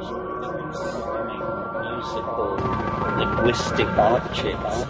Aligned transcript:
musical 0.00 0.16
linguistic 3.18 3.86
objects. 3.86 4.86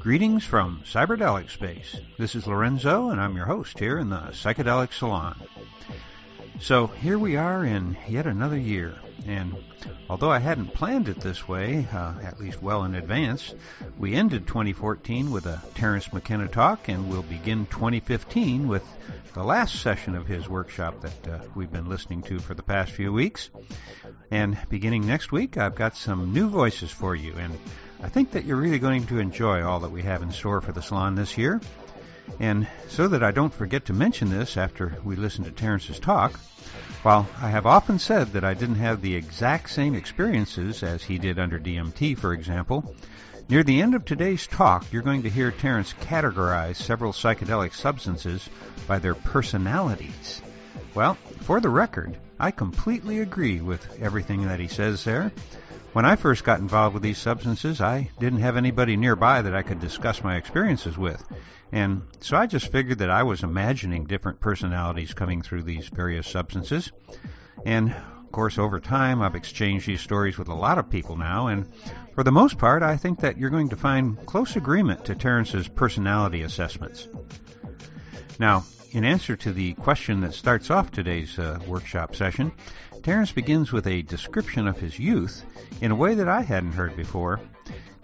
Greetings 0.00 0.44
from 0.44 0.82
Cyberdelic 0.84 1.50
Space. 1.50 2.00
This 2.18 2.34
is 2.34 2.48
Lorenzo, 2.48 3.10
and 3.10 3.20
I'm 3.20 3.36
your 3.36 3.46
host 3.46 3.78
here 3.78 4.00
in 4.00 4.10
the 4.10 4.32
Psychedelic 4.32 4.92
Salon. 4.92 5.36
So 6.58 6.88
here 6.88 7.18
we 7.18 7.36
are 7.36 7.64
in 7.64 7.96
yet 8.08 8.26
another 8.26 8.58
year, 8.58 8.96
and 9.26 9.54
although 10.08 10.30
I 10.30 10.38
hadn't 10.38 10.74
planned 10.74 11.08
it 11.08 11.20
this 11.20 11.46
way, 11.46 11.86
uh, 11.92 12.14
at 12.22 12.40
least 12.40 12.62
well 12.62 12.84
in 12.84 12.94
advance, 12.94 13.54
we 13.98 14.14
ended 14.14 14.46
2014 14.46 15.30
with 15.30 15.46
a 15.46 15.60
Terence 15.74 16.12
McKenna 16.12 16.48
talk, 16.48 16.88
and 16.88 17.08
we'll 17.08 17.22
begin 17.22 17.66
2015 17.66 18.68
with 18.68 18.84
the 19.34 19.42
last 19.42 19.80
session 19.80 20.14
of 20.14 20.26
his 20.26 20.48
workshop 20.48 21.00
that 21.00 21.28
uh, 21.28 21.38
we've 21.54 21.72
been 21.72 21.88
listening 21.88 22.22
to 22.22 22.38
for 22.38 22.54
the 22.54 22.62
past 22.62 22.92
few 22.92 23.12
weeks. 23.12 23.50
And 24.30 24.58
beginning 24.68 25.06
next 25.06 25.32
week, 25.32 25.56
I've 25.56 25.74
got 25.74 25.96
some 25.96 26.32
new 26.32 26.48
voices 26.48 26.90
for 26.90 27.14
you, 27.14 27.34
and 27.34 27.58
I 28.02 28.08
think 28.08 28.32
that 28.32 28.44
you're 28.44 28.56
really 28.56 28.78
going 28.78 29.06
to 29.06 29.18
enjoy 29.18 29.62
all 29.62 29.80
that 29.80 29.90
we 29.90 30.02
have 30.02 30.22
in 30.22 30.32
store 30.32 30.60
for 30.60 30.72
the 30.72 30.82
salon 30.82 31.14
this 31.14 31.38
year. 31.38 31.60
And 32.40 32.66
so 32.88 33.08
that 33.08 33.22
I 33.22 33.30
don't 33.30 33.52
forget 33.52 33.84
to 33.86 33.92
mention 33.92 34.30
this 34.30 34.56
after 34.56 34.96
we 35.04 35.16
listen 35.16 35.44
to 35.44 35.50
Terence's 35.50 36.00
talk, 36.00 36.38
while 37.02 37.28
I 37.40 37.50
have 37.50 37.66
often 37.66 37.98
said 37.98 38.28
that 38.32 38.44
I 38.44 38.54
didn't 38.54 38.76
have 38.76 39.00
the 39.00 39.14
exact 39.14 39.70
same 39.70 39.94
experiences 39.94 40.82
as 40.82 41.02
he 41.02 41.18
did 41.18 41.38
under 41.38 41.58
DMT, 41.58 42.16
for 42.16 42.32
example, 42.32 42.94
near 43.48 43.62
the 43.62 43.82
end 43.82 43.94
of 43.94 44.04
today's 44.04 44.46
talk, 44.46 44.84
you're 44.92 45.02
going 45.02 45.24
to 45.24 45.30
hear 45.30 45.50
Terence 45.50 45.94
categorize 46.00 46.76
several 46.76 47.12
psychedelic 47.12 47.74
substances 47.74 48.48
by 48.86 48.98
their 48.98 49.14
personalities. 49.14 50.42
Well, 50.94 51.14
for 51.40 51.60
the 51.60 51.70
record, 51.70 52.16
I 52.38 52.50
completely 52.50 53.20
agree 53.20 53.60
with 53.60 54.00
everything 54.00 54.46
that 54.46 54.60
he 54.60 54.68
says 54.68 55.04
there. 55.04 55.32
When 55.92 56.06
I 56.06 56.16
first 56.16 56.42
got 56.42 56.60
involved 56.60 56.94
with 56.94 57.02
these 57.02 57.18
substances, 57.18 57.82
I 57.82 58.10
didn't 58.18 58.40
have 58.40 58.56
anybody 58.56 58.96
nearby 58.96 59.42
that 59.42 59.54
I 59.54 59.62
could 59.62 59.78
discuss 59.78 60.24
my 60.24 60.36
experiences 60.36 60.96
with. 60.96 61.22
And 61.70 62.02
so 62.20 62.36
I 62.36 62.46
just 62.46 62.72
figured 62.72 62.98
that 62.98 63.10
I 63.10 63.24
was 63.24 63.42
imagining 63.42 64.04
different 64.04 64.40
personalities 64.40 65.12
coming 65.12 65.42
through 65.42 65.64
these 65.64 65.88
various 65.88 66.26
substances. 66.26 66.90
And 67.66 67.90
of 67.90 68.32
course, 68.32 68.56
over 68.56 68.80
time, 68.80 69.20
I've 69.20 69.34
exchanged 69.34 69.86
these 69.86 70.00
stories 70.00 70.38
with 70.38 70.48
a 70.48 70.54
lot 70.54 70.78
of 70.78 70.88
people 70.88 71.16
now, 71.16 71.48
and 71.48 71.70
for 72.14 72.24
the 72.24 72.32
most 72.32 72.56
part, 72.56 72.82
I 72.82 72.96
think 72.96 73.20
that 73.20 73.36
you're 73.36 73.50
going 73.50 73.68
to 73.68 73.76
find 73.76 74.24
close 74.24 74.56
agreement 74.56 75.04
to 75.04 75.14
Terence's 75.14 75.68
personality 75.68 76.40
assessments. 76.40 77.06
Now, 78.38 78.64
in 78.92 79.04
answer 79.04 79.36
to 79.36 79.52
the 79.52 79.74
question 79.74 80.22
that 80.22 80.32
starts 80.32 80.70
off 80.70 80.90
today's 80.90 81.38
uh, 81.38 81.58
workshop 81.66 82.16
session, 82.16 82.52
Terence 83.02 83.32
begins 83.32 83.72
with 83.72 83.88
a 83.88 84.02
description 84.02 84.68
of 84.68 84.78
his 84.78 84.96
youth 84.96 85.44
in 85.80 85.90
a 85.90 85.94
way 85.94 86.14
that 86.14 86.28
I 86.28 86.42
hadn't 86.42 86.72
heard 86.72 86.94
before, 86.94 87.40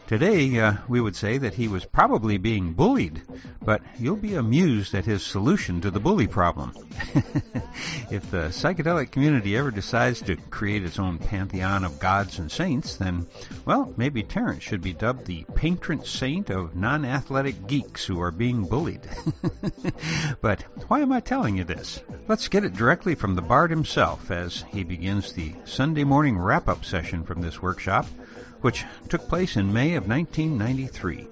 Today, 0.09 0.59
uh, 0.59 0.73
we 0.89 1.03
would 1.03 1.17
say 1.17 1.37
that 1.37 1.53
he 1.53 1.69
was 1.69 1.85
probably 1.85 2.39
being 2.39 2.73
bullied, 2.73 3.21
but 3.63 3.83
you'll 3.99 4.17
be 4.17 4.37
amused 4.37 4.95
at 4.95 5.05
his 5.05 5.23
solution 5.23 5.83
to 5.83 5.91
the 5.91 6.01
bully 6.01 6.27
problem. 6.27 6.73
if 8.11 8.31
the 8.31 8.49
psychedelic 8.49 9.11
community 9.11 9.55
ever 9.55 9.71
decides 9.71 10.23
to 10.23 10.37
create 10.37 10.83
its 10.83 10.99
own 10.99 11.19
pantheon 11.19 11.85
of 11.85 12.01
gods 12.01 12.39
and 12.39 12.51
saints, 12.51 12.97
then, 12.97 13.27
well, 13.67 13.93
maybe 13.99 14.23
Terence 14.23 14.63
should 14.63 14.81
be 14.81 14.95
dubbed 14.95 15.27
the 15.27 15.45
patron 15.55 16.03
saint 16.03 16.49
of 16.49 16.75
non-athletic 16.75 17.67
geeks 17.67 18.07
who 18.07 18.19
are 18.23 18.31
being 18.31 18.65
bullied. 18.65 19.07
but 20.41 20.63
why 20.89 21.01
am 21.01 21.13
I 21.13 21.21
telling 21.21 21.59
you 21.59 21.65
this? 21.65 22.01
Let's 22.29 22.49
get 22.49 22.65
it 22.65 22.73
directly 22.73 23.15
from 23.15 23.35
the 23.35 23.43
Bard 23.43 23.71
himself 23.71 24.31
as 24.31 24.65
he 24.71 24.85
begins 24.85 25.35
the 25.35 25.55
Sunday 25.67 26.05
morning 26.05 26.39
wrap-up 26.39 26.87
session 26.87 27.25
from 27.25 27.43
this 27.43 27.61
workshop 27.61 28.07
which 28.61 28.85
took 29.09 29.29
place 29.29 29.57
in 29.57 29.73
May 29.73 29.95
of 29.95 30.09
1993. 30.09 31.27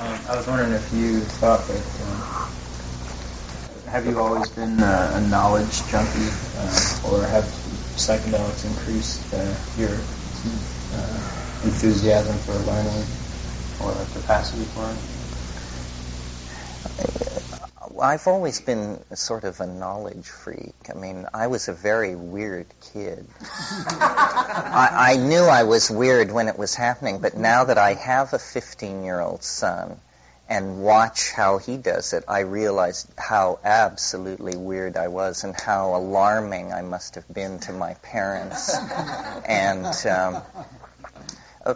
Um, 0.00 0.18
I 0.28 0.36
was 0.36 0.46
wondering 0.46 0.72
if 0.72 0.92
you 0.94 1.20
thought 1.20 1.66
that. 1.68 1.84
Um, 2.06 2.50
have 3.90 4.06
you 4.06 4.20
always 4.20 4.48
been 4.50 4.78
uh, 4.80 5.12
a 5.16 5.20
knowledge 5.28 5.84
junkie, 5.90 6.30
uh, 6.56 7.10
or 7.10 7.22
have 7.26 7.44
psychedelics 7.98 8.64
increased 8.64 9.34
uh, 9.34 9.54
your 9.76 9.90
uh, 9.90 11.20
enthusiasm 11.64 12.36
for 12.38 12.54
learning 12.70 13.04
or 13.82 13.92
capacity 14.14 14.64
for 14.64 14.86
it? 14.90 14.96
I've 17.98 18.26
always 18.26 18.60
been 18.60 19.00
sort 19.14 19.44
of 19.44 19.60
a 19.60 19.66
knowledge 19.66 20.28
freak. 20.28 20.74
I 20.88 20.94
mean, 20.94 21.26
I 21.32 21.48
was 21.48 21.68
a 21.68 21.72
very 21.72 22.14
weird 22.14 22.66
kid. 22.92 23.26
I, 23.40 25.12
I, 25.12 25.16
knew 25.16 25.42
I 25.42 25.64
was 25.64 25.90
weird 25.90 26.30
when 26.30 26.48
it 26.48 26.58
was 26.58 26.74
happening, 26.74 27.18
but 27.18 27.36
now 27.36 27.64
that 27.64 27.78
I 27.78 27.94
have 27.94 28.32
a 28.32 28.38
15 28.38 29.04
year 29.04 29.20
old 29.20 29.42
son 29.42 30.00
and 30.48 30.82
watch 30.82 31.30
how 31.30 31.58
he 31.58 31.76
does 31.76 32.12
it, 32.12 32.24
I 32.26 32.40
realize 32.40 33.06
how 33.16 33.60
absolutely 33.64 34.56
weird 34.56 34.96
I 34.96 35.08
was 35.08 35.44
and 35.44 35.54
how 35.58 35.94
alarming 35.94 36.72
I 36.72 36.82
must 36.82 37.14
have 37.14 37.32
been 37.32 37.60
to 37.60 37.72
my 37.72 37.94
parents. 37.94 38.76
and 39.46 39.86
um, 40.06 40.42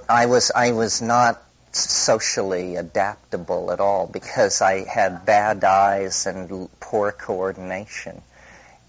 I 0.09 0.27
was 0.27 0.51
I 0.55 0.73
was 0.73 1.03
not 1.03 1.43
socially 1.77 2.77
adaptable 2.77 3.71
at 3.71 3.81
all 3.81 4.07
because 4.07 4.63
I 4.63 4.85
had 4.85 5.27
bad 5.27 5.65
eyes 5.65 6.27
and 6.27 6.69
poor 6.81 7.13
coordination. 7.13 8.23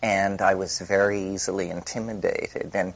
And 0.02 0.42
I 0.42 0.56
was 0.56 0.80
very 0.80 1.34
easily 1.34 1.70
intimidated. 1.70 2.72
And 2.74 2.94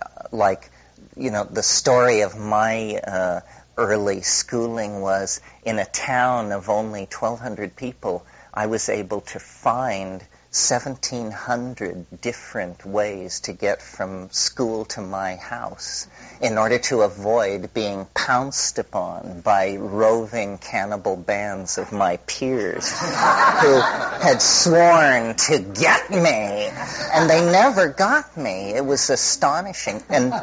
uh, 0.00 0.28
like, 0.30 0.70
you 1.16 1.30
know, 1.30 1.44
the 1.44 1.62
story 1.62 2.20
of 2.20 2.38
my 2.38 2.96
uh, 2.96 3.40
early 3.76 4.22
schooling 4.22 5.00
was 5.00 5.40
in 5.64 5.78
a 5.78 5.84
town 5.84 6.52
of 6.52 6.68
only 6.68 7.00
1,200 7.00 7.74
people, 7.74 8.24
I 8.54 8.66
was 8.66 8.88
able 8.88 9.22
to 9.22 9.38
find 9.38 10.22
1,700 10.54 12.20
different 12.20 12.84
ways 12.84 13.40
to 13.40 13.54
get 13.54 13.80
from 13.80 14.28
school 14.32 14.84
to 14.84 15.00
my 15.00 15.36
house 15.36 16.06
in 16.42 16.58
order 16.58 16.78
to 16.78 17.00
avoid 17.00 17.72
being 17.72 18.06
pounced 18.12 18.78
upon 18.78 19.40
by 19.40 19.76
roving 19.76 20.58
cannibal 20.58 21.16
bands 21.16 21.78
of 21.78 21.90
my 21.90 22.18
peers 22.26 22.90
who 23.00 23.80
had 23.80 24.42
sworn 24.42 25.34
to 25.36 25.58
get 25.58 26.10
me. 26.10 26.68
And 27.14 27.30
they 27.30 27.50
never 27.50 27.88
got 27.88 28.36
me. 28.36 28.74
It 28.74 28.84
was 28.84 29.08
astonishing. 29.08 30.02
And 30.10 30.34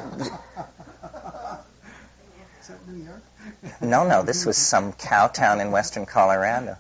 New 2.87 3.03
York? 3.03 3.21
no, 3.79 4.07
no, 4.07 4.23
this 4.23 4.43
was 4.43 4.57
some 4.57 4.91
cow 4.93 5.27
town 5.27 5.61
in 5.61 5.69
western 5.69 6.07
Colorado. 6.07 6.77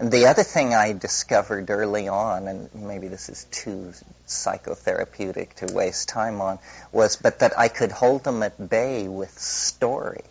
And 0.00 0.10
the 0.10 0.28
other 0.28 0.44
thing 0.44 0.72
I 0.74 0.94
discovered 0.94 1.68
early 1.68 2.08
on, 2.08 2.48
and 2.48 2.74
maybe 2.74 3.08
this 3.08 3.28
is 3.28 3.44
too 3.50 3.92
psychotherapeutic 4.26 5.52
to 5.56 5.74
waste 5.74 6.08
time 6.08 6.40
on, 6.40 6.58
was 6.90 7.16
but 7.16 7.40
that 7.40 7.58
I 7.58 7.68
could 7.68 7.92
hold 7.92 8.24
them 8.24 8.42
at 8.42 8.70
bay 8.70 9.08
with 9.08 9.38
story. 9.38 10.24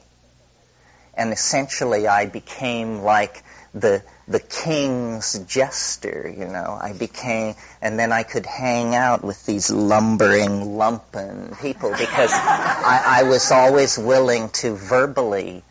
And 1.13 1.31
essentially 1.31 2.07
I 2.07 2.25
became 2.25 3.02
like 3.03 3.44
the 3.75 4.02
the 4.28 4.40
king's 4.40 5.38
jester, 5.46 6.34
you 6.36 6.47
know. 6.47 6.75
I 6.81 6.94
became, 6.94 7.53
and 7.80 8.00
then 8.00 8.12
I 8.12 8.24
could 8.24 8.47
hang 8.47 8.96
out 8.96 9.24
with 9.24 9.46
these 9.46 9.69
lumbering, 9.69 10.78
lumpen 10.78 11.62
people 11.62 11.91
because 11.91 12.31
I, 12.34 13.22
I 13.22 13.24
was 13.24 13.51
always 13.51 14.00
willing 14.00 14.50
to 14.62 14.75
verbally 14.75 15.63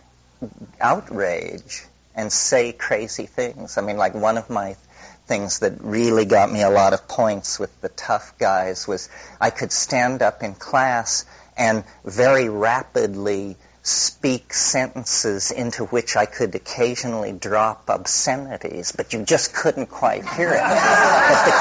outrage 0.80 1.87
and 2.18 2.30
say 2.32 2.72
crazy 2.72 3.26
things. 3.26 3.78
I 3.78 3.80
mean, 3.80 3.96
like 3.96 4.12
one 4.12 4.36
of 4.38 4.50
my 4.50 4.76
things 5.26 5.60
that 5.60 5.74
really 5.80 6.24
got 6.24 6.50
me 6.50 6.62
a 6.62 6.70
lot 6.70 6.92
of 6.92 7.06
points 7.06 7.60
with 7.60 7.80
the 7.80 7.88
tough 7.90 8.36
guys 8.38 8.88
was 8.88 9.08
I 9.40 9.50
could 9.50 9.70
stand 9.70 10.20
up 10.20 10.42
in 10.42 10.54
class 10.54 11.24
and 11.56 11.84
very 12.04 12.48
rapidly 12.48 13.56
speak 13.84 14.52
sentences 14.52 15.52
into 15.52 15.84
which 15.84 16.16
I 16.16 16.26
could 16.26 16.56
occasionally 16.56 17.30
drop 17.30 17.88
obscenities, 17.88 18.90
but 18.90 19.12
you 19.12 19.22
just 19.22 19.54
couldn't 19.54 19.86
quite 19.86 20.28
hear 20.28 20.48
it. 20.48 20.60
But 20.60 21.44
the, 21.44 21.52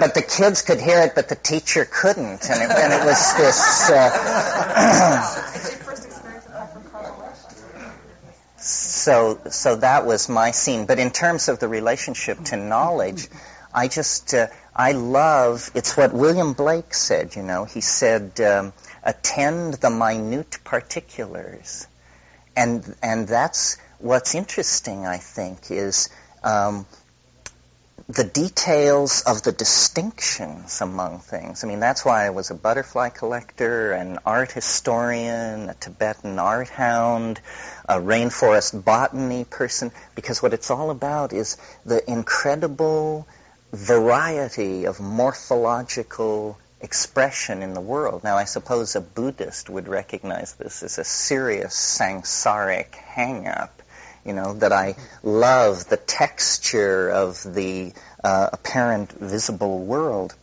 but 0.00 0.14
the 0.14 0.22
kids 0.22 0.62
could 0.62 0.80
hear 0.80 1.02
it, 1.02 1.14
but 1.14 1.28
the 1.28 1.36
teacher 1.36 1.84
couldn't, 1.88 2.50
and 2.50 2.62
it, 2.62 2.70
and 2.76 2.92
it 2.92 3.04
was 3.04 3.36
this. 3.36 3.90
Uh, 3.90 5.70
so 8.64 9.40
so 9.50 9.76
that 9.76 10.06
was 10.06 10.28
my 10.28 10.50
scene. 10.50 10.86
But 10.86 10.98
in 10.98 11.10
terms 11.10 11.48
of 11.48 11.58
the 11.58 11.68
relationship 11.68 12.42
to 12.44 12.56
knowledge, 12.56 13.28
I 13.72 13.88
just 13.88 14.34
uh, 14.34 14.46
I 14.74 14.92
love. 14.92 15.70
It's 15.74 15.96
what 15.96 16.12
William 16.12 16.52
Blake 16.52 16.94
said. 16.94 17.36
You 17.36 17.42
know, 17.42 17.64
he 17.64 17.80
said, 17.80 18.40
um, 18.40 18.72
"Attend 19.02 19.74
the 19.74 19.90
minute 19.90 20.58
particulars," 20.64 21.86
and 22.56 22.94
and 23.02 23.28
that's 23.28 23.76
what's 23.98 24.34
interesting, 24.34 25.06
I 25.06 25.18
think, 25.18 25.70
is 25.70 26.08
um, 26.42 26.86
the 28.08 28.24
details 28.24 29.22
of 29.22 29.42
the 29.42 29.52
distinctions 29.52 30.82
among 30.82 31.20
things. 31.20 31.64
I 31.64 31.68
mean, 31.68 31.80
that's 31.80 32.04
why 32.04 32.26
I 32.26 32.30
was 32.30 32.50
a 32.50 32.54
butterfly 32.54 33.08
collector, 33.08 33.92
an 33.92 34.18
art 34.26 34.52
historian, 34.52 35.70
a 35.70 35.74
Tibetan 35.74 36.38
art 36.38 36.68
hound, 36.68 37.40
a 37.88 37.98
rainforest 37.98 38.84
botany 38.84 39.44
person, 39.44 39.90
because 40.14 40.42
what 40.42 40.52
it's 40.52 40.70
all 40.70 40.90
about 40.90 41.32
is 41.32 41.56
the 41.86 42.08
incredible 42.10 43.26
variety 43.72 44.84
of 44.84 45.00
morphological 45.00 46.58
expression 46.82 47.62
in 47.62 47.72
the 47.72 47.80
world. 47.80 48.22
Now, 48.22 48.36
I 48.36 48.44
suppose 48.44 48.94
a 48.96 49.00
Buddhist 49.00 49.70
would 49.70 49.88
recognize 49.88 50.52
this 50.54 50.82
as 50.82 50.98
a 50.98 51.04
serious 51.04 51.74
samsaric 51.74 52.94
hang-up 52.94 53.80
you 54.24 54.32
know, 54.32 54.54
that 54.54 54.72
I 54.72 54.96
love 55.22 55.86
the 55.88 55.96
texture 55.96 57.10
of 57.10 57.42
the 57.42 57.92
uh, 58.22 58.50
apparent 58.52 59.12
visible 59.12 59.80
world. 59.80 60.34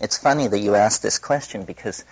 It's 0.00 0.18
funny 0.18 0.46
that 0.46 0.58
you 0.58 0.74
asked 0.74 1.02
this 1.02 1.18
question 1.18 1.64
because 1.64 2.04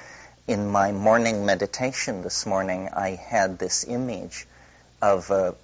in 0.46 0.68
my 0.68 0.92
morning 0.92 1.46
meditation 1.46 2.22
this 2.22 2.46
morning, 2.46 2.88
I 2.92 3.10
had 3.10 3.58
this 3.58 3.84
image 3.84 4.46
of 5.00 5.30
a 5.30 5.54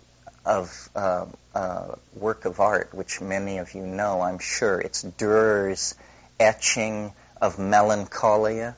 of 0.44 0.88
uh, 0.97 1.26
uh, 1.55 1.94
work 2.15 2.47
of 2.47 2.59
art, 2.59 2.94
which 2.94 3.20
many 3.20 3.59
of 3.59 3.75
you 3.75 3.85
know, 3.85 4.23
I'm 4.23 4.38
sure. 4.38 4.81
It's 4.81 5.03
Durer's 5.03 5.94
etching 6.41 7.12
of 7.41 7.59
Melancholia, 7.59 8.75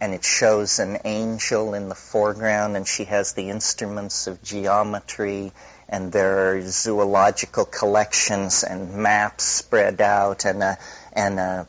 and 0.00 0.14
it 0.14 0.24
shows 0.24 0.80
an 0.80 0.98
angel 1.04 1.74
in 1.74 1.88
the 1.88 1.94
foreground, 1.94 2.76
and 2.76 2.88
she 2.88 3.04
has 3.04 3.34
the 3.34 3.50
instruments 3.50 4.26
of 4.26 4.42
geometry 4.42 5.52
and 5.92 6.10
there 6.10 6.56
are 6.56 6.62
zoological 6.62 7.66
collections 7.66 8.64
and 8.64 8.94
maps 8.94 9.44
spread 9.44 10.00
out 10.00 10.46
and 10.46 10.62
a, 10.62 10.78
and 11.12 11.38
a 11.38 11.66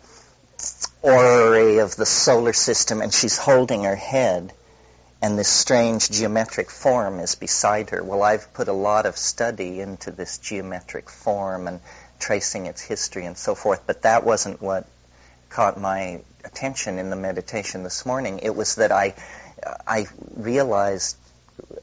orrery 1.02 1.80
of 1.80 1.98
the 1.98 2.06
solar 2.06 2.54
system, 2.54 3.02
and 3.02 3.14
she's 3.14 3.38
holding 3.38 3.84
her 3.84 3.98
head, 3.98 4.54
and 5.22 5.38
this 5.38 5.50
strange 5.50 6.10
geometric 6.10 6.72
form 6.72 7.20
is 7.20 7.36
beside 7.36 7.90
her. 7.90 8.02
Well, 8.02 8.24
I've 8.24 8.54
put 8.54 8.70
a 8.70 8.74
lot 8.74 9.06
of 9.06 9.18
study 9.18 9.81
into 9.81 10.10
this 10.10 10.38
geometric 10.38 11.10
form 11.10 11.68
and 11.68 11.81
tracing 12.18 12.68
its 12.68 12.81
history 12.81 13.25
and 13.25 13.38
so 13.38 13.56
forth, 13.56 13.81
but 13.86 14.04
that 14.04 14.24
wasn't 14.24 14.62
what 14.62 14.88
caught 15.50 15.78
my 15.78 16.22
attention 16.46 16.98
in 16.98 17.10
the 17.10 17.18
meditation 17.18 17.84
this 17.84 18.06
morning. 18.06 18.40
It 18.40 18.56
was 18.56 18.75
that 18.75 18.94
I, 18.94 19.16
I 19.86 20.06
realized 20.38 21.18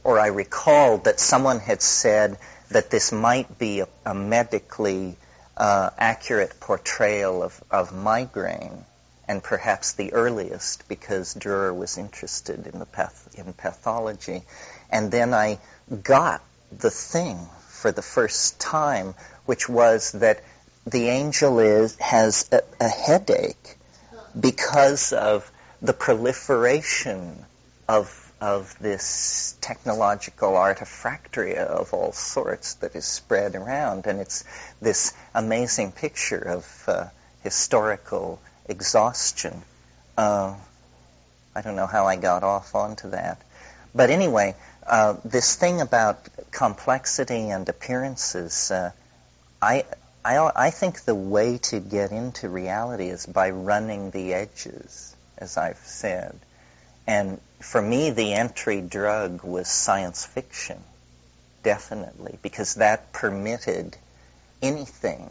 or 0.04 0.18
I 0.18 0.28
recalled 0.28 1.04
that 1.04 1.20
someone 1.20 1.60
had 1.60 1.82
said 1.82 2.38
that 2.70 2.90
this 2.90 3.12
might 3.12 3.58
be 3.58 3.80
a, 3.80 3.88
a 4.06 4.14
medically 4.14 5.16
uh, 5.56 5.90
accurate 5.98 6.58
portrayal 6.60 7.42
of, 7.42 7.62
of 7.70 7.94
migraine, 7.94 8.84
and 9.28 9.42
perhaps 9.42 9.92
the 9.92 10.12
earliest 10.12 10.88
because 10.88 11.34
Durer 11.34 11.72
was 11.72 11.98
interested 11.98 12.66
in 12.66 12.78
the 12.78 12.86
path, 12.86 13.28
in 13.36 13.52
pathology. 13.52 14.42
And 14.90 15.10
then 15.10 15.34
I 15.34 15.58
got 16.02 16.42
the 16.72 16.90
thing 16.90 17.38
for 17.68 17.92
the 17.92 18.02
first 18.02 18.60
time, 18.60 19.14
which 19.46 19.68
was 19.68 20.12
that 20.12 20.42
the 20.86 21.08
angel 21.08 21.58
is 21.58 21.96
has 21.96 22.48
a, 22.52 22.62
a 22.80 22.88
headache 22.88 23.76
because 24.38 25.12
of 25.12 25.50
the 25.82 25.92
proliferation 25.92 27.44
of 27.88 28.29
of 28.40 28.74
this 28.80 29.56
technological 29.60 30.52
artifactory 30.52 31.56
of 31.56 31.92
all 31.92 32.12
sorts 32.12 32.74
that 32.74 32.96
is 32.96 33.04
spread 33.04 33.54
around. 33.54 34.06
And 34.06 34.20
it's 34.20 34.44
this 34.80 35.12
amazing 35.34 35.92
picture 35.92 36.38
of 36.38 36.84
uh, 36.88 37.04
historical 37.42 38.40
exhaustion. 38.66 39.62
Uh, 40.16 40.54
I 41.54 41.60
don't 41.60 41.76
know 41.76 41.86
how 41.86 42.06
I 42.06 42.16
got 42.16 42.42
off 42.42 42.74
onto 42.74 43.10
that. 43.10 43.42
But 43.94 44.10
anyway, 44.10 44.54
uh, 44.86 45.16
this 45.24 45.56
thing 45.56 45.80
about 45.80 46.28
complexity 46.50 47.50
and 47.50 47.68
appearances, 47.68 48.70
uh, 48.70 48.92
I, 49.60 49.84
I, 50.24 50.50
I 50.54 50.70
think 50.70 51.02
the 51.02 51.14
way 51.14 51.58
to 51.58 51.80
get 51.80 52.12
into 52.12 52.48
reality 52.48 53.08
is 53.08 53.26
by 53.26 53.50
running 53.50 54.10
the 54.12 54.32
edges, 54.32 55.14
as 55.36 55.58
I've 55.58 55.78
said. 55.78 56.38
And 57.06 57.40
for 57.60 57.80
me, 57.80 58.10
the 58.10 58.34
entry 58.34 58.80
drug 58.80 59.42
was 59.42 59.68
science 59.68 60.24
fiction, 60.24 60.78
definitely, 61.62 62.38
because 62.42 62.76
that 62.76 63.12
permitted 63.12 63.96
anything. 64.62 65.30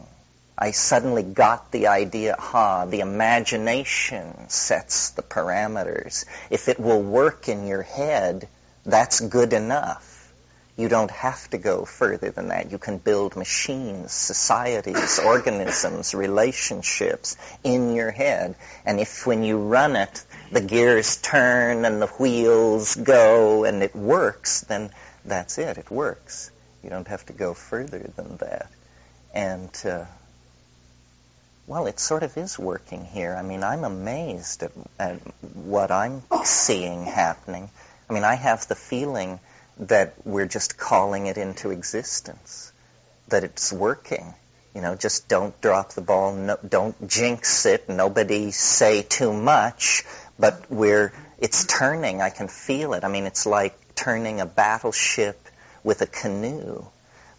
I 0.56 0.72
suddenly 0.72 1.22
got 1.22 1.72
the 1.72 1.86
idea, 1.86 2.36
ha, 2.38 2.84
the 2.84 3.00
imagination 3.00 4.48
sets 4.48 5.10
the 5.10 5.22
parameters. 5.22 6.24
If 6.50 6.68
it 6.68 6.78
will 6.78 7.02
work 7.02 7.48
in 7.48 7.66
your 7.66 7.82
head, 7.82 8.46
that's 8.84 9.20
good 9.20 9.52
enough. 9.52 10.09
You 10.80 10.88
don't 10.88 11.10
have 11.10 11.50
to 11.50 11.58
go 11.58 11.84
further 11.84 12.30
than 12.30 12.48
that. 12.48 12.72
You 12.72 12.78
can 12.78 12.96
build 12.96 13.36
machines, 13.36 14.12
societies, 14.12 15.18
organisms, 15.24 16.14
relationships 16.14 17.36
in 17.62 17.94
your 17.94 18.10
head. 18.10 18.54
And 18.86 18.98
if 18.98 19.26
when 19.26 19.42
you 19.42 19.58
run 19.58 19.94
it, 19.94 20.24
the 20.50 20.62
gears 20.62 21.18
turn 21.18 21.84
and 21.84 22.00
the 22.00 22.06
wheels 22.06 22.94
go 22.94 23.64
and 23.64 23.82
it 23.82 23.94
works, 23.94 24.62
then 24.62 24.90
that's 25.22 25.58
it. 25.58 25.76
It 25.76 25.90
works. 25.90 26.50
You 26.82 26.88
don't 26.88 27.08
have 27.08 27.26
to 27.26 27.34
go 27.34 27.52
further 27.52 28.10
than 28.16 28.38
that. 28.38 28.70
And, 29.34 29.82
uh, 29.84 30.06
well, 31.66 31.88
it 31.88 32.00
sort 32.00 32.22
of 32.22 32.38
is 32.38 32.58
working 32.58 33.04
here. 33.04 33.36
I 33.36 33.42
mean, 33.42 33.62
I'm 33.64 33.84
amazed 33.84 34.62
at, 34.62 34.72
at 34.98 35.18
what 35.54 35.90
I'm 35.90 36.22
seeing 36.42 37.04
happening. 37.04 37.68
I 38.08 38.14
mean, 38.14 38.24
I 38.24 38.36
have 38.36 38.66
the 38.66 38.74
feeling 38.74 39.40
that 39.80 40.14
we're 40.24 40.46
just 40.46 40.78
calling 40.78 41.26
it 41.26 41.38
into 41.38 41.70
existence, 41.70 42.72
that 43.28 43.44
it's 43.44 43.72
working. 43.72 44.34
You 44.74 44.82
know, 44.82 44.94
just 44.94 45.28
don't 45.28 45.58
drop 45.60 45.94
the 45.94 46.00
ball, 46.00 46.34
no, 46.34 46.58
don't 46.66 47.08
jinx 47.08 47.66
it, 47.66 47.88
nobody 47.88 48.52
say 48.52 49.02
too 49.02 49.32
much, 49.32 50.04
but 50.38 50.70
we're, 50.70 51.12
it's 51.38 51.64
turning. 51.64 52.20
I 52.20 52.30
can 52.30 52.46
feel 52.48 52.94
it. 52.94 53.02
I 53.02 53.08
mean, 53.08 53.24
it's 53.24 53.46
like 53.46 53.76
turning 53.94 54.40
a 54.40 54.46
battleship 54.46 55.38
with 55.82 56.02
a 56.02 56.06
canoe. 56.06 56.84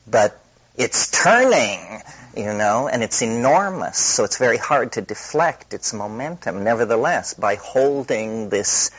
But 0.07 0.37
it's 0.75 1.11
turning, 1.11 2.01
you 2.35 2.53
know, 2.53 2.87
and 2.87 3.03
it's 3.03 3.21
enormous, 3.21 3.97
so 3.97 4.23
it's 4.23 4.37
very 4.37 4.57
hard 4.57 4.93
to 4.93 5.01
deflect 5.01 5.73
its 5.73 5.93
momentum. 5.93 6.63
Nevertheless, 6.63 7.33
by 7.33 7.55
holding 7.55 8.49
this 8.49 8.89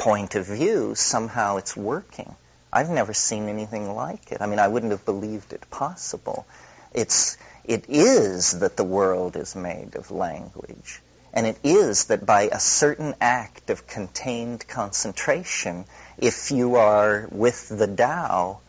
point 0.00 0.34
of 0.34 0.46
view, 0.46 0.94
somehow 0.96 1.58
it's 1.58 1.76
working. 1.76 2.34
I've 2.72 2.88
never 2.88 3.12
seen 3.12 3.48
anything 3.48 3.94
like 3.94 4.32
it. 4.32 4.40
I 4.40 4.46
mean, 4.46 4.58
I 4.58 4.66
wouldn't 4.66 4.92
have 4.92 5.04
believed 5.04 5.52
it 5.52 5.70
possible. 5.70 6.46
It's, 6.92 7.36
it 7.64 7.84
is 7.88 8.58
that 8.60 8.76
the 8.76 8.84
world 8.84 9.36
is 9.36 9.54
made 9.54 9.94
of 9.96 10.10
language. 10.10 11.00
And 11.32 11.46
it 11.46 11.58
is 11.62 12.06
that 12.06 12.26
by 12.26 12.48
a 12.50 12.58
certain 12.58 13.14
act 13.20 13.70
of 13.70 13.86
contained 13.86 14.66
concentration, 14.66 15.84
if 16.18 16.50
you 16.50 16.76
are 16.76 17.28
with 17.30 17.68
the 17.68 17.86
Tao, 17.86 18.60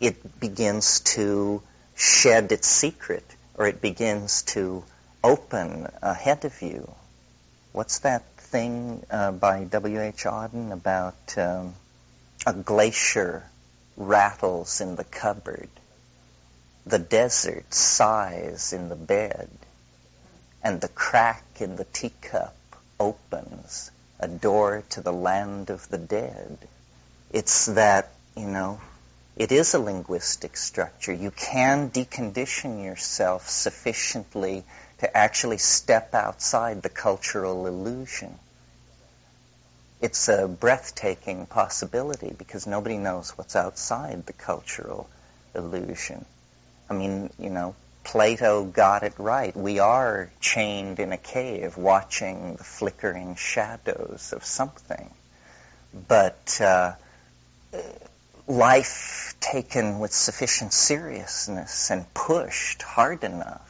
it 0.00 0.40
begins 0.40 1.00
to 1.00 1.62
shed 1.94 2.50
its 2.52 2.66
secret, 2.66 3.24
or 3.54 3.66
it 3.66 3.80
begins 3.80 4.42
to 4.42 4.82
open 5.22 5.86
ahead 6.02 6.44
of 6.44 6.62
you. 6.62 6.90
What's 7.72 8.00
that 8.00 8.29
thing 8.50 9.04
uh, 9.10 9.30
by 9.30 9.62
W.H. 9.64 10.24
Auden 10.24 10.72
about 10.72 11.38
um, 11.38 11.74
a 12.44 12.52
glacier 12.52 13.44
rattles 13.96 14.80
in 14.80 14.96
the 14.96 15.04
cupboard, 15.04 15.68
the 16.84 16.98
desert 16.98 17.72
sighs 17.72 18.72
in 18.72 18.88
the 18.88 18.96
bed, 18.96 19.48
and 20.64 20.80
the 20.80 20.88
crack 20.88 21.44
in 21.60 21.76
the 21.76 21.84
teacup 21.84 22.56
opens 22.98 23.92
a 24.18 24.26
door 24.26 24.82
to 24.90 25.00
the 25.00 25.12
land 25.12 25.70
of 25.70 25.88
the 25.88 25.98
dead. 25.98 26.58
It's 27.30 27.66
that, 27.66 28.10
you 28.36 28.48
know, 28.48 28.80
it 29.36 29.52
is 29.52 29.74
a 29.74 29.78
linguistic 29.78 30.56
structure. 30.56 31.12
You 31.12 31.30
can 31.30 31.90
decondition 31.90 32.84
yourself 32.84 33.48
sufficiently 33.48 34.64
to 35.00 35.16
actually 35.16 35.56
step 35.56 36.14
outside 36.14 36.82
the 36.82 36.90
cultural 36.90 37.66
illusion. 37.66 38.38
It's 40.02 40.28
a 40.28 40.46
breathtaking 40.46 41.46
possibility 41.46 42.34
because 42.36 42.66
nobody 42.66 42.98
knows 42.98 43.30
what's 43.36 43.56
outside 43.56 44.26
the 44.26 44.34
cultural 44.34 45.08
illusion. 45.54 46.26
I 46.90 46.94
mean, 46.94 47.30
you 47.38 47.48
know, 47.48 47.74
Plato 48.04 48.64
got 48.64 49.02
it 49.02 49.14
right. 49.18 49.56
We 49.56 49.78
are 49.78 50.30
chained 50.40 51.00
in 51.00 51.12
a 51.12 51.18
cave 51.18 51.78
watching 51.78 52.56
the 52.56 52.64
flickering 52.64 53.36
shadows 53.36 54.34
of 54.34 54.44
something. 54.44 55.10
But 56.08 56.60
uh, 56.60 56.92
life 58.46 59.34
taken 59.40 59.98
with 59.98 60.12
sufficient 60.12 60.74
seriousness 60.74 61.90
and 61.90 62.12
pushed 62.12 62.82
hard 62.82 63.24
enough 63.24 63.69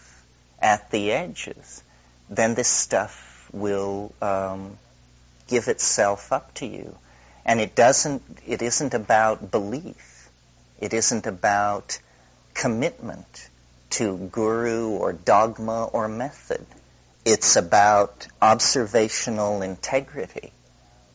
at 0.61 0.90
the 0.90 1.12
edges, 1.12 1.83
then 2.29 2.55
this 2.55 2.69
stuff 2.69 3.49
will 3.52 4.12
um, 4.21 4.79
give 5.49 5.69
itself 5.69 6.33
up 6.33 6.55
to 6.55 6.67
you. 6.67 6.97
And 7.45 7.61
it 7.61 7.75
doesn't, 7.75 8.23
it 8.47 8.62
isn't 8.62 8.95
about 8.95 9.50
belief. 9.50 10.29
It 10.81 10.95
isn't 10.95 11.26
about 11.26 11.99
commitment 12.55 13.49
to 13.90 14.17
guru 14.17 14.90
or 14.90 15.12
dogma 15.12 15.85
or 15.85 16.09
method. 16.09 16.64
It's 17.25 17.57
about 17.57 18.26
observational 18.40 19.62
integrity. 19.62 20.52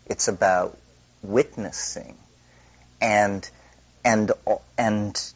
It's 0.05 0.27
about 0.27 0.77
witnessing 1.23 2.15
and 3.01 3.49
and 4.03 4.31
and 4.77 5.33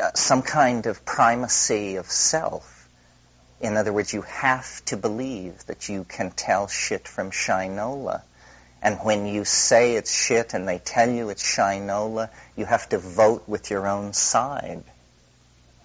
uh, 0.00 0.10
some 0.14 0.42
kind 0.42 0.86
of 0.86 1.04
primacy 1.04 1.96
of 1.96 2.06
self. 2.06 2.79
In 3.60 3.76
other 3.76 3.92
words, 3.92 4.14
you 4.14 4.22
have 4.22 4.82
to 4.86 4.96
believe 4.96 5.66
that 5.66 5.88
you 5.88 6.04
can 6.04 6.30
tell 6.30 6.66
shit 6.66 7.06
from 7.06 7.30
shinola. 7.30 8.22
And 8.82 8.96
when 9.00 9.26
you 9.26 9.44
say 9.44 9.96
it's 9.96 10.10
shit 10.10 10.54
and 10.54 10.66
they 10.66 10.78
tell 10.78 11.10
you 11.10 11.28
it's 11.28 11.42
shinola, 11.42 12.30
you 12.56 12.64
have 12.64 12.88
to 12.88 12.98
vote 12.98 13.46
with 13.46 13.70
your 13.70 13.86
own 13.86 14.14
side. 14.14 14.82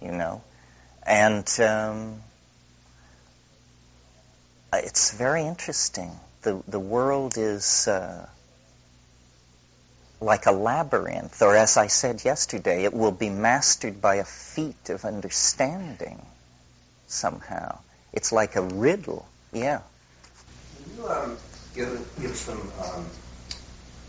You 0.00 0.12
know? 0.12 0.42
And 1.02 1.46
um, 1.60 2.22
it's 4.72 5.12
very 5.12 5.46
interesting. 5.46 6.10
The, 6.42 6.62
the 6.66 6.80
world 6.80 7.36
is 7.36 7.86
uh, 7.88 8.26
like 10.22 10.46
a 10.46 10.52
labyrinth, 10.52 11.42
or 11.42 11.54
as 11.54 11.76
I 11.76 11.88
said 11.88 12.24
yesterday, 12.24 12.84
it 12.84 12.94
will 12.94 13.12
be 13.12 13.28
mastered 13.28 14.00
by 14.00 14.14
a 14.16 14.24
feat 14.24 14.88
of 14.88 15.04
understanding 15.04 16.24
somehow. 17.06 17.78
It's 18.12 18.32
like 18.32 18.56
a 18.56 18.62
riddle. 18.62 19.26
Yeah. 19.52 19.80
Can 20.82 20.96
you 20.96 21.08
um, 21.08 21.36
give, 21.74 22.10
give 22.20 22.36
some 22.36 22.60
um, 22.60 23.06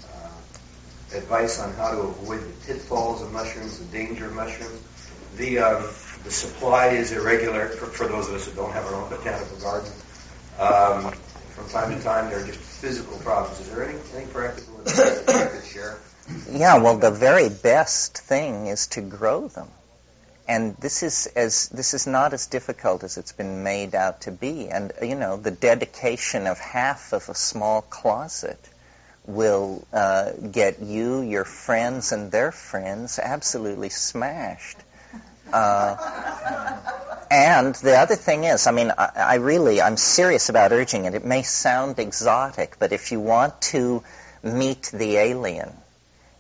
uh, 0.05 1.17
advice 1.17 1.59
on 1.59 1.73
how 1.73 1.91
to 1.91 1.99
avoid 1.99 2.41
the 2.41 2.65
pitfalls 2.65 3.21
of 3.21 3.31
mushrooms, 3.31 3.79
the 3.79 3.85
danger 3.85 4.25
of 4.25 4.33
mushrooms? 4.33 4.81
The, 5.35 5.59
um, 5.59 5.83
the 6.23 6.31
supply 6.31 6.87
is 6.87 7.11
irregular 7.11 7.69
for, 7.69 7.85
for, 7.85 8.07
those 8.07 8.27
of 8.27 8.35
us 8.35 8.47
who 8.47 8.55
don't 8.55 8.71
have 8.71 8.85
our 8.85 8.95
own 8.95 9.09
botanical 9.09 9.57
garden. 9.57 9.91
Um, 10.59 11.11
from 11.55 11.69
time 11.69 11.95
to 11.95 12.03
time, 12.03 12.29
there 12.29 12.43
are 12.43 12.45
just 12.45 12.59
physical 12.59 13.17
problems. 13.19 13.59
Is 13.59 13.69
there 13.69 13.83
any, 13.83 13.93
anything 13.93 14.27
practical 14.29 14.77
that 14.77 15.51
you 15.53 15.59
could 15.59 15.67
share? 15.67 15.97
Yeah, 16.51 16.77
well, 16.77 16.97
the 16.97 17.11
very 17.11 17.49
best 17.49 18.17
thing 18.17 18.67
is 18.67 18.87
to 18.87 19.01
grow 19.01 19.47
them. 19.47 19.67
And 20.47 20.77
this 20.77 21.03
is 21.03 21.27
as 21.35 21.67
this 21.69 21.93
is 21.93 22.07
not 22.07 22.33
as 22.33 22.47
difficult 22.47 23.03
as 23.03 23.17
it's 23.17 23.33
been 23.33 23.63
made 23.63 23.95
out 23.95 24.21
to 24.21 24.31
be. 24.31 24.69
And 24.69 24.93
you 25.01 25.15
know, 25.15 25.35
the 25.37 25.51
dedication 25.51 26.47
of 26.47 26.57
half 26.57 27.11
of 27.11 27.27
a 27.27 27.35
small 27.35 27.81
closet 27.81 28.59
will 29.25 29.85
uh, 29.91 30.31
get 30.31 30.79
you, 30.81 31.21
your 31.21 31.43
friends, 31.43 32.13
and 32.13 32.31
their 32.31 32.51
friends 32.51 33.19
absolutely 33.19 33.89
smashed. 33.89 34.77
Uh, 35.51 35.95
and 37.29 37.75
the 37.75 37.97
other 37.97 38.15
thing 38.15 38.45
is, 38.45 38.67
I 38.67 38.71
mean, 38.71 38.91
I, 38.97 39.11
I 39.15 39.35
really, 39.35 39.81
I'm 39.81 39.97
serious 39.97 40.49
about 40.49 40.71
urging 40.71 41.05
it. 41.05 41.13
It 41.13 41.25
may 41.25 41.43
sound 41.43 41.99
exotic, 41.99 42.77
but 42.79 42.91
if 42.91 43.11
you 43.11 43.19
want 43.19 43.61
to 43.73 44.03
meet 44.43 44.91
the 44.93 45.17
alien 45.17 45.73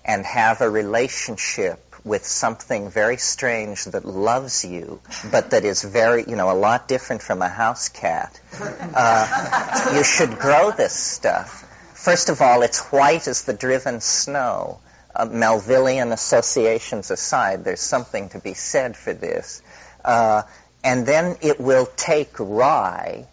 and 0.05 0.25
have 0.25 0.61
a 0.61 0.69
relationship 0.69 1.86
with 2.07 2.25
something 2.25 2.89
very 2.89 3.17
strange 3.17 3.85
that 3.85 4.05
loves 4.05 4.63
you, 4.63 4.99
but 5.31 5.51
that 5.51 5.65
is 5.65 5.83
very, 5.83 6.23
you 6.27 6.35
know, 6.35 6.51
a 6.51 6.55
lot 6.57 6.87
different 6.87 7.21
from 7.21 7.41
a 7.41 7.49
house 7.49 7.89
cat, 7.89 8.39
uh, 8.59 9.93
you 9.95 10.03
should 10.03 10.39
grow 10.39 10.71
this 10.71 10.93
stuff. 10.93 11.63
First 11.93 12.29
of 12.29 12.41
all, 12.41 12.61
it's 12.61 12.79
white 12.91 13.27
as 13.27 13.43
the 13.43 13.53
driven 13.53 14.01
snow. 14.01 14.79
Uh, 15.15 15.25
Melvillian 15.25 16.13
associations 16.13 17.11
aside, 17.11 17.63
there's 17.63 17.81
something 17.81 18.29
to 18.29 18.39
be 18.39 18.53
said 18.53 18.95
for 18.95 19.13
this. 19.13 19.61
Uh, 20.05 20.43
and 20.83 21.05
then 21.05 21.35
it 21.41 21.59
will 21.59 21.87
take 21.97 22.39
rye, 22.39 23.25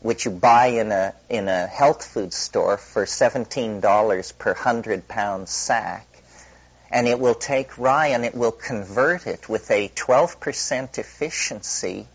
which 0.00 0.24
you 0.24 0.30
buy 0.30 0.66
in 0.66 0.92
a 0.92 1.14
in 1.28 1.48
a 1.48 1.66
health 1.66 2.04
food 2.04 2.32
store 2.34 2.76
for 2.76 3.06
seventeen 3.06 3.80
dollars 3.80 4.32
per 4.32 4.54
hundred 4.54 5.06
pound 5.08 5.48
sack, 5.48 6.06
and 6.90 7.06
it 7.06 7.18
will 7.18 7.34
take 7.34 7.78
rye 7.78 8.08
and 8.08 8.24
it 8.24 8.34
will 8.34 8.52
convert 8.52 9.26
it 9.26 9.48
with 9.48 9.70
a 9.70 9.88
12% 9.88 10.98
efficiency 10.98 12.06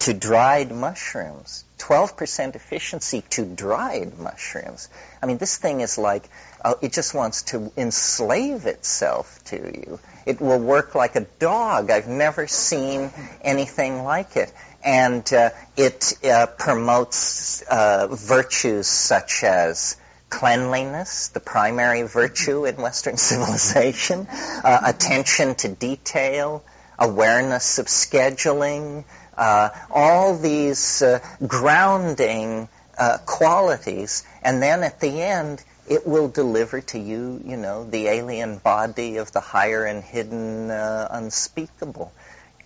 to 0.00 0.14
dried 0.14 0.70
mushrooms. 0.70 1.64
12% 1.78 2.54
efficiency 2.54 3.22
to 3.30 3.44
dried 3.44 4.18
mushrooms. 4.18 4.88
I 5.22 5.26
mean, 5.26 5.38
this 5.38 5.56
thing 5.56 5.80
is 5.80 5.98
like, 5.98 6.28
uh, 6.64 6.74
it 6.82 6.92
just 6.92 7.14
wants 7.14 7.42
to 7.44 7.72
enslave 7.76 8.66
itself 8.66 9.42
to 9.46 9.56
you. 9.56 9.98
It 10.26 10.40
will 10.40 10.58
work 10.58 10.94
like 10.94 11.16
a 11.16 11.26
dog. 11.38 11.90
I've 11.90 12.08
never 12.08 12.46
seen 12.46 13.10
anything 13.42 14.04
like 14.04 14.36
it. 14.36 14.52
And 14.84 15.30
uh, 15.32 15.50
it 15.76 16.14
uh, 16.24 16.46
promotes 16.46 17.62
uh, 17.62 18.08
virtues 18.10 18.86
such 18.86 19.42
as 19.42 19.96
cleanliness, 20.30 21.28
the 21.28 21.40
primary 21.40 22.02
virtue 22.02 22.64
in 22.64 22.76
Western 22.76 23.16
civilization, 23.28 24.26
uh, 24.28 24.80
attention 24.84 25.54
to 25.56 25.68
detail, 25.68 26.64
awareness 26.98 27.78
of 27.78 27.86
scheduling, 27.86 29.04
uh, 29.36 29.70
all 29.90 30.36
these 30.36 31.02
uh, 31.02 31.20
grounding 31.46 32.68
uh, 32.98 33.18
qualities, 33.24 34.24
and 34.42 34.62
then 34.62 34.82
at 34.82 35.00
the 35.00 35.22
end, 35.22 35.62
it 35.88 36.06
will 36.06 36.28
deliver 36.28 36.80
to 36.80 36.98
you, 36.98 37.40
you 37.44 37.56
know, 37.56 37.84
the 37.84 38.08
alien 38.08 38.58
body 38.58 39.16
of 39.16 39.32
the 39.32 39.40
higher 39.40 39.84
and 39.84 40.02
hidden 40.02 40.70
uh, 40.70 41.08
unspeakable. 41.10 42.12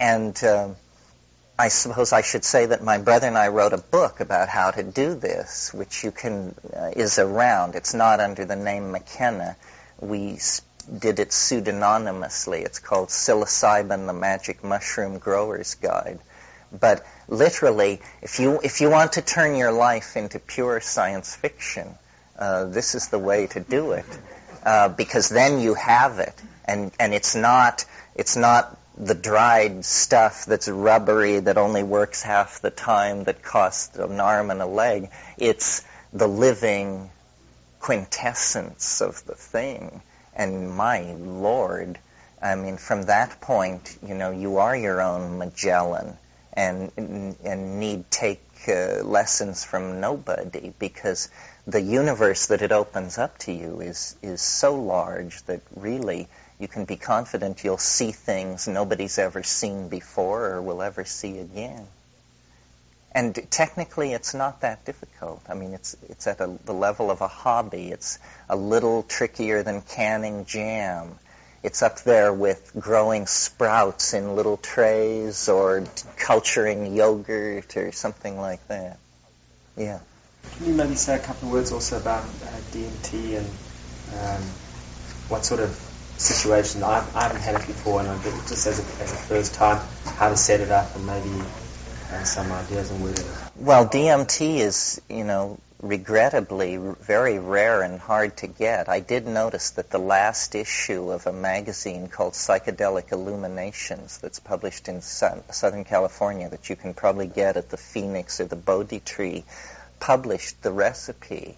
And 0.01 0.43
um, 0.43 0.77
I 1.59 1.69
suppose 1.69 2.13
I 2.13 2.23
should 2.23 2.45
say 2.45 2.67
that 2.67 2.83
my 2.83 2.99
brother 2.99 3.27
and 3.27 3.37
I 3.37 3.49
wrote 3.49 3.73
a 3.73 3.79
book 3.79 4.21
about 4.21 4.49
how 4.49 4.71
to 4.71 4.83
do 4.83 5.15
this, 5.15 5.73
which 5.73 6.03
you 6.03 6.11
can 6.11 6.55
uh, 6.75 6.91
is 6.97 7.19
around. 7.19 7.75
It's 7.75 7.95
not 7.95 8.21
under 8.21 8.45
the 8.45 8.57
name 8.57 8.91
McKenna. 8.91 9.57
We 10.01 10.39
did 10.99 11.19
it 11.21 11.29
pseudonymously. 11.29 12.63
It's 12.63 12.79
called 12.79 13.09
Psilocybin: 13.09 14.07
The 14.07 14.13
Magic 14.13 14.65
Mushroom 14.65 15.19
Grower's 15.19 15.75
Guide. 15.75 16.19
But 16.73 17.05
literally, 17.29 18.01
if 18.23 18.41
you 18.41 18.59
if 18.63 18.81
you 18.81 18.89
want 18.89 19.13
to 19.13 19.23
turn 19.23 19.55
your 19.55 19.73
life 19.73 20.17
into 20.17 20.39
pure 20.39 20.81
science 20.81 21.37
fiction, 21.37 21.87
uh, 22.39 22.65
this 22.65 22.95
is 22.95 23.09
the 23.09 23.19
way 23.19 23.47
to 23.49 23.61
do 23.61 23.93
it, 23.93 24.07
uh, 24.65 24.89
because 24.89 25.29
then 25.29 25.61
you 25.61 25.75
have 25.75 26.19
it, 26.19 26.35
and 26.65 26.91
and 26.99 27.13
it's 27.13 27.35
not 27.35 27.85
it's 28.15 28.37
not 28.37 28.77
the 28.97 29.15
dried 29.15 29.85
stuff 29.85 30.45
that's 30.45 30.69
rubbery 30.69 31.41
that 31.41 31.57
only 31.57 31.83
works 31.83 32.23
half 32.23 32.61
the 32.61 32.71
time 32.71 33.25
that 33.25 33.43
costs 33.43 33.97
an 33.97 34.21
arm 34.21 34.51
and 34.51 34.61
a 34.61 34.67
leg. 34.67 35.11
It's 35.39 35.85
the 36.13 36.29
living 36.29 37.11
quintessence 37.81 39.01
of 39.01 39.25
the 39.27 39.35
thing. 39.35 40.03
And 40.35 40.71
my 40.71 41.13
Lord, 41.15 41.99
I 42.41 42.55
mean, 42.55 42.77
from 42.77 43.05
that 43.05 43.41
point, 43.41 43.99
you 44.07 44.15
know, 44.15 44.31
you 44.31 44.59
are 44.59 44.77
your 44.77 45.01
own 45.01 45.39
Magellan 45.39 46.17
and, 46.53 46.93
and 46.97 47.81
need 47.81 48.11
take 48.11 48.43
uh, 48.69 49.03
lessons 49.03 49.65
from 49.65 50.01
nobody 50.01 50.73
because 50.79 51.29
the 51.67 51.81
universe 51.81 52.47
that 52.47 52.63
it 52.63 52.73
opens 52.73 53.19
up 53.19 53.39
to 53.39 53.53
you 53.53 53.81
is, 53.81 54.17
is 54.23 54.41
so 54.43 54.75
large 54.75 55.43
that 55.45 55.61
really 55.75 56.29
you 56.63 56.69
can 56.69 56.85
be 56.85 56.95
confident 56.95 57.65
you'll 57.65 57.77
see 57.77 58.13
things 58.13 58.69
nobody's 58.69 59.19
ever 59.19 59.43
seen 59.43 59.89
before 59.89 60.47
or 60.47 60.63
will 60.63 60.81
ever 60.81 61.05
see 61.05 61.41
again. 61.41 61.85
And 63.11 63.35
technically, 63.51 64.13
it's 64.13 64.33
not 64.33 64.61
that 64.61 64.85
difficult. 64.85 65.43
I 65.49 65.55
mean, 65.55 65.75
it's 65.75 65.97
it's 66.09 66.27
at 66.29 66.41
a, 66.41 66.57
the 66.65 66.73
level 66.73 67.11
of 67.11 67.21
a 67.21 67.29
hobby. 67.29 67.91
It's 67.91 68.19
a 68.49 68.57
little 68.57 69.03
trickier 69.03 69.65
than 69.65 69.83
canning 69.83 70.47
jam. 70.47 71.19
It's 71.65 71.83
up 71.83 72.01
there 72.03 72.33
with 72.33 72.73
growing 72.79 73.27
sprouts 73.27 74.15
in 74.15 74.37
little 74.37 74.57
trays 74.57 75.49
or 75.49 75.85
culturing 76.17 76.95
yogurt 76.95 77.77
or 77.77 77.91
something 77.93 78.39
like 78.39 78.67
that. 78.69 78.99
Yeah. 79.77 79.99
Can 80.57 80.67
you 80.69 80.75
maybe 80.75 80.95
say 80.95 81.17
a 81.17 81.19
couple 81.19 81.49
of 81.49 81.55
words 81.55 81.73
also 81.73 81.99
about 81.99 82.23
uh, 82.23 82.61
DMT 82.71 83.39
and 83.39 83.47
um, 84.21 84.43
what 85.29 85.45
sort 85.45 85.61
of 85.61 85.92
situation. 86.17 86.83
I, 86.83 87.07
I 87.15 87.25
haven't 87.25 87.43
had 87.43 87.57
it 87.57 87.67
before, 87.67 88.01
and 88.01 88.09
I 88.09 88.23
just 88.23 88.67
as 88.67 88.79
a, 88.79 89.03
as 89.03 89.13
a 89.13 89.17
first 89.17 89.55
time, 89.55 89.81
how 90.05 90.29
to 90.29 90.37
set 90.37 90.61
it 90.61 90.71
up 90.71 90.95
and 90.95 91.07
maybe 91.07 91.31
uh, 92.11 92.25
some 92.25 92.51
ideas 92.53 92.91
on 92.91 93.03
where. 93.03 93.15
to. 93.15 93.25
Well, 93.57 93.87
DMT 93.87 94.59
is, 94.59 95.01
you 95.09 95.25
know, 95.25 95.59
regrettably 95.83 96.77
very 96.77 97.41
rare 97.41 97.83
and 97.83 97.99
hard 97.99 98.37
to 98.37 98.47
get. 98.47 98.89
I 98.89 99.01
did 99.01 99.27
notice 99.27 99.71
that 99.71 99.91
the 99.91 99.99
last 99.99 100.55
issue 100.55 101.11
of 101.11 101.27
a 101.27 101.33
magazine 101.33 102.07
called 102.07 102.35
Psychedelic 102.35 103.11
Illuminations 103.11 104.19
that's 104.19 104.39
published 104.39 104.89
in 104.89 105.03
Southern 105.03 105.85
California 105.85 106.49
that 106.49 106.71
you 106.71 106.77
can 106.77 106.95
probably 106.95 107.27
get 107.27 107.57
at 107.57 107.71
the 107.71 107.77
Phoenix 107.77 108.41
or 108.41 108.45
the 108.45 108.57
Bodhi 108.57 109.01
Tree 109.01 109.45
published 109.99 110.63
the 110.63 110.73
recipe, 110.73 111.57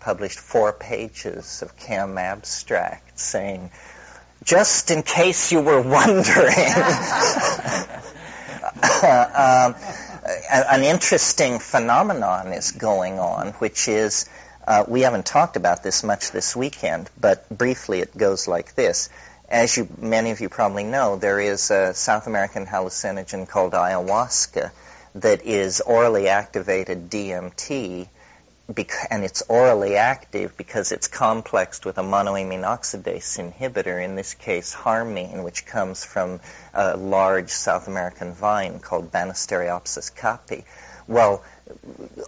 published 0.00 0.38
four 0.38 0.72
pages 0.72 1.62
of 1.62 1.76
chem 1.76 2.18
abstract 2.18 3.18
saying, 3.18 3.70
just 4.42 4.90
in 4.90 5.02
case 5.02 5.52
you 5.52 5.60
were 5.60 5.80
wondering. 5.80 6.56
um, 9.04 9.74
an 10.50 10.82
interesting 10.82 11.58
phenomenon 11.58 12.52
is 12.52 12.72
going 12.72 13.18
on, 13.18 13.48
which 13.54 13.88
is 13.88 14.28
uh, 14.66 14.84
we 14.86 15.02
haven't 15.02 15.26
talked 15.26 15.56
about 15.56 15.82
this 15.82 16.04
much 16.04 16.30
this 16.30 16.54
weekend, 16.54 17.10
but 17.20 17.48
briefly 17.48 18.00
it 18.00 18.16
goes 18.16 18.46
like 18.46 18.74
this. 18.74 19.08
As 19.48 19.76
you, 19.76 19.88
many 19.98 20.30
of 20.30 20.40
you 20.40 20.48
probably 20.48 20.84
know, 20.84 21.16
there 21.16 21.40
is 21.40 21.70
a 21.70 21.92
South 21.92 22.26
American 22.26 22.66
hallucinogen 22.66 23.48
called 23.48 23.72
ayahuasca 23.72 24.70
that 25.16 25.42
is 25.44 25.80
orally 25.80 26.28
activated 26.28 27.10
DMT 27.10 28.08
and 29.10 29.24
it's 29.24 29.42
orally 29.48 29.96
active 29.96 30.56
because 30.56 30.92
it's 30.92 31.08
complexed 31.08 31.84
with 31.84 31.98
a 31.98 32.02
monoamine 32.02 32.62
oxidase 32.62 33.38
inhibitor, 33.38 34.02
in 34.02 34.14
this 34.14 34.34
case 34.34 34.72
harmine, 34.72 35.42
which 35.42 35.66
comes 35.66 36.04
from 36.04 36.40
a 36.74 36.96
large 36.96 37.50
South 37.50 37.88
American 37.88 38.32
vine 38.32 38.78
called 38.78 39.10
Banisteriopsis 39.10 40.14
caapi. 40.14 40.64
Well, 41.08 41.42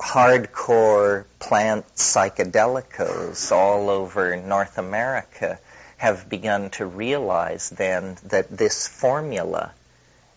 hardcore 0.00 1.24
plant 1.38 1.86
psychedelicos 1.94 3.52
all 3.52 3.88
over 3.88 4.36
North 4.36 4.78
America 4.78 5.58
have 5.98 6.28
begun 6.28 6.70
to 6.70 6.86
realize 6.86 7.70
then 7.70 8.16
that 8.24 8.50
this 8.50 8.88
formula, 8.88 9.72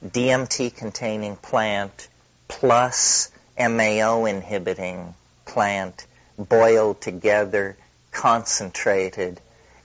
DMT 0.05 0.75
containing 0.75 1.35
plant 1.37 2.07
plus 2.47 3.31
MAO 3.57 4.25
inhibiting 4.25 5.15
plant 5.45 6.05
boiled 6.37 7.01
together, 7.01 7.77
concentrated, 8.11 9.39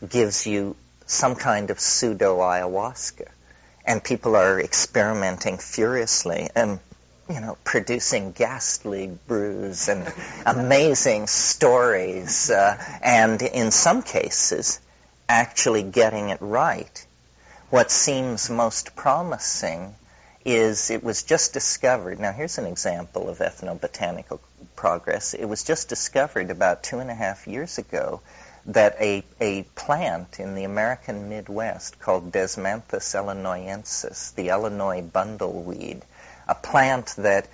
gives 0.08 0.46
you 0.46 0.76
some 1.06 1.34
kind 1.34 1.70
of 1.70 1.80
pseudo 1.80 2.38
ayahuasca. 2.38 3.28
And 3.84 4.02
people 4.02 4.36
are 4.36 4.60
experimenting 4.60 5.58
furiously 5.58 6.48
and, 6.54 6.78
you 7.28 7.40
know, 7.40 7.56
producing 7.64 8.32
ghastly 8.32 9.18
brews 9.26 9.88
and 9.88 10.12
amazing 10.46 11.26
stories, 11.26 12.50
uh, 12.50 12.76
and 13.02 13.40
in 13.42 13.70
some 13.70 14.02
cases, 14.02 14.80
actually 15.28 15.82
getting 15.82 16.28
it 16.30 16.38
right. 16.40 17.06
What 17.70 17.90
seems 17.90 18.50
most 18.50 18.96
promising 18.96 19.94
is 20.44 20.90
it 20.90 21.04
was 21.04 21.22
just 21.22 21.52
discovered. 21.52 22.18
Now, 22.18 22.32
here's 22.32 22.58
an 22.58 22.66
example 22.66 23.28
of 23.28 23.38
ethnobotanical 23.38 24.40
progress. 24.76 25.34
It 25.34 25.44
was 25.44 25.64
just 25.64 25.88
discovered 25.88 26.50
about 26.50 26.82
two 26.82 26.98
and 26.98 27.10
a 27.10 27.14
half 27.14 27.46
years 27.46 27.78
ago 27.78 28.20
that 28.66 28.96
a, 29.00 29.24
a 29.40 29.62
plant 29.74 30.38
in 30.38 30.54
the 30.54 30.64
American 30.64 31.28
Midwest 31.28 31.98
called 31.98 32.32
Desmanthus 32.32 33.14
illinoisensis, 33.14 34.34
the 34.34 34.50
Illinois 34.50 35.02
bundleweed, 35.02 36.02
a 36.46 36.54
plant 36.54 37.14
that 37.18 37.48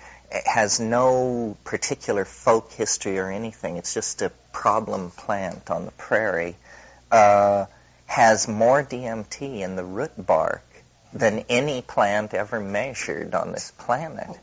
has 0.45 0.79
no 0.79 1.55
particular 1.63 2.25
folk 2.25 2.71
history 2.73 3.17
or 3.17 3.31
anything, 3.31 3.77
it's 3.77 3.93
just 3.93 4.21
a 4.21 4.31
problem 4.51 5.11
plant 5.11 5.71
on 5.71 5.85
the 5.85 5.91
prairie, 5.91 6.55
uh, 7.11 7.65
has 8.05 8.47
more 8.47 8.83
DMT 8.83 9.61
in 9.61 9.75
the 9.75 9.83
root 9.83 10.11
bark 10.17 10.63
than 11.13 11.45
any 11.49 11.81
plant 11.81 12.33
ever 12.33 12.59
measured 12.59 13.33
on 13.33 13.53
this 13.53 13.71
planet 13.71 14.37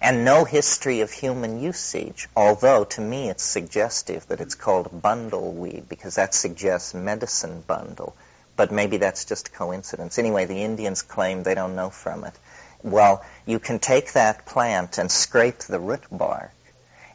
and 0.00 0.24
no 0.24 0.44
history 0.44 1.00
of 1.00 1.10
human 1.10 1.60
usage, 1.60 2.28
although 2.36 2.84
to 2.84 3.00
me 3.00 3.28
it's 3.28 3.42
suggestive 3.42 4.26
that 4.28 4.40
it's 4.40 4.54
called 4.54 5.02
bundle 5.02 5.52
weed 5.52 5.88
because 5.88 6.14
that 6.14 6.34
suggests 6.34 6.94
medicine 6.94 7.62
bundle. 7.66 8.14
But 8.56 8.72
maybe 8.72 8.96
that's 8.96 9.24
just 9.24 9.52
coincidence. 9.52 10.18
Anyway, 10.18 10.44
the 10.44 10.62
Indians 10.62 11.02
claim 11.02 11.42
they 11.42 11.54
don't 11.54 11.76
know 11.76 11.90
from 11.90 12.24
it. 12.24 12.34
Well, 12.82 13.24
you 13.46 13.58
can 13.58 13.78
take 13.78 14.12
that 14.12 14.46
plant 14.46 14.98
and 14.98 15.10
scrape 15.10 15.58
the 15.58 15.80
root 15.80 16.04
bark, 16.10 16.52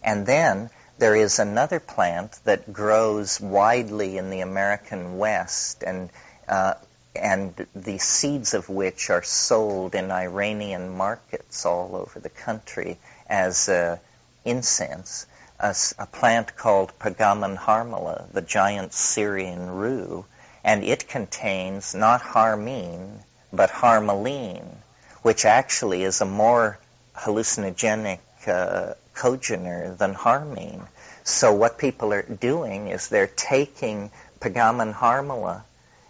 and 0.03 0.25
then 0.25 0.69
there 0.97 1.15
is 1.15 1.39
another 1.39 1.79
plant 1.79 2.39
that 2.43 2.71
grows 2.71 3.39
widely 3.39 4.17
in 4.17 4.29
the 4.29 4.41
American 4.41 5.17
West 5.17 5.83
and 5.83 6.09
uh, 6.47 6.73
and 7.15 7.67
the 7.75 7.99
seeds 7.99 8.53
of 8.53 8.69
which 8.69 9.09
are 9.09 9.21
sold 9.21 9.93
in 9.93 10.11
Iranian 10.11 10.89
markets 10.89 11.65
all 11.65 11.95
over 11.95 12.19
the 12.19 12.29
country 12.29 12.97
as 13.27 13.69
uh, 13.69 13.97
incense. 14.43 15.27
A, 15.59 15.75
a, 15.99 16.07
plant 16.07 16.55
called 16.55 16.97
Peganum 16.99 17.55
harmala, 17.55 18.31
the 18.31 18.41
giant 18.41 18.93
Syrian 18.93 19.69
rue, 19.69 20.25
and 20.63 20.83
it 20.83 21.07
contains 21.07 21.93
not 21.93 22.21
harmine, 22.21 23.23
but 23.51 23.69
harmaline, 23.69 24.77
which 25.21 25.45
actually 25.45 26.03
is 26.03 26.19
a 26.19 26.25
more 26.25 26.79
hallucinogenic 27.15 28.19
uh, 28.47 28.93
congener 29.13 29.95
than 29.97 30.15
harmine. 30.15 30.87
So 31.23 31.53
what 31.53 31.77
people 31.77 32.11
are 32.11 32.23
doing 32.23 32.87
is 32.87 33.07
they're 33.07 33.27
taking 33.27 34.11
Peganum 34.41 34.93
harmala 34.93 35.63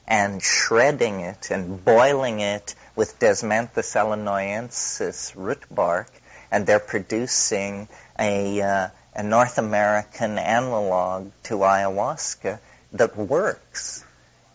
and 0.07 0.41
shredding 0.41 1.21
it 1.21 1.49
and 1.51 1.83
boiling 1.83 2.39
it 2.39 2.75
with 2.95 3.19
Desmanthus 3.19 3.95
illinoisensis 3.95 5.33
root 5.35 5.63
bark, 5.71 6.11
and 6.51 6.65
they're 6.65 6.79
producing 6.79 7.87
a, 8.19 8.61
uh, 8.61 8.87
a 9.15 9.23
North 9.23 9.57
American 9.57 10.37
analog 10.37 11.31
to 11.43 11.55
ayahuasca 11.55 12.59
that 12.93 13.17
works. 13.17 14.03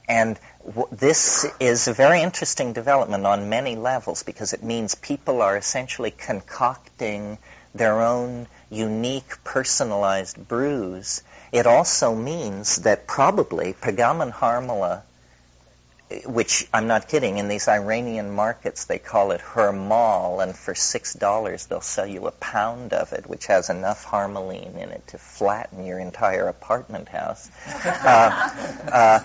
And 0.08 0.38
w- 0.64 0.88
this 0.92 1.46
is 1.60 1.88
a 1.88 1.92
very 1.92 2.22
interesting 2.22 2.72
development 2.72 3.26
on 3.26 3.48
many 3.48 3.76
levels 3.76 4.22
because 4.22 4.52
it 4.52 4.62
means 4.62 4.94
people 4.94 5.42
are 5.42 5.56
essentially 5.56 6.10
concocting 6.10 7.38
their 7.74 8.00
own 8.00 8.46
unique 8.70 9.42
personalized 9.44 10.48
brews. 10.48 11.22
It 11.52 11.66
also 11.66 12.14
means 12.14 12.76
that 12.82 13.06
probably 13.06 13.72
Peganum 13.72 14.32
harmala 14.32 15.02
which 16.24 16.66
I'm 16.72 16.86
not 16.86 17.08
kidding, 17.08 17.38
in 17.38 17.48
these 17.48 17.68
Iranian 17.68 18.30
markets 18.30 18.86
they 18.86 18.98
call 18.98 19.32
it 19.32 19.40
hermal, 19.40 20.42
and 20.42 20.56
for 20.56 20.74
six 20.74 21.12
dollars 21.12 21.66
they'll 21.66 21.80
sell 21.80 22.06
you 22.06 22.26
a 22.26 22.30
pound 22.30 22.92
of 22.92 23.12
it, 23.12 23.26
which 23.26 23.46
has 23.46 23.68
enough 23.68 24.06
harmaline 24.06 24.76
in 24.76 24.90
it 24.90 25.06
to 25.08 25.18
flatten 25.18 25.84
your 25.84 25.98
entire 25.98 26.48
apartment 26.48 27.08
house. 27.08 27.50
uh, 27.84 28.50
uh, 28.90 29.20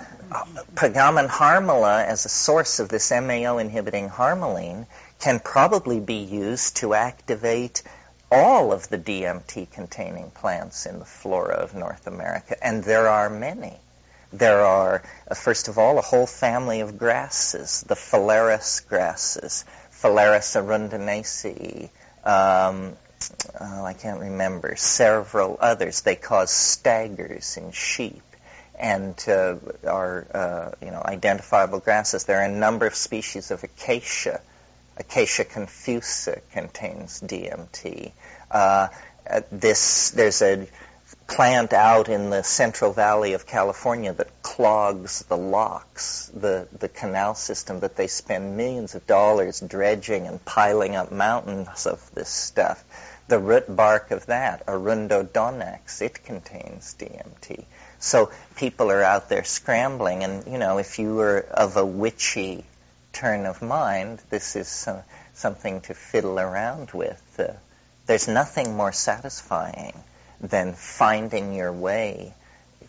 Peganum 0.75 1.27
harmala, 1.27 2.05
as 2.05 2.25
a 2.25 2.29
source 2.29 2.79
of 2.79 2.89
this 2.89 3.11
MAO 3.11 3.59
inhibiting 3.59 4.09
harmaline, 4.09 4.85
can 5.19 5.39
probably 5.39 5.99
be 5.99 6.15
used 6.15 6.77
to 6.77 6.93
activate 6.93 7.83
all 8.31 8.73
of 8.73 8.89
the 8.89 8.97
DMT 8.97 9.71
containing 9.71 10.31
plants 10.31 10.85
in 10.85 10.97
the 10.99 11.05
flora 11.05 11.53
of 11.53 11.75
North 11.75 12.07
America, 12.07 12.55
and 12.65 12.83
there 12.83 13.07
are 13.07 13.29
many. 13.29 13.79
There 14.33 14.65
are, 14.65 15.03
uh, 15.29 15.35
first 15.35 15.67
of 15.67 15.77
all, 15.77 15.99
a 15.99 16.01
whole 16.01 16.25
family 16.25 16.81
of 16.81 16.97
grasses, 16.97 17.85
the 17.87 17.95
phalaris 17.95 18.85
grasses, 18.87 19.63
Phalaris 20.03 20.57
arundinacea, 20.59 21.89
um, 22.25 22.97
oh, 23.61 23.85
I 23.85 23.93
can't 23.93 24.19
remember, 24.19 24.75
several 24.75 25.57
others. 25.61 26.01
They 26.01 26.15
cause 26.15 26.51
staggers 26.51 27.55
in 27.55 27.71
sheep 27.71 28.21
and 28.77 29.15
uh, 29.29 29.55
are, 29.87 30.27
uh, 30.33 30.71
you 30.85 30.91
know, 30.91 31.01
identifiable 31.05 31.79
grasses. 31.79 32.25
There 32.25 32.39
are 32.39 32.45
a 32.45 32.51
number 32.51 32.85
of 32.85 32.95
species 32.95 33.51
of 33.51 33.63
acacia. 33.63 34.41
Acacia 34.97 35.45
confusa 35.45 36.41
contains 36.51 37.21
DMT. 37.21 38.11
Uh, 38.51 38.87
uh, 39.29 39.41
this, 39.51 40.11
there's 40.11 40.41
a 40.41 40.67
plant 41.27 41.73
out 41.73 42.09
in 42.09 42.29
the 42.29 42.43
Central 42.43 42.93
Valley 42.93 43.33
of 43.33 43.47
California 43.47 44.13
that 44.13 44.43
clogs 44.43 45.23
the 45.23 45.37
locks, 45.37 46.29
the, 46.33 46.67
the 46.77 46.89
canal 46.89 47.33
system 47.33 47.79
that 47.79 47.95
they 47.95 48.07
spend 48.07 48.57
millions 48.57 48.93
of 48.93 49.07
dollars 49.07 49.59
dredging 49.61 50.27
and 50.27 50.43
piling 50.45 50.95
up 50.95 51.11
mountains 51.11 51.85
of 51.87 52.13
this 52.13 52.29
stuff. 52.29 52.83
The 53.29 53.39
root 53.39 53.73
bark 53.73 54.11
of 54.11 54.25
that, 54.27 54.65
Arundo 54.65 55.25
donax, 55.25 56.01
it 56.01 56.23
contains 56.23 56.95
DMT. 56.99 57.65
So 57.99 58.31
people 58.57 58.91
are 58.91 59.01
out 59.01 59.29
there 59.29 59.45
scrambling, 59.45 60.23
and 60.23 60.45
you 60.45 60.57
know, 60.57 60.77
if 60.77 60.99
you 60.99 61.15
were 61.15 61.47
of 61.51 61.77
a 61.77 61.85
witchy 61.85 62.65
turn 63.13 63.45
of 63.45 63.61
mind, 63.61 64.19
this 64.29 64.55
is 64.57 64.87
uh, 64.87 65.01
something 65.33 65.81
to 65.81 65.93
fiddle 65.93 66.37
around 66.37 66.91
with. 66.91 67.23
Uh, 67.39 67.53
there's 68.05 68.27
nothing 68.27 68.75
more 68.75 68.91
satisfying 68.91 69.93
than 70.43 70.73
finding 70.73 71.53
your 71.53 71.71
way 71.71 72.33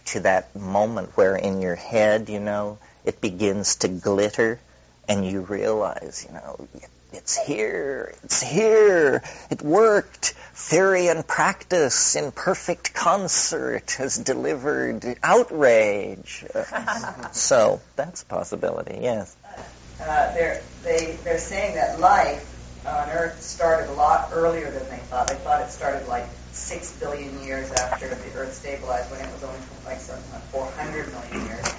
to 0.07 0.21
that 0.21 0.55
moment 0.55 1.11
where 1.17 1.37
in 1.37 1.63
your 1.63 1.77
head, 1.77 2.29
you 2.29 2.41
know, 2.41 2.79
it 3.05 3.21
begins 3.21 3.77
to 3.77 3.89
glitter 3.89 4.61
and 5.09 5.27
you 5.27 5.41
realize, 5.41 6.27
you 6.29 6.35
know, 6.35 6.69
it's 7.13 7.37
here, 7.39 8.13
it's 8.25 8.43
here, 8.43 9.23
it 9.51 9.63
worked. 9.63 10.35
Theory 10.55 11.09
and 11.09 11.27
practice 11.27 12.17
in 12.17 12.33
perfect 12.33 12.93
concert 12.93 13.93
has 13.93 14.17
delivered 14.17 15.05
outrage. 15.23 16.45
so 17.33 17.81
that's 17.97 18.23
a 18.23 18.27
possibility, 18.27 18.99
yes. 19.01 19.37
Uh, 20.01 20.35
they're, 20.35 20.61
they, 20.83 21.17
they're 21.23 21.39
saying 21.39 21.77
that 21.77 22.01
life 22.01 22.54
on 22.87 23.09
Earth 23.11 23.41
started 23.41 23.91
a 23.91 23.95
lot 23.95 24.31
earlier 24.33 24.71
than 24.71 24.89
they 24.91 25.03
thought. 25.05 25.29
They 25.29 25.37
thought 25.37 25.63
it 25.63 25.71
started 25.71 26.07
like 26.09 26.27
six 26.53 26.93
billion 26.99 27.43
years 27.43 27.71
after 27.73 28.09
the 28.09 28.35
Earth 28.35 28.55
stabilized, 28.55 29.11
when 29.11 29.21
it 29.21 29.33
was 29.33 29.43
only 29.43 29.59
like 29.85 29.99
some 29.99 30.19
400 30.53 31.09
million 31.13 31.47
years, 31.49 31.75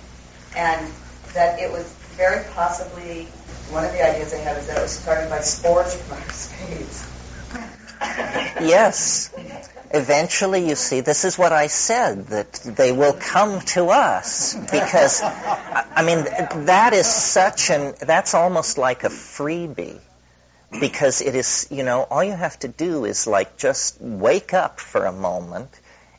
and 0.56 0.92
that 1.34 1.60
it 1.60 1.72
was 1.72 1.92
very 2.18 2.44
possibly 2.54 3.26
one 3.72 3.84
of 3.84 3.92
the 3.92 4.04
ideas 4.04 4.32
they 4.32 4.42
have 4.42 4.58
is 4.58 4.68
that 4.68 4.78
it 4.78 4.82
was 4.82 4.92
started 4.92 5.30
by 5.30 5.40
spores 5.42 5.96
from 5.96 6.18
outer 6.18 6.32
space. 6.32 7.12
yes. 8.62 9.32
Eventually, 9.92 10.68
you 10.68 10.76
see, 10.76 11.02
this 11.02 11.24
is 11.24 11.38
what 11.38 11.54
I 11.54 11.68
said, 11.68 12.28
that 12.28 12.54
they 12.54 12.92
will 12.92 13.14
come 13.14 13.62
to 13.62 13.90
us. 13.90 14.56
Because, 14.56 15.22
I 15.24 16.04
mean, 16.06 16.26
that 16.66 16.94
is 16.94 17.08
such 17.08 17.70
an, 17.70 17.94
that's 18.02 18.34
almost 18.34 18.78
like 18.78 19.04
a 19.04 19.10
freebie 19.10 20.00
because 20.80 21.22
it 21.22 21.36
is, 21.36 21.68
you 21.70 21.84
know, 21.84 22.04
all 22.04 22.24
you 22.24 22.34
have 22.34 22.60
to 22.60 22.68
do 22.68 23.06
is 23.06 23.28
like 23.28 23.58
just 23.58 24.00
wake 24.02 24.54
up 24.54 24.80
for 24.80 25.06
a 25.06 25.12
moment 25.12 25.70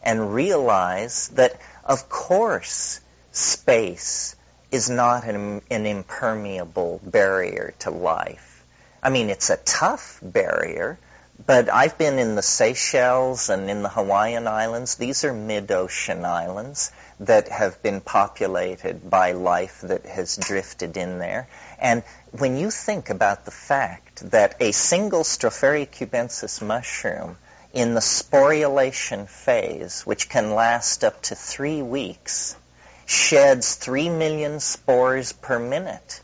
and 0.03 0.33
realize 0.33 1.29
that, 1.29 1.61
of 1.85 2.09
course, 2.09 3.01
space 3.33 4.37
is 4.71 4.88
not 4.90 5.25
an, 5.25 5.62
an 5.71 5.87
impermeable 5.87 7.01
barrier 7.05 7.75
to 7.81 7.90
life. 7.90 8.64
I 9.03 9.11
mean, 9.11 9.31
it's 9.31 9.51
a 9.51 9.57
tough 9.57 10.19
barrier, 10.23 10.99
but 11.45 11.73
I've 11.73 11.99
been 11.99 12.19
in 12.19 12.35
the 12.35 12.42
Seychelles 12.42 13.51
and 13.51 13.71
in 13.71 13.83
the 13.83 13.88
Hawaiian 13.88 14.49
Islands. 14.49 14.95
These 14.97 15.25
are 15.25 15.33
mid-ocean 15.33 16.25
islands 16.25 16.92
that 17.21 17.49
have 17.49 17.83
been 17.83 18.01
populated 18.01 19.09
by 19.09 19.33
life 19.33 19.81
that 19.83 20.07
has 20.07 20.37
drifted 20.37 20.97
in 20.97 21.19
there. 21.19 21.49
And 21.79 22.03
when 22.33 22.57
you 22.57 22.71
think 22.71 23.11
about 23.11 23.45
the 23.45 23.51
fact 23.51 24.06
that 24.16 24.57
a 24.61 24.72
single 24.72 25.22
Stropharia 25.22 25.87
cubensis 25.87 26.62
mushroom 26.62 27.37
in 27.72 27.94
the 27.94 28.00
sporulation 28.00 29.29
phase, 29.29 30.02
which 30.02 30.29
can 30.29 30.55
last 30.55 31.05
up 31.05 31.22
to 31.22 31.35
three 31.35 31.83
weeks, 31.83 32.57
sheds 33.05 33.74
three 33.74 34.09
million 34.09 34.61
spores 34.61 35.33
per 35.33 35.59
minute 35.59 36.20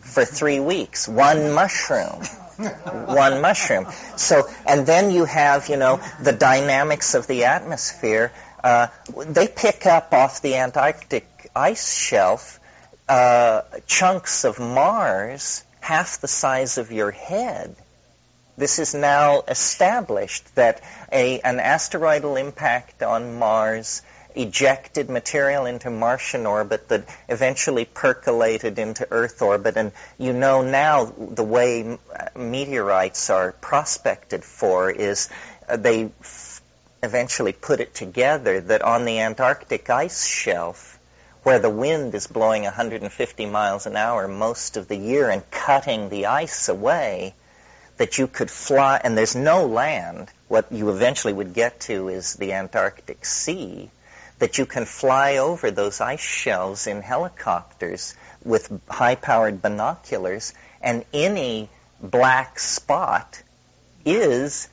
for 0.00 0.24
three 0.24 0.60
weeks. 0.60 1.08
One 1.08 1.52
mushroom. 1.52 2.22
One 3.06 3.40
mushroom. 3.40 3.86
So, 4.16 4.48
and 4.66 4.86
then 4.86 5.10
you 5.10 5.24
have, 5.24 5.68
you 5.68 5.76
know, 5.76 6.00
the 6.22 6.32
dynamics 6.32 7.14
of 7.14 7.26
the 7.26 7.44
atmosphere. 7.46 8.32
Uh, 8.62 8.88
they 9.26 9.48
pick 9.48 9.86
up 9.86 10.12
off 10.12 10.42
the 10.42 10.56
Antarctic 10.56 11.50
ice 11.56 11.96
shelf 11.96 12.60
uh, 13.08 13.62
chunks 13.86 14.44
of 14.44 14.58
Mars 14.58 15.64
half 15.80 16.20
the 16.20 16.28
size 16.28 16.78
of 16.78 16.92
your 16.92 17.10
head. 17.10 17.74
This 18.56 18.78
is 18.78 18.94
now 18.94 19.42
established 19.48 20.54
that 20.54 20.82
a, 21.10 21.40
an 21.40 21.60
asteroidal 21.60 22.36
impact 22.36 23.02
on 23.02 23.38
Mars 23.38 24.02
ejected 24.34 25.10
material 25.10 25.66
into 25.66 25.90
Martian 25.90 26.46
orbit 26.46 26.88
that 26.88 27.04
eventually 27.28 27.84
percolated 27.84 28.78
into 28.78 29.06
Earth 29.10 29.42
orbit. 29.42 29.76
And 29.76 29.92
you 30.18 30.32
know 30.32 30.62
now 30.62 31.06
the 31.06 31.42
way 31.42 31.98
meteorites 32.36 33.30
are 33.30 33.52
prospected 33.52 34.44
for 34.44 34.90
is 34.90 35.28
uh, 35.68 35.76
they 35.76 36.10
eventually 37.02 37.52
put 37.52 37.80
it 37.80 37.94
together 37.94 38.60
that 38.60 38.82
on 38.82 39.04
the 39.04 39.20
Antarctic 39.20 39.88
ice 39.88 40.26
shelf, 40.26 40.98
where 41.42 41.58
the 41.58 41.70
wind 41.70 42.14
is 42.14 42.26
blowing 42.26 42.64
150 42.64 43.46
miles 43.46 43.86
an 43.86 43.96
hour 43.96 44.28
most 44.28 44.76
of 44.76 44.88
the 44.88 44.96
year 44.96 45.30
and 45.30 45.50
cutting 45.50 46.08
the 46.08 46.26
ice 46.26 46.68
away, 46.68 47.34
that 47.96 48.18
you 48.18 48.26
could 48.26 48.50
fly, 48.50 49.00
and 49.02 49.16
there's 49.16 49.36
no 49.36 49.66
land. 49.66 50.28
What 50.48 50.70
you 50.72 50.90
eventually 50.90 51.32
would 51.32 51.54
get 51.54 51.80
to 51.80 52.08
is 52.08 52.34
the 52.34 52.52
Antarctic 52.52 53.24
Sea, 53.24 53.90
that 54.38 54.58
you 54.58 54.66
can 54.66 54.84
fly 54.84 55.36
over 55.36 55.70
those 55.70 56.00
ice 56.00 56.20
shelves 56.20 56.86
in 56.86 57.02
helicopters 57.02 58.14
with 58.44 58.72
high-powered 58.88 59.60
binoculars, 59.60 60.54
and 60.80 61.04
any 61.12 61.68
black 62.00 62.58
spot 62.58 63.42
is 64.04 64.68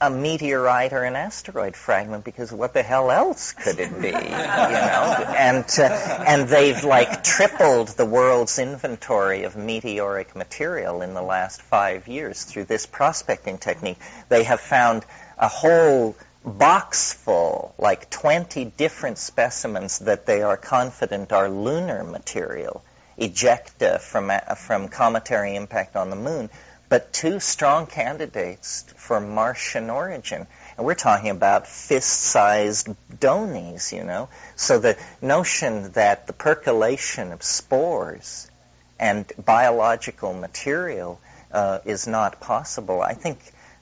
a 0.00 0.10
meteorite 0.10 0.92
or 0.92 1.02
an 1.02 1.16
asteroid 1.16 1.74
fragment 1.74 2.24
because 2.24 2.52
what 2.52 2.72
the 2.72 2.82
hell 2.82 3.10
else 3.10 3.52
could 3.52 3.80
it 3.80 4.00
be? 4.00 4.08
You 4.08 4.12
know, 4.20 5.34
and 5.36 5.64
uh, 5.78 6.24
and 6.26 6.48
they've 6.48 6.82
like 6.84 7.24
tripled 7.24 7.88
the 7.88 8.04
world's 8.04 8.58
inventory 8.58 9.42
of 9.42 9.56
meteoric 9.56 10.36
material 10.36 11.02
in 11.02 11.14
the 11.14 11.22
last 11.22 11.62
five 11.62 12.06
years 12.06 12.44
through 12.44 12.64
this 12.64 12.86
prospecting 12.86 13.58
technique. 13.58 13.98
They 14.28 14.44
have 14.44 14.60
found 14.60 15.04
a 15.36 15.48
whole 15.48 16.16
box 16.44 17.12
full, 17.12 17.74
like 17.78 18.08
20 18.10 18.64
different 18.64 19.18
specimens 19.18 19.98
that 20.00 20.26
they 20.26 20.42
are 20.42 20.56
confident 20.56 21.32
are 21.32 21.48
lunar 21.48 22.04
material, 22.04 22.84
ejecta 23.18 24.00
from 24.00 24.30
from 24.56 24.88
cometary 24.88 25.56
impact 25.56 25.96
on 25.96 26.10
the 26.10 26.16
moon 26.16 26.50
but 26.88 27.12
two 27.12 27.40
strong 27.40 27.86
candidates 27.86 28.84
for 28.96 29.20
Martian 29.20 29.90
origin. 29.90 30.46
And 30.76 30.86
we're 30.86 30.94
talking 30.94 31.30
about 31.30 31.66
fist-sized 31.66 32.88
donies, 33.20 33.92
you 33.92 34.04
know. 34.04 34.28
So 34.56 34.78
the 34.78 34.96
notion 35.20 35.92
that 35.92 36.26
the 36.26 36.32
percolation 36.32 37.32
of 37.32 37.42
spores 37.42 38.50
and 38.98 39.30
biological 39.44 40.32
material 40.34 41.20
uh, 41.52 41.80
is 41.84 42.06
not 42.06 42.40
possible, 42.40 43.02
I 43.02 43.14
think 43.14 43.38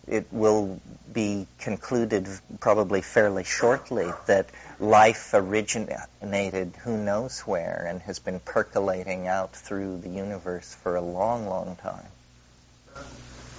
it 0.06 0.26
will 0.30 0.80
be 1.12 1.46
concluded 1.58 2.28
probably 2.60 3.02
fairly 3.02 3.44
shortly 3.44 4.06
that 4.26 4.48
life 4.78 5.30
originated 5.32 6.74
who 6.82 6.96
knows 6.96 7.40
where 7.40 7.86
and 7.88 8.02
has 8.02 8.18
been 8.18 8.38
percolating 8.40 9.26
out 9.26 9.54
through 9.54 9.98
the 9.98 10.08
universe 10.08 10.74
for 10.82 10.96
a 10.96 11.00
long, 11.00 11.46
long 11.46 11.76
time. 11.76 12.06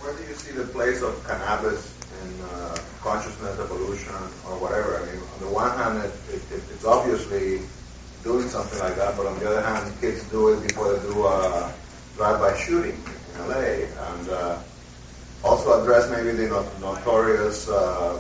Where 0.08 0.16
do 0.16 0.24
you 0.24 0.36
see 0.36 0.54
the 0.54 0.64
place 0.64 1.02
of 1.02 1.20
cannabis 1.28 1.92
in 2.24 2.42
uh, 2.42 2.80
consciousness 3.02 3.60
evolution 3.60 4.16
or 4.48 4.56
whatever? 4.56 5.04
I 5.04 5.12
mean, 5.12 5.22
on 5.36 5.40
the 5.42 5.52
one 5.52 5.70
hand, 5.76 6.00
it, 6.00 6.16
it, 6.32 6.42
it, 6.50 6.64
it's 6.72 6.86
obviously 6.86 7.60
doing 8.24 8.48
something 8.48 8.80
like 8.80 8.96
that, 8.96 9.18
but 9.18 9.26
on 9.26 9.38
the 9.38 9.52
other 9.52 9.62
hand, 9.62 10.00
kids 10.00 10.24
do 10.32 10.54
it 10.54 10.64
before 10.64 10.94
they 10.94 11.04
do 11.04 11.28
a 11.28 11.74
drive-by 12.16 12.56
shooting 12.56 12.96
in 12.96 13.50
LA, 13.50 13.84
and 14.08 14.30
uh, 14.30 14.64
also 15.44 15.84
address 15.84 16.10
maybe 16.10 16.32
the 16.32 16.48
not- 16.48 16.80
notorious 16.80 17.68
uh, 17.68 18.16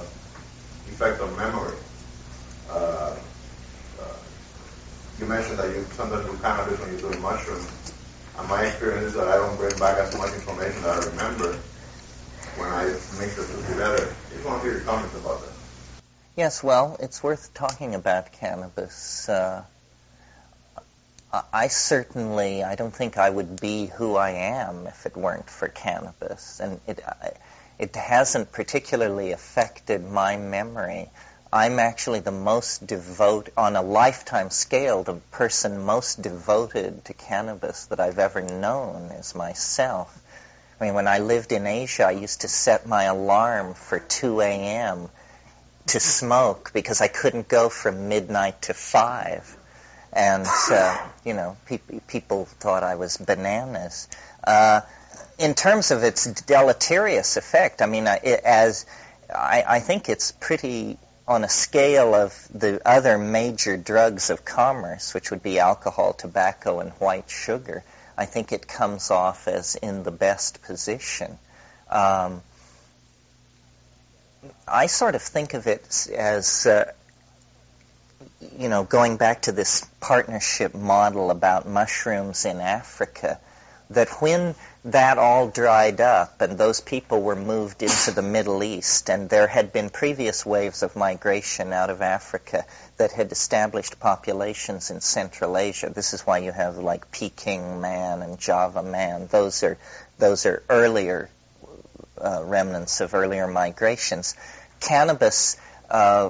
effect 0.91 1.21
on 1.21 1.33
memory. 1.37 1.77
Uh, 2.69 3.15
uh, 3.95 4.17
you 5.21 5.25
mentioned 5.25 5.57
that 5.57 5.73
you 5.73 5.87
sometimes 5.95 6.25
do 6.25 6.35
cannabis 6.39 6.77
when 6.81 6.91
you're 6.91 6.99
doing 6.99 7.21
mushrooms. 7.21 7.71
And 8.37 8.49
my 8.49 8.65
experience 8.65 9.05
is 9.05 9.13
that 9.13 9.29
I 9.29 9.37
don't 9.37 9.55
bring 9.55 9.79
back 9.79 9.97
as 9.99 10.13
much 10.17 10.33
information 10.33 10.81
that 10.81 10.99
I 10.99 11.05
remember 11.05 11.57
when 12.57 12.69
I 12.69 12.85
mix 13.19 13.35
the 13.35 13.45
two 13.45 13.61
together. 13.73 14.13
I 14.29 14.33
just 14.33 14.45
want 14.45 14.61
to 14.61 14.67
hear 14.67 14.77
your 14.77 14.85
comments 14.85 15.15
about 15.15 15.41
that. 15.41 15.51
Yes, 16.35 16.63
well, 16.63 16.97
it's 16.99 17.23
worth 17.23 17.53
talking 17.53 17.95
about 17.95 18.31
cannabis. 18.31 19.27
Uh, 19.27 19.63
I 21.51 21.67
certainly, 21.67 22.63
I 22.63 22.75
don't 22.75 22.93
think 22.93 23.17
I 23.17 23.29
would 23.29 23.59
be 23.59 23.87
who 23.87 24.15
I 24.15 24.31
am 24.31 24.87
if 24.87 25.05
it 25.05 25.17
weren't 25.17 25.49
for 25.49 25.67
cannabis, 25.67 26.59
and 26.59 26.79
it 26.87 27.03
it 27.79 27.95
hasn't 27.95 28.51
particularly 28.51 29.31
affected 29.31 30.03
my 30.03 30.37
memory. 30.37 31.09
I'm 31.53 31.79
actually 31.79 32.21
the 32.21 32.31
most 32.31 32.87
devote, 32.87 33.49
on 33.55 33.75
a 33.75 33.81
lifetime 33.81 34.49
scale, 34.49 35.03
the 35.03 35.15
person 35.31 35.85
most 35.85 36.21
devoted 36.21 37.05
to 37.05 37.13
cannabis 37.13 37.85
that 37.85 37.99
I've 37.99 38.19
ever 38.19 38.41
known 38.41 39.11
is 39.11 39.35
myself. 39.35 40.21
I 40.79 40.85
mean, 40.85 40.93
when 40.93 41.07
I 41.07 41.19
lived 41.19 41.51
in 41.51 41.65
Asia, 41.65 42.05
I 42.05 42.11
used 42.11 42.41
to 42.41 42.47
set 42.47 42.85
my 42.85 43.05
alarm 43.05 43.73
for 43.73 43.99
2 43.99 44.41
a.m. 44.41 45.09
to 45.87 45.99
smoke 45.99 46.71
because 46.73 47.01
I 47.01 47.07
couldn't 47.07 47.47
go 47.47 47.69
from 47.69 48.09
midnight 48.09 48.61
to 48.63 48.73
5. 48.73 49.57
And, 50.13 50.45
uh, 50.71 51.07
you 51.25 51.33
know, 51.33 51.57
pe- 51.65 51.79
people 52.07 52.45
thought 52.45 52.83
I 52.83 52.95
was 52.95 53.17
bananas. 53.17 54.07
Uh, 54.43 54.81
in 55.39 55.55
terms 55.55 55.91
of 55.91 56.03
its 56.03 56.25
deleterious 56.43 57.37
effect, 57.37 57.81
I 57.81 57.87
mean, 57.87 58.07
it, 58.07 58.41
as 58.43 58.85
I, 59.33 59.63
I 59.67 59.79
think 59.79 60.09
it's 60.09 60.31
pretty 60.31 60.97
on 61.27 61.43
a 61.43 61.49
scale 61.49 62.15
of 62.15 62.47
the 62.53 62.81
other 62.85 63.17
major 63.17 63.77
drugs 63.77 64.29
of 64.29 64.45
commerce, 64.45 65.13
which 65.13 65.31
would 65.31 65.43
be 65.43 65.59
alcohol, 65.59 66.13
tobacco, 66.13 66.79
and 66.79 66.91
white 66.93 67.29
sugar, 67.29 67.83
I 68.17 68.25
think 68.25 68.51
it 68.51 68.67
comes 68.67 69.11
off 69.11 69.47
as 69.47 69.75
in 69.75 70.03
the 70.03 70.11
best 70.11 70.63
position. 70.63 71.37
Um, 71.89 72.41
I 74.67 74.87
sort 74.87 75.15
of 75.15 75.21
think 75.21 75.53
of 75.53 75.67
it 75.67 76.07
as, 76.15 76.65
uh, 76.65 76.91
you 78.57 78.69
know, 78.69 78.83
going 78.83 79.17
back 79.17 79.43
to 79.43 79.51
this 79.51 79.85
partnership 79.99 80.73
model 80.73 81.31
about 81.31 81.67
mushrooms 81.67 82.45
in 82.45 82.59
Africa, 82.59 83.39
that 83.91 84.09
when 84.21 84.55
that 84.87 85.17
all 85.17 85.49
dried 85.49 85.99
up 85.99 86.39
and 86.39 86.57
those 86.57 86.79
people 86.79 87.21
were 87.21 87.35
moved 87.35 87.83
into 87.83 88.11
the 88.11 88.21
Middle 88.21 88.63
East 88.63 89.09
and 89.09 89.29
there 89.29 89.47
had 89.47 89.73
been 89.73 89.89
previous 89.89 90.45
waves 90.45 90.81
of 90.81 90.95
migration 90.95 91.73
out 91.73 91.89
of 91.89 92.01
Africa 92.01 92.63
that 92.95 93.11
had 93.11 93.33
established 93.33 93.99
populations 93.99 94.89
in 94.89 95.01
Central 95.01 95.57
Asia. 95.57 95.91
This 95.93 96.13
is 96.13 96.21
why 96.21 96.37
you 96.37 96.53
have 96.53 96.77
like 96.77 97.11
Peking 97.11 97.81
man 97.81 98.21
and 98.21 98.39
Java 98.39 98.81
man. 98.81 99.27
Those 99.27 99.61
are 99.63 99.77
those 100.19 100.45
are 100.45 100.63
earlier 100.69 101.29
uh, 102.17 102.43
remnants 102.45 103.01
of 103.01 103.13
earlier 103.13 103.45
migrations. 103.45 104.35
Cannabis 104.79 105.57
uh, 105.89 106.29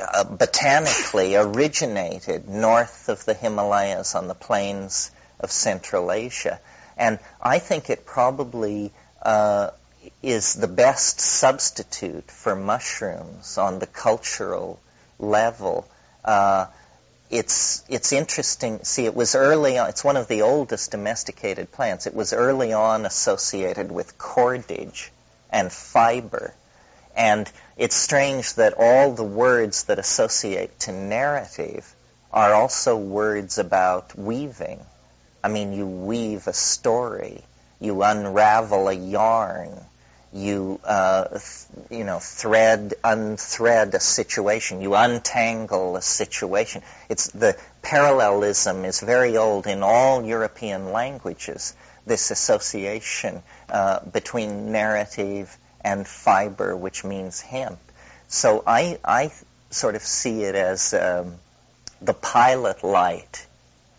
uh, 0.00 0.24
botanically 0.24 1.34
originated 1.34 2.48
north 2.48 3.08
of 3.08 3.24
the 3.24 3.34
Himalayas 3.34 4.14
on 4.14 4.28
the 4.28 4.34
plains 4.34 5.10
of 5.40 5.50
Central 5.50 6.12
Asia 6.12 6.60
and 7.00 7.18
I 7.40 7.60
think 7.60 7.88
it 7.88 8.04
probably 8.04 8.92
uh, 9.22 9.70
is 10.22 10.52
the 10.54 10.68
best 10.68 11.18
substitute 11.18 12.30
for 12.30 12.54
mushrooms 12.54 13.56
on 13.56 13.78
the 13.78 13.86
cultural 13.86 14.78
level. 15.18 15.88
Uh, 16.22 16.66
it's 17.30 17.82
it's 17.88 18.12
interesting. 18.12 18.80
See, 18.82 19.06
it 19.06 19.14
was 19.14 19.34
early 19.34 19.78
on. 19.78 19.88
It's 19.88 20.04
one 20.04 20.18
of 20.18 20.28
the 20.28 20.42
oldest 20.42 20.90
domesticated 20.90 21.72
plants. 21.72 22.06
It 22.06 22.14
was 22.14 22.34
early 22.34 22.74
on 22.74 23.06
associated 23.06 23.90
with 23.90 24.18
cordage 24.18 25.10
and 25.48 25.72
fiber, 25.72 26.52
and 27.16 27.50
it's 27.78 27.96
strange 27.96 28.54
that 28.54 28.74
all 28.76 29.12
the 29.12 29.24
words 29.24 29.84
that 29.84 29.98
associate 29.98 30.78
to 30.80 30.92
narrative 30.92 31.94
are 32.30 32.52
also 32.52 32.94
words 32.98 33.56
about 33.56 34.18
weaving 34.18 34.80
I 35.42 35.48
mean, 35.48 35.72
you 35.72 35.86
weave 35.86 36.46
a 36.46 36.52
story, 36.52 37.42
you 37.80 38.02
unravel 38.02 38.88
a 38.88 38.92
yarn, 38.92 39.70
you 40.32 40.78
uh, 40.84 41.28
th- 41.28 41.66
you 41.90 42.04
know 42.04 42.18
thread 42.20 42.94
unthread 43.02 43.94
a 43.94 44.00
situation, 44.00 44.80
you 44.80 44.94
untangle 44.94 45.96
a 45.96 46.02
situation. 46.02 46.82
It's 47.08 47.28
the 47.28 47.56
parallelism 47.82 48.84
is 48.84 49.00
very 49.00 49.36
old 49.36 49.66
in 49.66 49.82
all 49.82 50.24
European 50.24 50.92
languages. 50.92 51.74
This 52.06 52.30
association 52.30 53.42
uh, 53.68 54.00
between 54.04 54.72
narrative 54.72 55.56
and 55.82 56.06
fiber, 56.06 56.76
which 56.76 57.04
means 57.04 57.40
hemp. 57.40 57.78
So 58.28 58.62
I 58.66 58.98
I 59.04 59.32
sort 59.70 59.94
of 59.94 60.02
see 60.02 60.42
it 60.44 60.54
as 60.54 60.94
um, 60.94 61.36
the 62.00 62.14
pilot 62.14 62.84
light 62.84 63.46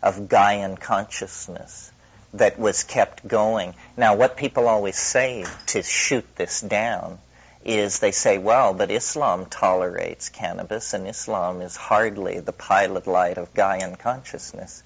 of 0.02 0.28
Gaian 0.28 0.78
consciousness 0.78 1.92
that 2.34 2.58
was 2.58 2.84
kept 2.84 3.26
going. 3.26 3.74
Now, 3.96 4.16
what 4.16 4.36
people 4.36 4.68
always 4.68 4.96
say 4.96 5.44
to 5.68 5.82
shoot 5.82 6.24
this 6.36 6.60
down 6.60 7.18
is 7.64 8.00
they 8.00 8.10
say, 8.10 8.38
well, 8.38 8.74
but 8.74 8.90
Islam 8.90 9.46
tolerates 9.46 10.28
cannabis, 10.28 10.94
and 10.94 11.06
Islam 11.06 11.60
is 11.60 11.76
hardly 11.76 12.40
the 12.40 12.52
pilot 12.52 13.06
light 13.06 13.38
of 13.38 13.54
Gaian 13.54 13.98
consciousness. 13.98 14.82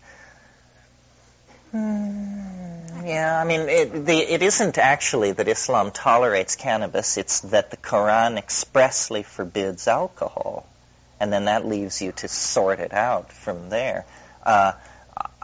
Mm, 1.74 3.06
yeah, 3.06 3.40
I 3.40 3.44
mean, 3.44 3.62
it, 3.62 4.06
the, 4.06 4.18
it 4.18 4.42
isn't 4.42 4.78
actually 4.78 5.32
that 5.32 5.48
Islam 5.48 5.90
tolerates 5.90 6.56
cannabis, 6.56 7.16
it's 7.16 7.40
that 7.40 7.70
the 7.70 7.76
Quran 7.76 8.36
expressly 8.36 9.22
forbids 9.22 9.88
alcohol. 9.88 10.66
And 11.18 11.32
then 11.32 11.46
that 11.46 11.64
leaves 11.64 12.02
you 12.02 12.12
to 12.12 12.28
sort 12.28 12.78
it 12.78 12.92
out 12.92 13.32
from 13.32 13.70
there. 13.70 14.04
Uh, 14.44 14.72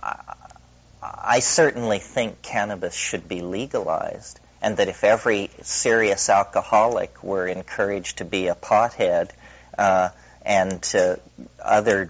I 0.03 1.41
certainly 1.41 1.99
think 1.99 2.43
cannabis 2.43 2.95
should 2.95 3.29
be 3.29 3.41
legalized, 3.41 4.41
and 4.61 4.77
that 4.77 4.89
if 4.89 5.05
every 5.05 5.51
serious 5.63 6.29
alcoholic 6.29 7.23
were 7.23 7.47
encouraged 7.47 8.19
to 8.19 8.25
be 8.25 8.49
a 8.49 8.55
pothead, 8.55 9.31
uh, 9.79 10.11
and 10.45 10.95
uh, 10.95 11.17
other 11.61 12.09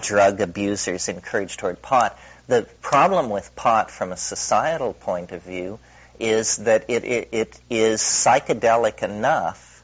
drug 0.00 0.40
abusers 0.40 1.08
encouraged 1.08 1.58
toward 1.60 1.82
pot, 1.82 2.18
the 2.46 2.66
problem 2.80 3.30
with 3.30 3.54
pot 3.56 3.90
from 3.90 4.12
a 4.12 4.16
societal 4.16 4.92
point 4.92 5.32
of 5.32 5.42
view 5.42 5.78
is 6.18 6.58
that 6.58 6.84
it, 6.88 7.04
it, 7.04 7.28
it 7.32 7.60
is 7.68 8.00
psychedelic 8.00 9.02
enough 9.02 9.82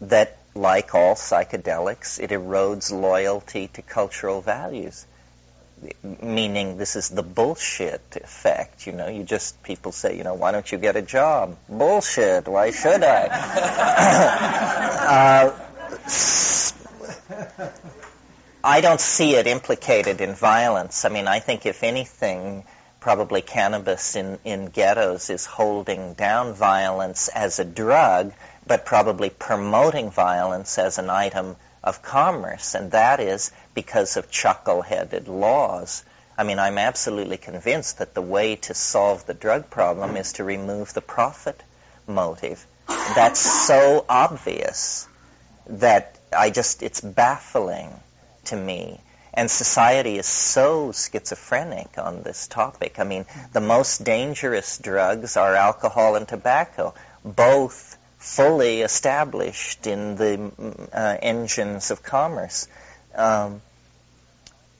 that, 0.00 0.38
like 0.54 0.94
all 0.94 1.14
psychedelics, 1.14 2.20
it 2.20 2.30
erodes 2.30 2.90
loyalty 2.90 3.68
to 3.68 3.82
cultural 3.82 4.40
values 4.40 5.06
meaning 6.22 6.76
this 6.76 6.96
is 6.96 7.08
the 7.08 7.22
bullshit 7.22 8.02
effect. 8.16 8.86
You 8.86 8.92
know, 8.92 9.08
you 9.08 9.24
just 9.24 9.62
people 9.62 9.92
say, 9.92 10.16
you 10.16 10.24
know, 10.24 10.34
why 10.34 10.52
don't 10.52 10.70
you 10.70 10.78
get 10.78 10.96
a 10.96 11.02
job? 11.02 11.56
Bullshit. 11.68 12.48
Why 12.48 12.70
should 12.70 13.02
I? 13.02 13.26
uh, 15.08 15.58
I 18.64 18.80
don't 18.80 19.00
see 19.00 19.34
it 19.34 19.46
implicated 19.46 20.20
in 20.20 20.34
violence. 20.34 21.04
I 21.04 21.08
mean, 21.08 21.28
I 21.28 21.38
think 21.38 21.64
if 21.64 21.82
anything, 21.82 22.64
probably 23.00 23.40
cannabis 23.40 24.16
in, 24.16 24.38
in 24.44 24.66
ghettos 24.66 25.30
is 25.30 25.46
holding 25.46 26.14
down 26.14 26.54
violence 26.54 27.28
as 27.28 27.58
a 27.58 27.64
drug, 27.64 28.32
but 28.66 28.84
probably 28.84 29.30
promoting 29.30 30.10
violence 30.10 30.78
as 30.78 30.98
an 30.98 31.08
item 31.08 31.56
of 31.88 32.02
commerce, 32.02 32.74
and 32.74 32.90
that 32.92 33.18
is 33.18 33.50
because 33.74 34.16
of 34.18 34.30
chuckle-headed 34.30 35.26
laws. 35.26 36.04
I 36.36 36.44
mean, 36.44 36.58
I'm 36.58 36.78
absolutely 36.78 37.38
convinced 37.38 37.98
that 37.98 38.14
the 38.14 38.22
way 38.22 38.56
to 38.56 38.74
solve 38.74 39.26
the 39.26 39.34
drug 39.34 39.70
problem 39.70 40.16
is 40.16 40.34
to 40.34 40.44
remove 40.44 40.92
the 40.92 41.00
profit 41.00 41.62
motive. 42.06 42.64
That's 42.86 43.40
so 43.40 44.04
obvious 44.08 45.08
that 45.66 46.18
I 46.36 46.50
just, 46.50 46.82
it's 46.82 47.00
baffling 47.00 47.90
to 48.44 48.56
me. 48.56 49.00
And 49.34 49.50
society 49.50 50.18
is 50.18 50.26
so 50.26 50.92
schizophrenic 50.92 51.96
on 51.96 52.22
this 52.22 52.48
topic. 52.48 52.98
I 52.98 53.04
mean, 53.04 53.24
the 53.52 53.60
most 53.60 54.04
dangerous 54.04 54.78
drugs 54.78 55.36
are 55.36 55.54
alcohol 55.54 56.16
and 56.16 56.26
tobacco, 56.28 56.94
both 57.24 57.87
fully 58.28 58.82
established 58.82 59.86
in 59.86 60.16
the 60.16 60.52
uh, 60.92 61.16
engines 61.22 61.90
of 61.90 62.02
commerce. 62.02 62.68
Um, 63.14 63.62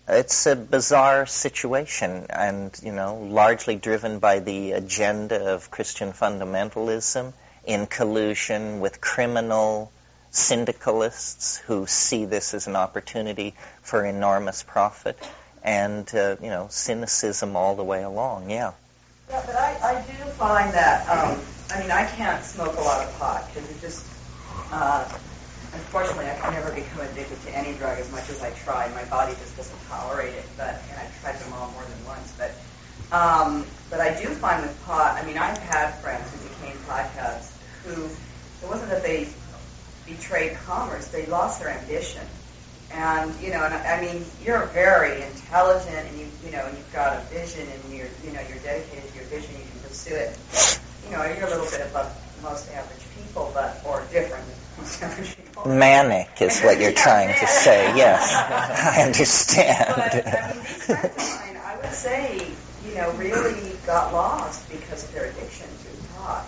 it's 0.06 0.46
a 0.46 0.54
bizarre 0.54 1.26
situation 1.26 2.26
and, 2.30 2.70
you 2.82 2.92
know, 2.92 3.16
largely 3.16 3.76
driven 3.76 4.18
by 4.18 4.38
the 4.40 4.72
agenda 4.72 5.54
of 5.54 5.70
Christian 5.70 6.12
fundamentalism 6.12 7.32
in 7.64 7.86
collusion 7.86 8.80
with 8.80 9.00
criminal 9.00 9.90
syndicalists 10.30 11.56
who 11.56 11.86
see 11.86 12.26
this 12.26 12.54
as 12.54 12.66
an 12.66 12.76
opportunity 12.76 13.54
for 13.82 14.04
enormous 14.04 14.62
profit 14.62 15.18
and, 15.64 16.06
uh, 16.14 16.36
you 16.42 16.50
know, 16.50 16.66
cynicism 16.70 17.56
all 17.56 17.76
the 17.76 17.84
way 17.84 18.02
along, 18.02 18.50
yeah. 18.50 18.72
Yeah, 19.30 19.42
but 19.44 19.56
I, 19.56 19.76
I 19.82 20.02
do 20.02 20.24
find 20.32 20.72
that, 20.72 21.06
um, 21.08 21.42
I 21.70 21.80
mean, 21.80 21.90
I 21.90 22.06
can't 22.06 22.42
smoke 22.42 22.78
a 22.78 22.80
lot 22.80 23.06
of 23.06 23.18
pot 23.18 23.50
because 23.52 23.68
it 23.68 23.78
just, 23.80 24.06
uh, 24.72 25.04
unfortunately, 25.74 26.26
I 26.30 26.34
can 26.36 26.54
never 26.54 26.72
become 26.72 27.00
addicted 27.00 27.40
to 27.42 27.54
any 27.54 27.76
drug 27.76 27.98
as 27.98 28.10
much 28.10 28.30
as 28.30 28.40
I 28.40 28.50
try. 28.50 28.88
My 28.94 29.04
body 29.04 29.34
just 29.38 29.54
doesn't 29.56 29.78
tolerate 29.86 30.32
it. 30.32 30.48
But 30.56 30.82
and 30.90 30.98
I've 30.98 31.20
tried 31.20 31.38
them 31.40 31.52
all 31.52 31.70
more 31.72 31.84
than 31.84 32.04
once. 32.06 32.32
But 32.38 32.56
um, 33.14 33.66
but 33.90 34.00
I 34.00 34.18
do 34.20 34.28
find 34.28 34.62
with 34.62 34.82
pot. 34.84 35.18
I 35.20 35.26
mean, 35.26 35.36
I've 35.36 35.58
had 35.58 36.00
friends 36.00 36.30
who 36.32 36.48
became 36.48 36.78
potheads 36.88 37.50
who 37.84 38.04
it 38.62 38.68
wasn't 38.68 38.90
that 38.90 39.02
they 39.02 39.28
betrayed 40.06 40.56
commerce; 40.64 41.08
they 41.08 41.26
lost 41.26 41.60
their 41.60 41.70
ambition. 41.70 42.26
And 42.92 43.34
you 43.40 43.50
know, 43.50 43.62
and 43.64 43.74
I 43.74 44.00
mean, 44.00 44.24
you're 44.42 44.66
very 44.66 45.22
intelligent, 45.22 46.08
and 46.08 46.18
you 46.18 46.26
you 46.44 46.50
know, 46.52 46.64
and 46.64 46.76
you've 46.76 46.92
got 46.92 47.16
a 47.16 47.20
vision, 47.26 47.68
and 47.68 47.94
you're 47.94 48.08
you 48.24 48.32
know, 48.32 48.40
you're 48.48 48.58
dedicated 48.58 49.10
to 49.10 49.14
your 49.16 49.26
vision. 49.26 49.54
You 49.56 49.66
can 49.70 49.80
pursue 49.80 50.14
it. 50.14 50.38
You 51.04 51.16
know, 51.16 51.24
you're 51.24 51.46
a 51.46 51.50
little 51.50 51.66
bit 51.66 51.86
above 51.90 52.10
most 52.42 52.70
average 52.72 53.04
people, 53.16 53.50
but 53.54 53.80
or 53.84 54.02
different 54.12 54.44
than 54.46 54.56
most 54.78 55.02
average 55.02 55.36
people. 55.36 55.68
Manic 55.68 56.30
is 56.40 56.60
what 56.60 56.80
you're 56.80 56.92
trying 57.06 57.38
to 57.38 57.46
say. 57.46 57.94
Yes, 57.96 58.32
I 58.98 59.02
understand. 59.02 59.94
But 59.96 60.26
I 60.26 60.54
mean, 60.54 60.62
these 60.62 60.84
friends 60.84 61.04
of 61.04 61.40
mine, 61.40 61.62
I 61.64 61.76
would 61.76 61.92
say, 61.92 62.46
you 62.86 62.94
know, 62.94 63.10
really 63.12 63.76
got 63.86 64.12
lost 64.12 64.68
because 64.70 65.04
of 65.04 65.12
their 65.12 65.26
addiction 65.26 65.66
to 65.66 66.14
pot. 66.14 66.46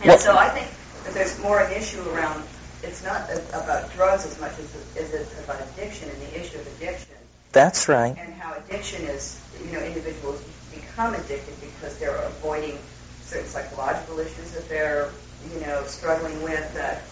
And 0.00 0.08
well, 0.08 0.18
so 0.18 0.36
I 0.36 0.48
think 0.48 0.68
that 1.04 1.14
there's 1.14 1.38
more 1.40 1.60
an 1.60 1.72
issue 1.72 2.02
around 2.10 2.44
it's 2.82 3.04
not 3.04 3.30
about 3.52 3.92
drugs 3.92 4.26
as 4.26 4.38
much 4.40 4.52
as, 4.58 4.74
as 4.96 5.14
it's 5.14 5.44
about 5.44 5.60
addiction 5.60 6.08
and 6.08 6.20
the 6.20 6.40
issue 6.40 6.58
of 6.58 6.66
addiction. 6.76 7.14
That's 7.52 7.88
right. 7.88 8.16
And 8.24 8.34
how 8.34 8.54
addiction 8.54 9.02
is, 9.04 9.40
you 9.64 9.72
know, 9.72 9.80
individuals 9.80 10.42
become 10.74 11.14
addicted 11.14 11.54
because 11.60 11.98
they're 11.98 12.16
avoiding 12.16 12.78
certain 13.22 13.48
psychological 13.48 14.18
issues 14.18 14.52
that 14.52 14.68
they're, 14.68 15.10
you 15.52 15.60
know, 15.60 15.82
struggling 15.84 16.42
with. 16.42 16.74
That, 16.74 17.02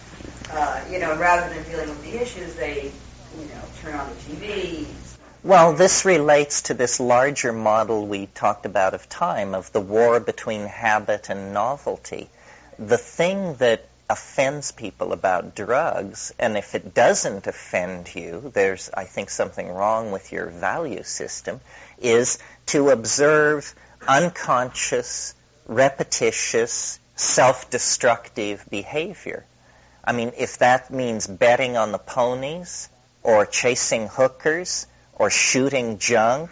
uh, 0.51 0.83
you 0.91 0.99
know, 0.99 1.17
rather 1.17 1.53
than 1.53 1.63
dealing 1.69 1.89
with 1.89 2.03
the 2.03 2.21
issues, 2.21 2.55
they, 2.55 2.91
you 3.39 3.45
know, 3.45 3.61
turn 3.81 3.95
on 3.95 4.09
the 4.09 4.15
TV. 4.15 4.85
Well, 5.43 5.73
this 5.73 6.05
relates 6.05 6.63
to 6.63 6.75
this 6.75 6.99
larger 6.99 7.51
model 7.51 8.05
we 8.05 8.27
talked 8.27 8.65
about 8.65 8.93
of 8.93 9.09
time, 9.09 9.55
of 9.55 9.71
the 9.71 9.79
war 9.79 10.19
between 10.19 10.67
habit 10.67 11.29
and 11.29 11.53
novelty. 11.53 12.29
The 12.77 12.97
thing 12.97 13.55
that 13.55 13.85
offends 14.11 14.73
people 14.73 15.13
about 15.13 15.55
drugs, 15.55 16.33
and 16.37 16.57
if 16.57 16.75
it 16.75 16.93
doesn't 16.93 17.47
offend 17.47 18.13
you, 18.13 18.51
there's, 18.53 18.89
I 18.93 19.05
think, 19.05 19.29
something 19.29 19.69
wrong 19.69 20.11
with 20.11 20.33
your 20.33 20.47
value 20.47 21.03
system, 21.03 21.61
is 21.97 22.37
to 22.67 22.89
observe 22.89 23.73
unconscious, 24.07 25.33
repetitious, 25.65 26.99
self-destructive 27.15 28.65
behavior. 28.69 29.45
I 30.03 30.11
mean, 30.11 30.33
if 30.37 30.57
that 30.57 30.91
means 30.91 31.25
betting 31.27 31.77
on 31.77 31.93
the 31.93 31.97
ponies, 31.97 32.89
or 33.23 33.45
chasing 33.45 34.07
hookers, 34.07 34.87
or 35.13 35.29
shooting 35.29 35.99
junk, 35.99 36.49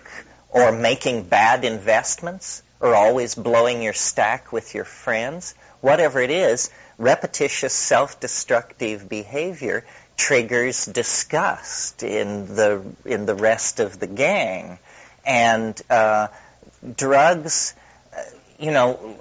or 0.49 0.71
making 0.71 1.23
bad 1.23 1.65
investments, 1.65 2.63
or 2.79 2.95
always 2.95 3.35
blowing 3.35 3.81
your 3.81 3.93
stack 3.93 4.53
with 4.53 4.73
your 4.73 4.85
friends, 4.85 5.55
whatever 5.81 6.19
it 6.19 6.31
is, 6.31 6.69
repetitious 6.97 7.73
self-destructive 7.73 9.07
behavior 9.07 9.85
triggers 10.17 10.85
disgust 10.85 12.03
in 12.03 12.53
the 12.55 12.83
in 13.05 13.25
the 13.25 13.35
rest 13.35 13.79
of 13.79 13.99
the 13.99 14.07
gang, 14.07 14.77
and 15.25 15.81
uh, 15.89 16.27
drugs. 16.97 17.73
Uh, 18.15 18.21
you 18.59 18.71
know, 18.71 19.15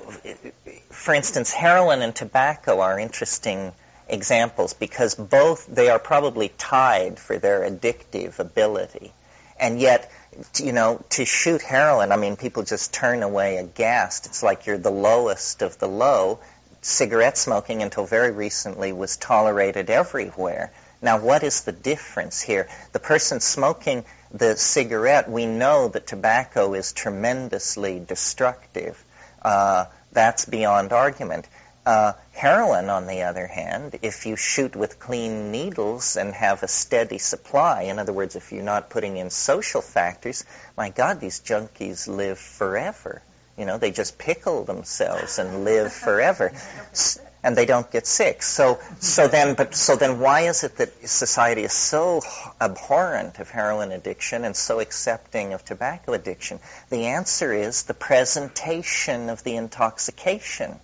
for 0.91 1.15
instance, 1.15 1.53
heroin 1.53 2.03
and 2.03 2.15
tobacco 2.15 2.81
are 2.81 2.99
interesting 2.99 3.73
examples 4.09 4.75
because 4.75 5.15
both 5.15 5.67
they 5.67 5.89
are 5.89 6.01
probably 6.01 6.51
tied 6.59 7.21
for 7.21 7.39
their 7.39 7.61
addictive 7.61 8.41
ability, 8.41 9.13
and 9.61 9.81
yet 9.81 10.11
you 10.59 10.73
know, 10.73 11.05
to 11.11 11.25
shoot 11.25 11.63
heroin, 11.63 12.13
I 12.13 12.17
mean, 12.17 12.37
people 12.37 12.63
just 12.63 12.93
turn 12.93 13.23
away 13.23 13.57
aghast. 13.57 14.27
It's 14.27 14.43
like 14.43 14.67
you're 14.67 14.79
the 14.79 14.91
lowest 14.91 15.63
of 15.63 15.79
the 15.79 15.89
low, 15.89 16.39
cigarette 16.81 17.37
smoking 17.37 17.83
until 17.83 18.07
very 18.07 18.31
recently 18.31 18.93
was 18.93 19.17
tolerated 19.17 19.91
everywhere. 19.91 20.73
Now, 21.01 21.21
what 21.21 21.43
is 21.43 21.63
the 21.63 21.73
difference 21.73 22.41
here? 22.41 22.69
The 22.93 22.99
person 22.99 23.41
smoking 23.41 24.05
the 24.33 24.57
cigarette, 24.57 25.31
we 25.31 25.47
know 25.47 25.89
that 25.89 26.07
tobacco 26.07 26.75
is 26.75 26.93
tremendously 26.93 28.01
destructive. 28.01 29.03
Uh, 29.43 29.87
that's 30.13 30.45
beyond 30.45 30.93
argument. 30.93 31.47
Uh, 31.89 32.13
heroin, 32.33 32.91
on 32.91 33.07
the 33.07 33.23
other 33.23 33.47
hand, 33.47 33.99
if 34.03 34.27
you 34.27 34.37
shoot 34.37 34.77
with 34.77 35.01
clean 35.01 35.51
needles 35.51 36.19
and 36.19 36.35
have 36.35 36.63
a 36.63 36.69
steady 36.69 37.17
supply, 37.17 37.85
in 37.85 37.99
other 37.99 38.13
words, 38.13 38.37
if 38.37 38.53
you're 38.53 38.63
not 38.63 38.91
putting 38.91 39.17
in 39.17 39.31
social 39.31 39.81
factors, 39.81 40.45
my 40.77 40.91
God, 40.91 41.19
these 41.19 41.41
junkies 41.41 42.07
live 42.07 42.39
forever. 42.39 43.23
You 43.57 43.65
know, 43.65 43.79
they 43.79 43.91
just 43.91 44.19
pickle 44.19 44.65
themselves 44.65 45.39
and 45.39 45.65
live 45.65 45.91
forever, 46.05 46.53
and 47.43 47.57
they 47.57 47.65
don't 47.65 47.91
get 47.91 48.07
sick. 48.07 48.43
So, 48.43 48.79
so 49.01 49.27
then, 49.27 49.55
but 49.55 49.75
so 49.75 49.97
then, 49.97 50.21
why 50.21 50.43
is 50.43 50.65
it 50.65 50.77
that 50.77 51.09
society 51.09 51.63
is 51.63 51.73
so 51.73 52.21
abhorrent 52.61 53.39
of 53.39 53.49
heroin 53.49 53.93
addiction 53.93 54.45
and 54.45 54.55
so 54.55 54.81
accepting 54.81 55.55
of 55.55 55.65
tobacco 55.65 56.13
addiction? 56.13 56.61
The 56.91 57.07
answer 57.07 57.51
is 57.55 57.85
the 57.85 57.95
presentation 57.95 59.31
of 59.31 59.43
the 59.43 59.57
intoxication. 59.57 60.81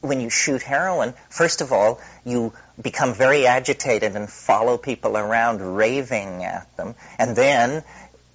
When 0.00 0.20
you 0.20 0.30
shoot 0.30 0.62
heroin, 0.62 1.14
first 1.28 1.60
of 1.60 1.72
all, 1.72 2.00
you 2.24 2.52
become 2.80 3.14
very 3.14 3.46
agitated 3.46 4.14
and 4.14 4.30
follow 4.30 4.78
people 4.78 5.16
around 5.16 5.60
raving 5.76 6.44
at 6.44 6.76
them, 6.76 6.94
and 7.18 7.34
then 7.34 7.82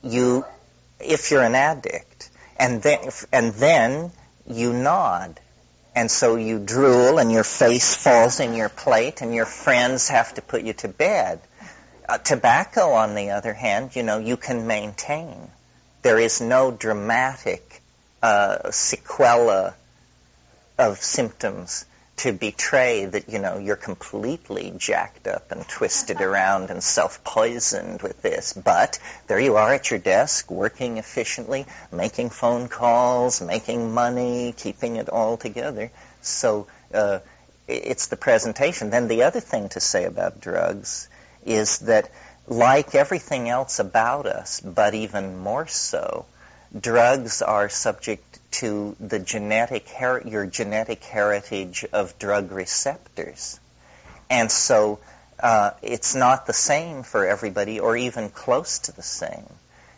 you, 0.01 0.45
if 0.99 1.31
you're 1.31 1.43
an 1.43 1.55
addict, 1.55 2.29
and 2.57 2.81
then 2.81 3.09
and 3.31 3.53
then 3.53 4.11
you 4.47 4.73
nod. 4.73 5.39
And 5.95 6.09
so 6.09 6.35
you 6.35 6.59
drool 6.59 7.19
and 7.19 7.31
your 7.31 7.43
face 7.43 7.95
falls 7.95 8.39
in 8.39 8.55
your 8.55 8.69
plate 8.69 9.21
and 9.21 9.33
your 9.33 9.45
friends 9.45 10.09
have 10.09 10.33
to 10.35 10.41
put 10.41 10.63
you 10.63 10.73
to 10.73 10.87
bed. 10.87 11.39
Uh, 12.09 12.17
tobacco, 12.17 12.93
on 12.93 13.13
the 13.15 13.29
other 13.29 13.53
hand, 13.53 13.95
you 13.95 14.01
know, 14.01 14.17
you 14.17 14.35
can 14.35 14.65
maintain. 14.65 15.49
There 16.01 16.19
is 16.19 16.41
no 16.41 16.71
dramatic 16.71 17.81
uh, 18.23 18.57
sequela 18.69 19.75
of 20.77 20.97
symptoms 20.97 21.85
to 22.15 22.31
betray 22.31 23.05
that, 23.05 23.27
you 23.27 23.39
know, 23.39 23.57
you're 23.57 23.75
completely 23.75 24.71
jacked 24.77 25.27
up 25.27 25.51
and 25.51 25.67
twisted 25.67 26.21
around 26.21 26.69
and 26.69 26.83
self-poisoned 26.83 28.01
with 28.01 28.21
this. 28.21 28.53
But 28.53 28.99
there 29.27 29.39
you 29.39 29.55
are 29.55 29.73
at 29.73 29.89
your 29.89 29.99
desk, 29.99 30.51
working 30.51 30.97
efficiently, 30.97 31.65
making 31.91 32.29
phone 32.29 32.67
calls, 32.67 33.41
making 33.41 33.93
money, 33.93 34.53
keeping 34.55 34.97
it 34.97 35.09
all 35.09 35.37
together. 35.37 35.91
So 36.21 36.67
uh, 36.93 37.19
it's 37.67 38.07
the 38.07 38.17
presentation. 38.17 38.89
Then 38.89 39.07
the 39.07 39.23
other 39.23 39.39
thing 39.39 39.69
to 39.69 39.79
say 39.79 40.05
about 40.05 40.39
drugs 40.39 41.09
is 41.45 41.79
that 41.79 42.09
like 42.47 42.93
everything 42.93 43.49
else 43.49 43.79
about 43.79 44.25
us, 44.25 44.59
but 44.59 44.93
even 44.93 45.37
more 45.39 45.65
so, 45.67 46.25
drugs 46.79 47.41
are 47.41 47.69
subject 47.69 48.39
to 48.51 48.95
the 48.99 49.19
genetic 49.19 49.87
her- 49.89 50.21
your 50.25 50.45
genetic 50.45 51.03
heritage 51.03 51.85
of 51.93 52.17
drug 52.19 52.51
receptors, 52.51 53.59
and 54.29 54.51
so 54.51 54.99
uh, 55.39 55.71
it's 55.81 56.15
not 56.15 56.45
the 56.45 56.53
same 56.53 57.03
for 57.03 57.25
everybody, 57.25 57.79
or 57.79 57.97
even 57.97 58.29
close 58.29 58.79
to 58.79 58.91
the 58.91 59.03
same. 59.03 59.47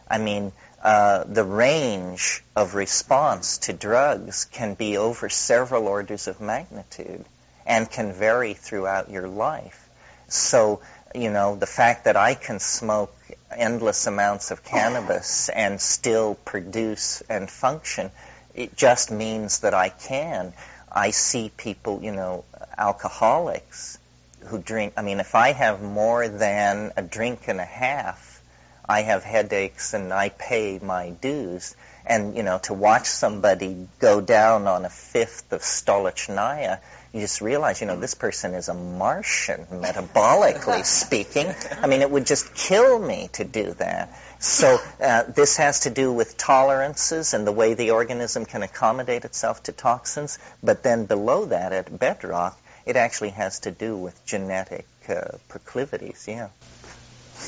I 0.10 0.18
mean, 0.18 0.52
uh, 0.84 1.24
the 1.24 1.44
range 1.44 2.44
of 2.56 2.76
response 2.76 3.58
to 3.60 3.74
drugs 3.74 4.46
can 4.46 4.76
be 4.76 4.98
over 4.98 5.30
several 5.30 5.88
orders 5.88 6.28
of 6.28 6.40
magnitude, 6.42 7.26
and 7.66 7.90
can 7.90 8.14
vary 8.14 8.54
throughout 8.54 9.10
your 9.10 9.28
life. 9.28 9.90
So, 10.28 10.82
you 11.14 11.32
know, 11.32 11.56
the 11.56 11.66
fact 11.66 12.06
that 12.06 12.16
I 12.16 12.36
can 12.36 12.60
smoke 12.60 13.16
endless 13.52 14.08
amounts 14.08 14.52
of 14.52 14.64
cannabis 14.64 15.50
and 15.50 15.80
still 15.80 16.36
produce 16.36 17.22
and 17.30 17.50
function. 17.50 18.12
It 18.54 18.76
just 18.76 19.12
means 19.12 19.60
that 19.60 19.74
I 19.74 19.90
can. 19.90 20.54
I 20.92 21.12
see 21.12 21.52
people, 21.58 22.00
you 22.02 22.12
know, 22.12 22.46
alcoholics 22.78 23.98
who 24.46 24.60
drink. 24.60 24.94
I 24.98 25.02
mean, 25.02 25.20
if 25.20 25.36
I 25.36 25.52
have 25.52 25.82
more 25.82 26.28
than 26.28 26.92
a 26.96 27.02
drink 27.02 27.48
and 27.48 27.60
a 27.60 27.66
half, 27.66 28.42
I 28.88 29.02
have 29.02 29.24
headaches 29.24 29.94
and 29.94 30.14
I 30.14 30.30
pay 30.30 30.80
my 30.82 31.10
dues. 31.10 31.76
And, 32.06 32.38
you 32.38 32.44
know, 32.44 32.60
to 32.64 32.74
watch 32.74 33.08
somebody 33.08 33.88
go 34.00 34.22
down 34.22 34.68
on 34.68 34.86
a 34.86 34.90
fifth 34.90 35.52
of 35.52 35.62
Stolichnaya 35.62 36.80
you 37.16 37.22
just 37.22 37.40
realize, 37.40 37.80
you 37.80 37.88
know, 37.88 37.96
this 37.96 38.14
person 38.14 38.54
is 38.54 38.68
a 38.68 38.74
Martian, 38.74 39.66
metabolically 39.72 40.84
speaking. 41.04 41.48
I 41.82 41.88
mean, 41.88 42.02
it 42.02 42.12
would 42.12 42.26
just 42.26 42.54
kill 42.54 43.00
me 43.00 43.30
to 43.34 43.46
do 43.46 43.72
that. 43.76 44.20
So 44.40 44.78
uh, 45.02 45.24
this 45.24 45.56
has 45.56 45.82
to 45.82 45.90
do 45.90 46.12
with 46.12 46.36
tolerances 46.38 47.34
and 47.34 47.48
the 47.48 47.54
way 47.54 47.74
the 47.74 47.92
organism 47.92 48.44
can 48.46 48.64
accommodate 48.64 49.24
itself 49.24 49.64
to 49.64 49.72
toxins. 49.72 50.40
But 50.62 50.84
then 50.84 51.06
below 51.06 51.46
that, 51.46 51.72
at 51.72 51.98
bedrock, 51.98 52.60
it 52.86 52.98
actually 52.98 53.30
has 53.30 53.62
to 53.62 53.72
do 53.72 53.96
with 53.96 54.26
genetic 54.26 54.86
uh, 55.08 55.38
proclivities. 55.48 56.26
Yeah. 56.28 56.50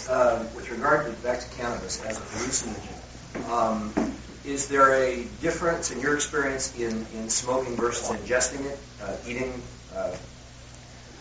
Uh, 0.10 0.46
with 0.56 0.72
regard 0.72 1.08
to 1.08 1.12
back 1.24 1.42
to 1.42 1.56
cannabis 1.58 2.02
as 2.06 2.18
a 2.18 2.22
hallucinogen, 2.22 3.50
um, 3.50 3.94
is 4.48 4.70
there 4.70 4.94
a 4.94 5.26
difference 5.42 5.92
in 5.92 6.00
your 6.00 6.16
experience 6.16 6.78
in, 6.80 7.06
in 7.14 7.30
smoking 7.30 7.76
versus 7.76 8.08
ingesting 8.18 8.66
it, 8.66 8.80
uh, 9.04 9.16
eating, 9.28 9.62
uh, 9.94 10.16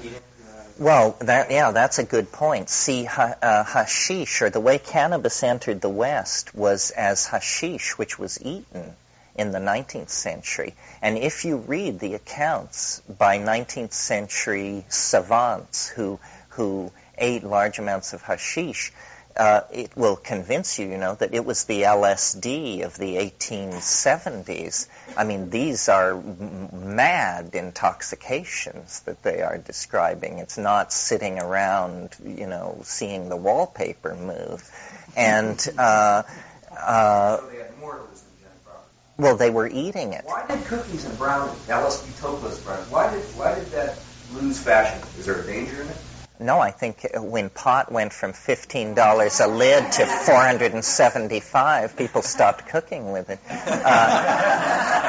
eating? 0.01 0.21
Uh, 0.49 0.63
well, 0.79 1.17
that 1.21 1.51
yeah, 1.51 1.73
that's 1.73 1.99
a 1.99 2.05
good 2.05 2.31
point. 2.31 2.71
See, 2.71 3.05
ha, 3.05 3.35
uh, 3.43 3.65
hashish, 3.65 4.43
or 4.43 4.51
the 4.51 4.61
way 4.61 4.79
cannabis 4.79 5.43
entered 5.43 5.81
the 5.81 5.89
West, 5.89 6.55
was 6.55 6.93
as 6.93 7.27
hashish, 7.27 7.99
which 7.99 8.17
was 8.17 8.41
eaten 8.41 8.95
in 9.35 9.51
the 9.51 9.59
19th 9.59 10.09
century. 10.09 10.75
And 11.03 11.19
if 11.19 11.45
you 11.45 11.57
read 11.57 11.99
the 11.99 12.15
accounts 12.15 13.01
by 13.01 13.39
19th 13.39 13.93
century 13.93 14.85
savants 14.89 15.89
who 15.89 16.21
who 16.51 16.93
ate 17.19 17.43
large 17.43 17.81
amounts 17.81 18.13
of 18.13 18.23
hashish, 18.23 18.93
uh, 19.37 19.63
it 19.73 19.97
will 19.97 20.17
convince 20.17 20.79
you, 20.79 20.89
you 20.89 20.99
know, 20.99 21.15
that 21.15 21.35
it 21.35 21.45
was 21.45 21.65
the 21.65 21.83
LSD 21.83 22.85
of 22.85 22.97
the 22.97 23.17
1870s. 23.17 24.89
I 25.17 25.25
mean, 25.25 25.51
these 25.51 25.89
are 25.89 26.13
m- 26.13 26.97
mad 26.97 27.51
intoxications 27.55 29.01
that 29.01 29.23
they 29.23 29.43
are 29.43 29.59
describing. 29.59 30.39
It's 30.39 30.59
not 30.59 30.93
sitting 30.93 31.39
around, 31.39 32.17
you 32.25 32.47
know, 32.47 32.79
seeing 32.83 33.29
the 33.29 33.37
wallpaper 33.37 34.15
move. 34.15 34.63
And, 35.17 35.59
uh, 35.79 36.23
uh, 36.77 37.37
So 37.39 37.47
they 37.49 37.59
had 37.59 37.79
more 37.79 37.95
to 37.97 38.03
lose 38.03 38.21
than 38.21 38.33
Jen 38.41 38.51
Crawford. 38.65 38.83
well, 39.19 39.37
they 39.37 39.51
were 39.51 39.69
eating 39.69 40.13
it. 40.13 40.25
Why 40.25 40.47
did 40.47 40.65
cookies 40.67 41.05
and 41.05 41.17
brownies, 41.19 41.69
Alice 41.69 42.03
B. 42.03 42.11
Toklas 42.13 42.63
brownies, 42.65 42.89
why 42.89 43.11
did, 43.15 43.23
why 43.37 43.55
did 43.55 43.71
that 43.73 43.99
lose 44.33 44.59
fashion? 44.61 45.01
Is 45.19 45.27
there 45.27 45.41
a 45.43 45.47
danger 45.47 45.83
in 45.83 45.89
it? 45.89 45.97
No, 46.39 46.61
I 46.61 46.71
think 46.71 47.07
when 47.15 47.49
pot 47.49 47.91
went 47.91 48.13
from 48.13 48.33
$15 48.33 49.45
a 49.45 49.49
lid 49.49 49.93
to 49.93 50.05
475, 50.05 51.97
people 51.97 52.21
stopped 52.21 52.69
cooking 52.69 53.11
with 53.11 53.31
it. 53.31 53.39
Uh, 53.49 55.03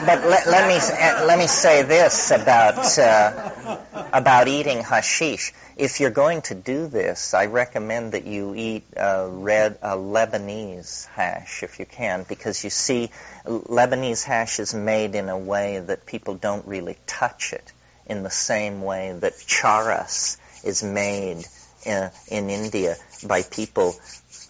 but 0.06 0.26
let, 0.26 0.46
let 0.46 0.68
me 0.68 0.76
uh, 0.76 1.24
let 1.24 1.38
me 1.38 1.46
say 1.46 1.82
this 1.82 2.30
about 2.30 2.98
uh, 2.98 3.78
about 4.12 4.48
eating 4.48 4.82
hashish. 4.82 5.54
If 5.78 5.98
you're 5.98 6.10
going 6.10 6.42
to 6.42 6.54
do 6.54 6.88
this, 6.88 7.32
I 7.32 7.46
recommend 7.46 8.12
that 8.12 8.26
you 8.26 8.54
eat 8.54 8.84
uh, 8.98 9.28
red 9.30 9.78
uh, 9.80 9.94
Lebanese 9.96 11.06
hash 11.06 11.62
if 11.62 11.78
you 11.78 11.86
can, 11.86 12.24
because 12.28 12.62
you 12.64 12.70
see, 12.70 13.10
Lebanese 13.46 14.24
hash 14.24 14.60
is 14.60 14.74
made 14.74 15.14
in 15.14 15.30
a 15.30 15.38
way 15.38 15.78
that 15.78 16.04
people 16.04 16.34
don't 16.34 16.66
really 16.66 16.98
touch 17.06 17.54
it 17.54 17.72
in 18.06 18.22
the 18.24 18.30
same 18.30 18.82
way 18.82 19.16
that 19.20 19.32
charas 19.34 20.36
is 20.64 20.82
made 20.82 21.44
in, 21.84 22.10
in 22.28 22.50
India 22.50 22.96
by 23.26 23.42
people 23.42 23.94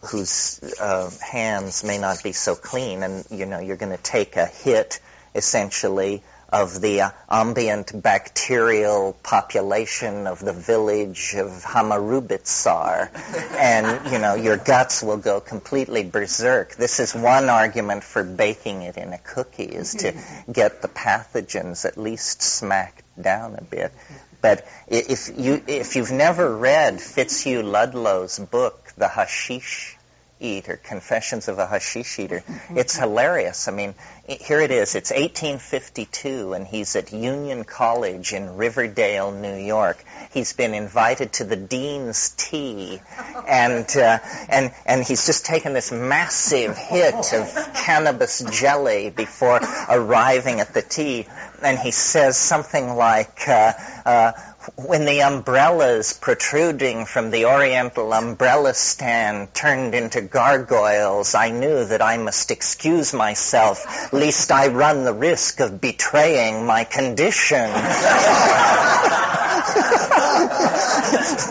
whose 0.02 0.60
uh, 0.80 1.10
hands 1.20 1.84
may 1.84 1.98
not 1.98 2.22
be 2.22 2.32
so 2.32 2.54
clean, 2.54 3.02
and 3.02 3.24
you 3.30 3.46
know 3.46 3.60
you're 3.60 3.76
going 3.76 3.96
to 3.96 4.02
take 4.02 4.36
a 4.36 4.46
hit 4.46 5.00
essentially 5.34 6.22
of 6.52 6.80
the 6.80 7.02
uh, 7.02 7.10
ambient 7.30 7.92
bacterial 8.02 9.16
population 9.22 10.26
of 10.26 10.40
the 10.40 10.52
village 10.52 11.34
of 11.36 11.48
Hamarubitsar, 11.62 13.10
and 13.58 14.12
you 14.12 14.18
know 14.18 14.34
your 14.34 14.56
guts 14.56 15.02
will 15.02 15.18
go 15.18 15.40
completely 15.40 16.02
berserk. 16.02 16.74
This 16.74 16.98
is 16.98 17.14
one 17.14 17.48
argument 17.48 18.02
for 18.02 18.24
baking 18.24 18.82
it 18.82 18.96
in 18.96 19.12
a 19.12 19.18
cookie 19.18 19.64
is 19.64 19.94
to 19.96 20.12
get 20.52 20.82
the 20.82 20.88
pathogens 20.88 21.84
at 21.84 21.96
least 21.96 22.42
smacked 22.42 23.02
down 23.20 23.54
a 23.56 23.62
bit. 23.62 23.92
But 24.40 24.66
if 24.88 25.30
you 25.38 25.62
if 25.66 25.96
you've 25.96 26.12
never 26.12 26.56
read 26.56 27.00
Fitzhugh 27.00 27.62
Ludlow's 27.62 28.38
book, 28.38 28.92
The 28.96 29.08
Hashish 29.08 29.96
Eater, 30.40 30.80
Confessions 30.82 31.48
of 31.48 31.58
a 31.58 31.66
Hashish 31.66 32.18
Eater, 32.18 32.42
it's 32.70 32.96
hilarious. 32.96 33.68
I 33.68 33.72
mean, 33.72 33.94
here 34.26 34.60
it 34.60 34.70
is. 34.70 34.94
It's 34.94 35.10
1852, 35.10 36.54
and 36.54 36.66
he's 36.66 36.96
at 36.96 37.12
Union 37.12 37.64
College 37.64 38.32
in 38.32 38.56
Riverdale, 38.56 39.32
New 39.32 39.56
York. 39.56 40.02
He's 40.32 40.52
been 40.52 40.74
invited 40.74 41.32
to 41.34 41.44
the 41.44 41.56
dean's 41.56 42.30
tea, 42.30 43.00
and 43.48 43.86
uh, 43.96 44.18
and 44.48 44.72
and 44.86 45.04
he's 45.04 45.26
just 45.26 45.44
taken 45.44 45.72
this 45.72 45.92
massive 45.92 46.76
hit 46.76 47.32
of 47.34 47.72
cannabis 47.74 48.40
jelly 48.60 49.10
before 49.10 49.60
arriving 49.88 50.60
at 50.60 50.72
the 50.74 50.82
tea, 50.82 51.26
and 51.62 51.78
he 51.78 51.90
says 51.90 52.36
something 52.36 52.94
like. 52.94 53.48
Uh, 53.48 53.72
uh, 54.04 54.32
when 54.76 55.04
the 55.04 55.22
umbrellas 55.22 56.12
protruding 56.12 57.04
from 57.06 57.30
the 57.30 57.46
oriental 57.46 58.12
umbrella 58.12 58.74
stand 58.74 59.54
turned 59.54 59.94
into 59.94 60.20
gargoyles, 60.20 61.34
I 61.34 61.50
knew 61.50 61.84
that 61.84 62.02
I 62.02 62.16
must 62.16 62.50
excuse 62.50 63.14
myself, 63.14 64.12
lest 64.12 64.50
I 64.52 64.68
run 64.68 65.04
the 65.04 65.14
risk 65.14 65.60
of 65.60 65.80
betraying 65.80 66.66
my 66.66 66.84
condition. 66.84 67.70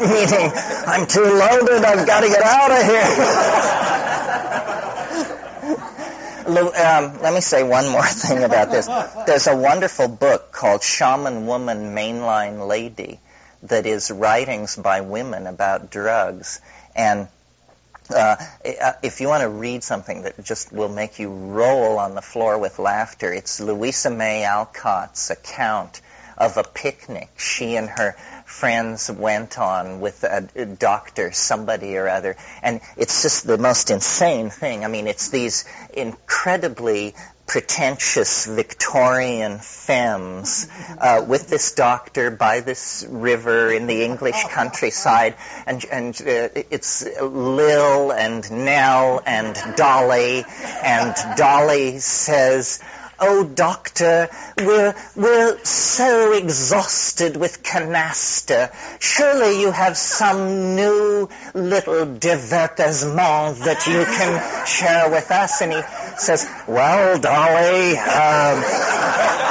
Meaning, 0.01 0.51
I'm 0.87 1.05
too 1.07 1.23
loaded, 1.23 1.83
I've 1.83 2.07
got 2.07 2.21
to 2.21 2.27
get 2.27 2.43
out 2.43 2.71
of 2.71 2.83
here. 2.83 3.88
Um, 6.57 7.21
let 7.21 7.33
me 7.33 7.41
say 7.41 7.63
one 7.63 7.89
more 7.89 8.05
thing 8.05 8.43
about 8.43 8.71
this. 8.71 8.87
There's 9.27 9.47
a 9.47 9.55
wonderful 9.55 10.07
book 10.07 10.51
called 10.51 10.81
Shaman 10.81 11.45
Woman 11.45 11.95
Mainline 11.95 12.67
Lady 12.67 13.19
that 13.63 13.85
is 13.85 14.09
writings 14.09 14.75
by 14.75 15.01
women 15.01 15.45
about 15.47 15.91
drugs. 15.91 16.59
And 16.95 17.27
uh, 18.09 18.37
if 19.03 19.21
you 19.21 19.27
want 19.27 19.41
to 19.41 19.49
read 19.49 19.83
something 19.83 20.23
that 20.23 20.43
just 20.43 20.71
will 20.71 20.89
make 20.89 21.19
you 21.19 21.29
roll 21.29 21.99
on 21.99 22.15
the 22.15 22.21
floor 22.21 22.57
with 22.57 22.79
laughter, 22.79 23.31
it's 23.31 23.59
Louisa 23.59 24.09
May 24.09 24.43
Alcott's 24.43 25.29
account 25.29 26.01
of 26.37 26.57
a 26.57 26.63
picnic 26.63 27.29
she 27.37 27.75
and 27.75 27.89
her 27.89 28.15
friends 28.49 29.11
went 29.11 29.59
on 29.59 29.99
with 29.99 30.23
a, 30.23 30.49
a 30.55 30.65
doctor, 30.65 31.31
somebody 31.31 31.95
or 31.95 32.09
other. 32.09 32.35
And 32.63 32.81
it's 32.97 33.21
just 33.21 33.45
the 33.45 33.57
most 33.57 33.91
insane 33.91 34.49
thing. 34.49 34.83
I 34.83 34.87
mean, 34.87 35.07
it's 35.07 35.29
these 35.29 35.65
incredibly 35.93 37.13
pretentious 37.45 38.45
Victorian 38.45 39.57
femmes 39.57 40.67
uh, 40.99 41.25
with 41.27 41.47
this 41.47 41.73
doctor 41.73 42.29
by 42.31 42.59
this 42.59 43.05
river 43.09 43.71
in 43.71 43.87
the 43.87 44.03
English 44.03 44.35
countryside, 44.49 45.35
and 45.65 45.83
and 45.85 46.15
uh, 46.21 46.49
it's 46.69 47.03
Lil 47.19 48.11
and 48.11 48.49
Nell 48.51 49.21
and 49.25 49.55
Dolly, 49.75 50.45
and 50.83 51.15
Dolly 51.37 51.99
says. 51.99 52.81
Oh, 53.21 53.43
doctor, 53.43 54.29
we're, 54.57 54.95
we're 55.15 55.63
so 55.65 56.31
exhausted 56.33 57.35
with 57.35 57.63
canasta. 57.63 58.73
Surely 58.99 59.59
you 59.61 59.71
have 59.71 59.97
some 59.97 60.75
new 60.75 61.29
little 61.53 62.05
divertissement 62.05 63.63
that 63.65 63.85
you 63.87 64.05
can 64.05 64.65
share 64.65 65.09
with 65.09 65.31
us. 65.31 65.61
And 65.61 65.73
he 65.73 65.81
says, 66.17 66.49
well, 66.67 67.19
Dolly, 67.19 67.97
um, 67.97 68.63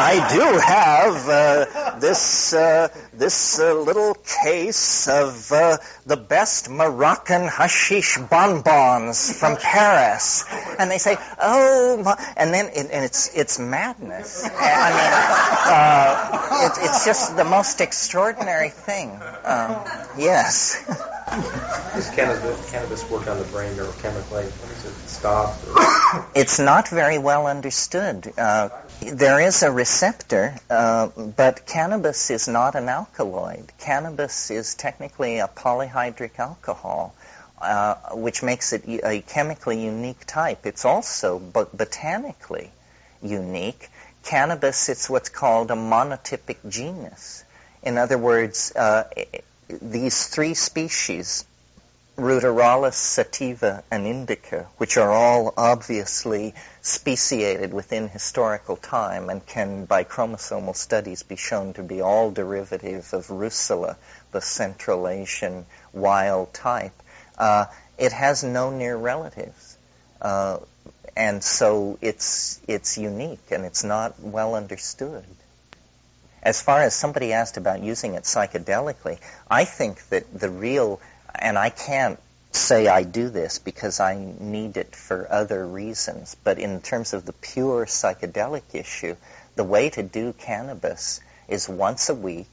I 0.01 0.27
do 0.33 0.59
have 0.59 1.29
uh, 1.29 1.99
this, 1.99 2.53
uh, 2.55 2.89
this 3.19 3.59
uh, 3.59 3.75
little 3.75 4.15
case 4.45 5.09
of 5.09 5.51
uh, 5.53 5.79
the 6.07 6.17
best 6.17 6.71
Moroccan 6.71 7.49
hashish 7.49 8.19
bonbons 8.31 9.39
from 9.39 9.57
Paris. 9.63 10.45
And 10.79 10.91
they 10.91 10.99
say, 10.99 11.17
oh, 11.41 12.03
my, 12.05 12.35
and 12.37 12.53
then, 12.55 12.71
and 12.77 12.91
and 12.91 13.05
it's, 13.05 13.35
it's 13.35 13.59
madness. 13.59 14.45
I 14.55 14.91
mean, 14.91 15.13
uh, 15.73 16.67
it, 16.67 16.85
it's 16.85 17.05
just 17.05 17.37
the 17.37 17.45
most 17.45 17.81
extraordinary 17.81 18.71
thing. 18.71 19.11
Um, 19.45 19.77
yes. 20.17 20.85
Does 21.95 22.11
cannabis, 22.11 22.71
cannabis 22.71 23.11
work 23.11 23.27
on 23.29 23.39
the 23.39 23.45
brain 23.45 23.75
neurochemically? 23.75 24.45
Does 24.45 24.85
it 24.87 25.09
stop? 25.09 25.57
Or 25.67 26.27
It's 26.35 26.59
not 26.59 26.89
very 26.89 27.19
well 27.19 27.47
understood. 27.47 28.33
Uh, 28.39 28.71
there 29.01 29.41
is 29.41 29.63
a 29.63 29.71
receptor, 29.71 30.57
uh, 30.71 31.09
but 31.37 31.67
cannabis 31.67 32.31
is 32.31 32.49
not 32.49 32.75
an 32.75 32.89
alkaloid. 33.09 33.73
Cannabis 33.79 34.51
is 34.51 34.75
technically 34.75 35.39
a 35.39 35.49
polyhydric 35.49 36.39
alcohol, 36.39 37.15
uh, 37.61 37.95
which 38.13 38.43
makes 38.43 38.73
it 38.73 38.85
a 39.05 39.21
chemically 39.23 39.83
unique 39.83 40.25
type. 40.27 40.67
It's 40.67 40.85
also 40.85 41.39
bot- 41.39 41.77
botanically 41.77 42.71
unique. 43.23 43.89
Cannabis, 44.25 44.89
it's 44.89 45.09
what's 45.09 45.29
called 45.29 45.71
a 45.71 45.75
monotypic 45.75 46.57
genus. 46.69 47.45
In 47.83 47.99
other 47.99 48.19
words, 48.19 48.73
uh, 48.75 49.05
these 49.69 50.27
three 50.27 50.55
species, 50.55 51.45
Ruderalis, 52.19 52.95
sativa, 52.95 53.85
and 53.93 54.05
indica, 54.05 54.67
which 54.77 54.97
are 54.97 55.13
all 55.13 55.55
obviously 55.57 56.53
speciated 56.83 57.73
within 57.73 58.09
historical 58.09 58.77
time 58.77 59.31
and 59.31 59.47
can, 59.47 59.85
by 59.85 60.03
chromosomal 60.03 60.75
studies, 60.75 61.23
be 61.23 61.37
shown 61.37 61.75
to 61.75 61.83
be 61.85 62.01
all 62.01 62.33
derivative 62.33 63.13
of 63.13 63.29
Russula, 63.29 63.97
the 64.33 64.41
Central 64.41 65.07
Asian 65.07 65.65
wild 65.93 66.53
type. 66.53 66.93
Uh, 67.39 67.67
it 67.99 68.13
has 68.13 68.43
no 68.43 68.71
near 68.71 68.97
relatives. 68.97 69.79
Uh, 70.21 70.59
and 71.17 71.43
so 71.45 71.99
it's, 72.01 72.61
it's 72.67 72.99
unique 72.99 73.53
and 73.53 73.65
it's 73.65 73.85
not 73.85 74.19
well 74.19 74.57
understood. 74.57 75.25
As 76.43 76.61
far 76.61 76.83
as 76.83 76.95
somebody 76.95 77.33
asked 77.33 77.57
about 77.57 77.83
using 77.83 78.15
it 78.15 78.23
psychedelically, 78.23 79.19
I 79.51 79.65
think 79.65 80.09
that 80.09 80.25
the 80.33 80.49
real, 80.49 81.01
and 81.35 81.59
I 81.59 81.71
can't 81.71 82.19
say 82.53 82.89
I 82.89 83.03
do 83.03 83.29
this 83.29 83.59
because 83.59 84.01
I 84.01 84.15
need 84.41 84.77
it 84.77 84.97
for 84.97 85.31
other 85.31 85.67
reasons, 85.67 86.37
but 86.43 86.59
in 86.59 86.81
terms 86.81 87.13
of 87.13 87.27
the 87.27 87.33
pure 87.33 87.87
psychedelic 87.87 88.75
issue, 88.75 89.17
the 89.55 89.65
way 89.65 89.91
to 89.91 90.03
do 90.03 90.33
cannabis 90.33 91.21
is 91.47 91.69
once 91.69 92.09
a 92.09 92.15
week 92.15 92.49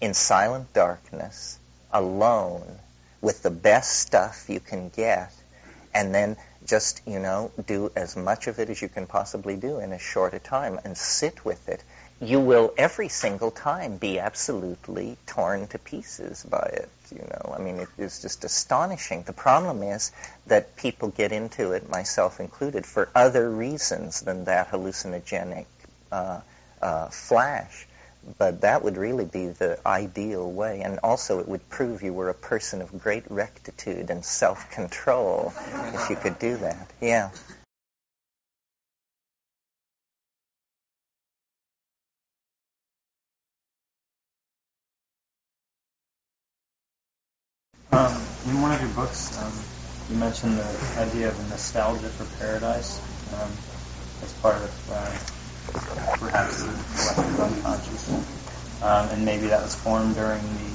in 0.00 0.14
silent 0.14 0.72
darkness, 0.72 1.58
alone, 1.92 2.78
with 3.20 3.42
the 3.42 3.50
best 3.50 3.98
stuff 3.98 4.48
you 4.48 4.60
can 4.60 4.88
get, 4.88 5.32
and 5.94 6.14
then 6.14 6.36
just, 6.66 7.02
you 7.06 7.18
know, 7.18 7.50
do 7.66 7.90
as 7.96 8.16
much 8.16 8.46
of 8.46 8.58
it 8.58 8.70
as 8.70 8.80
you 8.80 8.88
can 8.88 9.06
possibly 9.06 9.56
do 9.56 9.78
in 9.78 9.92
as 9.92 10.00
short 10.00 10.34
a 10.34 10.38
time 10.38 10.78
and 10.84 10.96
sit 10.96 11.44
with 11.44 11.68
it. 11.68 11.82
You 12.20 12.40
will 12.40 12.72
every 12.76 13.08
single 13.08 13.50
time 13.50 13.96
be 13.96 14.18
absolutely 14.18 15.16
torn 15.26 15.66
to 15.68 15.78
pieces 15.78 16.44
by 16.44 16.70
it. 16.72 16.88
You 17.12 17.22
know, 17.22 17.54
I 17.56 17.60
mean, 17.60 17.76
it 17.80 17.88
is 17.98 18.22
just 18.22 18.44
astonishing. 18.44 19.22
The 19.22 19.32
problem 19.32 19.82
is 19.82 20.12
that 20.46 20.76
people 20.76 21.08
get 21.08 21.32
into 21.32 21.72
it, 21.72 21.88
myself 21.88 22.40
included, 22.40 22.86
for 22.86 23.08
other 23.14 23.50
reasons 23.50 24.20
than 24.20 24.44
that 24.44 24.70
hallucinogenic 24.70 25.66
uh, 26.12 26.40
uh, 26.80 27.08
flash. 27.08 27.86
But 28.38 28.60
that 28.60 28.82
would 28.84 28.96
really 28.98 29.24
be 29.24 29.48
the 29.48 29.78
ideal 29.86 30.50
way. 30.50 30.82
And 30.82 31.00
also, 31.02 31.40
it 31.40 31.48
would 31.48 31.68
prove 31.70 32.02
you 32.02 32.12
were 32.12 32.28
a 32.28 32.34
person 32.34 32.82
of 32.82 33.02
great 33.02 33.24
rectitude 33.30 34.10
and 34.10 34.24
self 34.24 34.70
control 34.70 35.54
if 35.94 36.10
you 36.10 36.16
could 36.16 36.38
do 36.38 36.58
that. 36.58 36.90
Yeah. 37.00 37.30
Um, 47.92 48.22
in 48.46 48.62
one 48.62 48.70
of 48.72 48.80
your 48.80 48.90
books, 48.90 49.36
um, 49.42 49.52
you 50.08 50.16
mentioned 50.16 50.56
the 50.58 51.00
idea 51.00 51.28
of 51.28 51.38
a 51.40 51.48
nostalgia 51.48 52.08
for 52.08 52.24
paradise 52.38 53.00
um, 53.34 53.50
as 54.22 54.32
part 54.34 54.62
of 54.62 54.90
uh, 54.90 56.18
perhaps 56.18 56.62
the 56.62 56.70
collective 56.94 57.40
unconscious, 57.40 58.08
um, 58.82 59.08
and 59.10 59.24
maybe 59.24 59.48
that 59.48 59.62
was 59.62 59.74
formed 59.74 60.14
during 60.14 60.40
the 60.40 60.70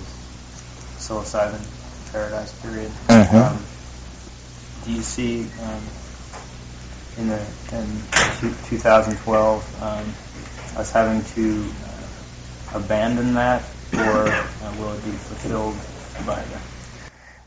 psilocybin 1.00 1.64
paradise 2.12 2.52
period. 2.62 2.92
Mhm. 3.08 3.34
Um, 3.34 3.66
do 4.84 4.92
you 4.92 5.02
see 5.02 5.44
um, 5.64 5.84
in 7.18 7.30
the 7.30 7.40
in 7.72 8.04
two, 8.42 8.54
2012 8.68 9.82
um, 9.82 10.14
us 10.78 10.92
having 10.92 11.24
to 11.36 11.64
uh, 11.86 12.78
abandon 12.78 13.36
that, 13.36 13.64
or 13.94 14.28
uh, 14.28 14.74
will 14.78 14.94
it 14.94 15.06
be 15.06 15.12
fulfilled 15.12 15.78
by 16.26 16.44
the 16.44 16.75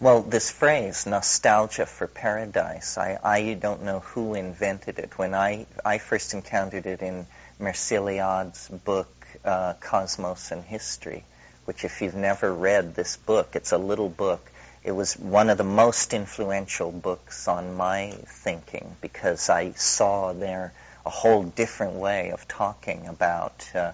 Well, 0.00 0.22
this 0.22 0.48
phrase, 0.48 1.06
nostalgia 1.06 1.84
for 1.84 2.06
paradise, 2.06 2.96
I, 2.96 3.18
I 3.20 3.54
don't 3.54 3.82
know 3.82 3.98
who 3.98 4.34
invented 4.34 5.00
it. 5.00 5.18
When 5.18 5.34
I, 5.34 5.66
I 5.84 5.98
first 5.98 6.34
encountered 6.34 6.86
it 6.86 7.02
in 7.02 7.26
Mircea 7.60 7.98
Eliade's 7.98 8.68
book, 8.68 9.08
uh, 9.44 9.74
Cosmos 9.80 10.52
and 10.52 10.62
History, 10.62 11.24
which 11.64 11.84
if 11.84 12.00
you've 12.00 12.14
never 12.14 12.54
read 12.54 12.94
this 12.94 13.16
book, 13.16 13.56
it's 13.56 13.72
a 13.72 13.78
little 13.78 14.08
book. 14.08 14.48
It 14.84 14.92
was 14.92 15.18
one 15.18 15.50
of 15.50 15.58
the 15.58 15.64
most 15.64 16.14
influential 16.14 16.92
books 16.92 17.48
on 17.48 17.74
my 17.74 18.12
thinking 18.24 18.94
because 19.00 19.50
I 19.50 19.72
saw 19.72 20.32
there 20.32 20.72
a 21.04 21.10
whole 21.10 21.42
different 21.42 21.94
way 21.94 22.30
of 22.30 22.46
talking 22.46 23.08
about 23.08 23.68
uh, 23.74 23.92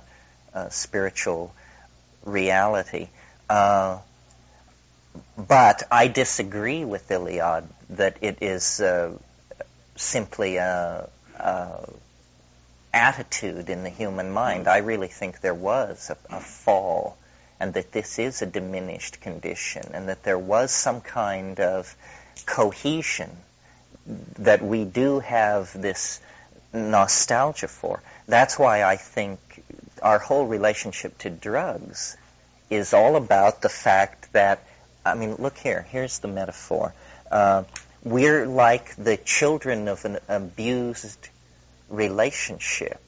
uh, 0.52 0.68
spiritual 0.68 1.54
reality. 2.26 3.08
Uh, 5.36 5.42
but 5.42 5.82
I 5.90 6.08
disagree 6.08 6.84
with 6.84 7.08
Eliade 7.08 7.66
that 7.90 8.16
it 8.20 8.38
is 8.40 8.80
uh, 8.80 9.16
simply 9.96 10.56
a, 10.56 11.08
a 11.38 11.88
attitude 12.92 13.68
in 13.68 13.82
the 13.82 13.90
human 13.90 14.30
mind. 14.30 14.68
I 14.68 14.78
really 14.78 15.08
think 15.08 15.40
there 15.40 15.54
was 15.54 16.10
a, 16.10 16.36
a 16.36 16.40
fall, 16.40 17.16
and 17.60 17.74
that 17.74 17.92
this 17.92 18.18
is 18.18 18.42
a 18.42 18.46
diminished 18.46 19.20
condition, 19.20 19.90
and 19.92 20.08
that 20.08 20.22
there 20.22 20.38
was 20.38 20.70
some 20.70 21.00
kind 21.00 21.60
of 21.60 21.94
cohesion 22.46 23.30
that 24.38 24.62
we 24.62 24.84
do 24.84 25.20
have 25.20 25.72
this 25.80 26.20
nostalgia 26.72 27.68
for. 27.68 28.02
That's 28.26 28.58
why 28.58 28.82
I 28.84 28.96
think 28.96 29.38
our 30.02 30.18
whole 30.18 30.46
relationship 30.46 31.18
to 31.18 31.30
drugs 31.30 32.16
is 32.70 32.92
all 32.92 33.16
about 33.16 33.62
the 33.62 33.68
fact 33.68 34.32
that 34.32 34.60
I 35.06 35.14
mean, 35.14 35.34
look 35.38 35.58
here. 35.58 35.82
Here's 35.90 36.20
the 36.20 36.28
metaphor. 36.28 36.94
Uh, 37.30 37.64
we're 38.02 38.46
like 38.46 38.96
the 38.96 39.18
children 39.18 39.88
of 39.88 40.04
an 40.06 40.18
abused 40.28 41.28
relationship. 41.90 43.00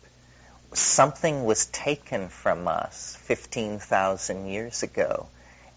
Something 0.75 1.45
was 1.45 1.67
taken 1.67 2.29
from 2.29 2.69
us 2.69 3.17
15,000 3.23 4.47
years 4.47 4.83
ago. 4.83 5.29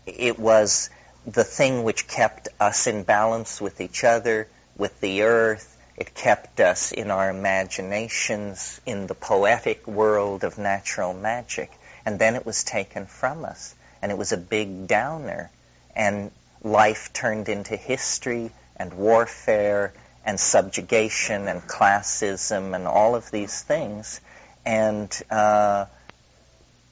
It 0.06 0.38
was 0.38 0.90
the 1.26 1.46
thing 1.46 1.84
which 1.84 2.08
kept 2.08 2.50
us 2.60 2.88
in 2.88 3.04
balance 3.04 3.62
with 3.62 3.80
each 3.80 4.04
other, 4.04 4.48
with 4.76 5.00
the 5.00 5.24
earth. 5.24 5.78
It 5.96 6.16
kept 6.16 6.60
us 6.60 6.92
in 6.92 7.12
our 7.12 7.30
imaginations, 7.30 8.82
in 8.86 9.08
the 9.08 9.16
poetic 9.16 9.88
world 9.88 10.44
of 10.44 10.58
natural 10.58 11.14
magic. 11.14 11.72
And 12.06 12.20
then 12.20 12.36
it 12.36 12.46
was 12.46 12.64
taken 12.64 13.06
from 13.06 13.46
us. 13.46 13.74
And 14.02 14.12
it 14.12 14.18
was 14.18 14.32
a 14.32 14.38
big 14.38 14.88
downer 14.88 15.50
and 15.96 16.32
life 16.64 17.12
turned 17.14 17.50
into 17.50 17.76
history 17.76 18.52
and 18.76 18.94
warfare 18.94 19.94
and 20.26 20.40
subjugation 20.40 21.48
and 21.48 21.62
classism 21.62 22.76
and 22.76 22.88
all 22.88 23.16
of 23.16 23.32
these 23.32 23.62
things. 23.62 24.22
And 24.66 25.12
uh, 25.30 25.86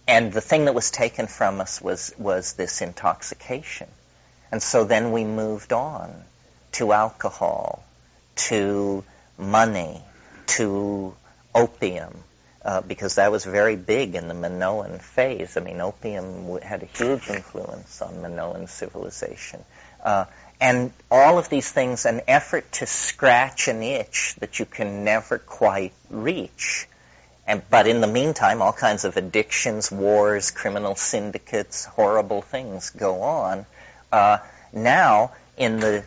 and 0.08 0.32
the 0.32 0.42
thing 0.42 0.66
that 0.66 0.74
was 0.74 0.90
taken 0.90 1.28
from 1.28 1.60
us 1.60 1.82
was 1.82 2.14
was 2.18 2.54
this 2.54 2.82
intoxication. 2.82 3.90
And 4.52 4.62
so 4.62 4.86
then 4.86 5.12
we 5.12 5.26
moved 5.26 5.74
on 5.74 6.24
to 6.74 6.94
alcohol, 6.94 7.84
to 8.36 9.04
money, 9.38 10.02
to 10.48 11.14
opium, 11.54 12.24
uh, 12.68 12.82
because 12.82 13.16
that 13.16 13.32
was 13.32 13.46
very 13.46 13.78
big 13.78 14.14
in 14.14 14.28
the 14.28 14.34
Minoan 14.34 15.00
phase. 15.00 15.56
I 15.56 15.62
mean, 15.62 15.80
opium 15.80 16.60
had 16.62 16.84
a 16.84 16.86
huge 16.86 17.30
influence 17.30 18.02
on 18.02 18.22
Minoan 18.22 18.68
civilization. 18.68 19.64
Uh, 20.04 20.26
and 20.60 20.92
all 21.10 21.40
of 21.40 21.48
these 21.48 21.72
things, 21.72 22.06
an 22.06 22.20
effort 22.28 22.70
to 22.74 22.86
scratch 22.86 23.70
an 23.70 23.82
itch 23.84 24.36
that 24.40 24.60
you 24.60 24.66
can 24.66 25.06
never 25.06 25.38
quite 25.38 25.94
reach. 26.10 26.90
And, 27.48 27.62
but 27.70 27.88
in 27.88 28.02
the 28.02 28.08
meantime, 28.08 28.62
all 28.62 28.74
kinds 28.74 29.06
of 29.06 29.16
addictions, 29.16 29.90
wars, 29.90 30.52
criminal 30.52 30.96
syndicates, 30.96 31.86
horrible 31.86 32.42
things 32.42 32.90
go 32.90 33.22
on. 33.22 33.66
Uh, 34.12 34.40
now, 34.74 35.32
in 35.56 35.80
the 35.80 36.04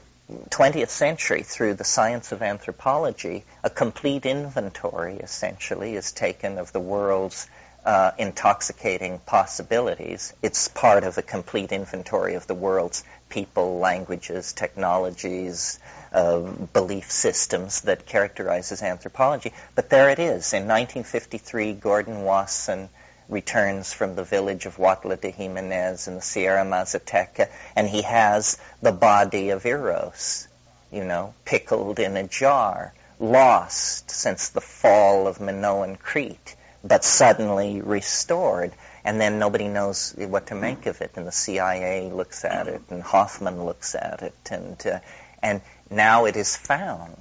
20th 0.50 0.88
century, 0.88 1.42
through 1.42 1.74
the 1.74 1.84
science 1.84 2.32
of 2.32 2.42
anthropology, 2.42 3.44
a 3.62 3.70
complete 3.70 4.26
inventory, 4.26 5.16
essentially, 5.16 5.94
is 5.94 6.12
taken 6.12 6.58
of 6.58 6.72
the 6.72 6.80
world's 6.80 7.48
uh, 7.84 8.12
intoxicating 8.18 9.18
possibilities. 9.20 10.34
It's 10.42 10.68
part 10.68 11.04
of 11.04 11.16
a 11.18 11.22
complete 11.22 11.72
inventory 11.72 12.34
of 12.34 12.46
the 12.46 12.54
world's 12.54 13.04
people, 13.28 13.78
languages, 13.78 14.52
technologies, 14.52 15.78
uh, 16.12 16.40
belief 16.40 17.10
systems 17.10 17.82
that 17.82 18.06
characterizes 18.06 18.82
anthropology. 18.82 19.52
But 19.74 19.90
there 19.90 20.10
it 20.10 20.18
is. 20.18 20.52
In 20.52 20.68
1953, 20.68 21.72
Gordon 21.74 22.22
Wasson 22.24 22.88
returns 23.30 23.92
from 23.92 24.16
the 24.16 24.24
village 24.24 24.66
of 24.66 24.76
Huautla 24.76 25.20
de 25.20 25.30
Jimenez 25.30 26.08
in 26.08 26.16
the 26.16 26.20
Sierra 26.20 26.64
Mazateca, 26.64 27.48
and 27.76 27.88
he 27.88 28.02
has 28.02 28.58
the 28.82 28.92
body 28.92 29.50
of 29.50 29.64
Eros, 29.64 30.48
you 30.90 31.04
know, 31.04 31.34
pickled 31.44 31.98
in 31.98 32.16
a 32.16 32.26
jar, 32.26 32.92
lost 33.18 34.10
since 34.10 34.48
the 34.48 34.60
fall 34.60 35.28
of 35.28 35.40
Minoan 35.40 35.96
Crete, 35.96 36.56
but 36.82 37.04
suddenly 37.04 37.80
restored. 37.80 38.72
And 39.04 39.20
then 39.20 39.38
nobody 39.38 39.68
knows 39.68 40.12
what 40.16 40.48
to 40.48 40.54
make 40.54 40.86
of 40.86 41.00
it, 41.00 41.12
and 41.16 41.26
the 41.26 41.32
CIA 41.32 42.10
looks 42.10 42.44
at 42.44 42.68
it, 42.68 42.82
and 42.90 43.02
Hofmann 43.02 43.64
looks 43.64 43.94
at 43.94 44.22
it, 44.22 44.34
and 44.50 44.86
uh, 44.86 44.98
and 45.42 45.62
now 45.88 46.26
it 46.26 46.36
is 46.36 46.54
found, 46.54 47.16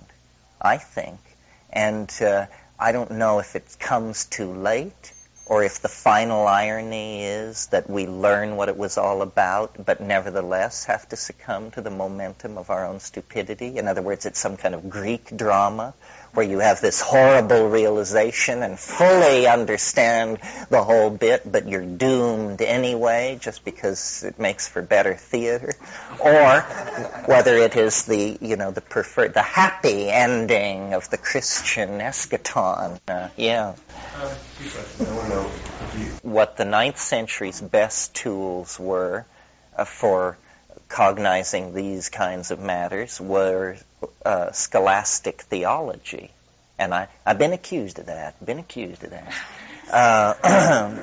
I 0.62 0.76
think, 0.76 1.20
and 1.70 2.12
uh, 2.22 2.47
I 2.78 2.91
don't 2.91 3.12
know 3.12 3.39
if 3.39 3.55
it 3.55 3.78
comes 3.80 4.26
too 4.26 4.51
late 4.51 5.14
or 5.49 5.63
if 5.63 5.81
the 5.81 5.89
final 5.89 6.47
irony 6.47 7.23
is 7.23 7.65
that 7.67 7.89
we 7.89 8.05
learn 8.05 8.55
what 8.55 8.69
it 8.69 8.77
was 8.77 8.99
all 8.99 9.23
about, 9.23 9.83
but 9.83 9.99
nevertheless 9.99 10.85
have 10.85 11.09
to 11.09 11.15
succumb 11.15 11.71
to 11.71 11.81
the 11.81 11.89
momentum 11.89 12.55
of 12.57 12.69
our 12.69 12.85
own 12.85 12.99
stupidity. 12.99 13.79
In 13.79 13.87
other 13.87 14.03
words, 14.03 14.27
it's 14.27 14.39
some 14.39 14.57
kind 14.57 14.75
of 14.75 14.91
Greek 14.91 15.35
drama 15.35 15.95
where 16.34 16.45
you 16.45 16.59
have 16.59 16.80
this 16.82 17.01
horrible 17.01 17.69
realization 17.69 18.61
and 18.63 18.80
fully 18.80 19.47
understand 19.47 20.39
the 20.69 20.84
whole 20.84 21.09
bit, 21.09 21.49
but 21.51 21.67
you're 21.67 21.86
doomed 21.86 22.61
anyway 22.61 23.38
just 23.41 23.65
because 23.65 24.23
it 24.23 24.39
makes 24.39 24.67
for 24.67 24.82
better 24.82 25.15
theater, 25.15 25.73
or 26.19 26.61
whether 27.25 27.55
it 27.57 27.75
is 27.75 28.05
the 28.05 28.38
you 28.41 28.55
know 28.55 28.71
the 28.71 28.82
preferred 28.82 29.34
the 29.34 29.41
happy 29.41 30.09
ending 30.09 30.93
of 30.93 31.09
the 31.09 31.17
Christian 31.17 31.99
eschaton. 31.99 32.99
Uh, 33.07 33.30
yeah. 33.36 33.73
What 36.21 36.57
the 36.57 36.65
ninth 36.65 36.99
century's 36.99 37.61
best 37.61 38.13
tools 38.13 38.80
were 38.80 39.25
uh, 39.75 39.86
for 39.86 40.38
cognizing 40.89 41.73
these 41.73 42.09
kinds 42.09 42.51
of 42.51 42.59
matters 42.59 43.21
were 43.21 43.77
uh, 44.25 44.51
scholastic 44.51 45.43
theology. 45.43 46.31
And 46.77 46.93
I, 46.93 47.07
I've 47.25 47.37
been 47.37 47.53
accused 47.53 47.99
of 47.99 48.07
that, 48.07 48.43
been 48.43 48.59
accused 48.59 49.03
of 49.03 49.11
that. 49.11 49.33
Uh, 49.91 50.97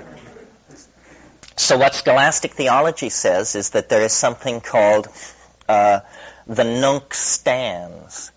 so 1.56 1.78
what 1.78 1.94
scholastic 1.94 2.52
theology 2.52 3.08
says 3.08 3.54
is 3.54 3.70
that 3.70 3.88
there 3.88 4.02
is 4.02 4.12
something 4.12 4.60
called 4.60 5.08
uh, 5.68 6.00
the 6.46 6.64
nunc 6.64 7.14
stans, 7.14 8.32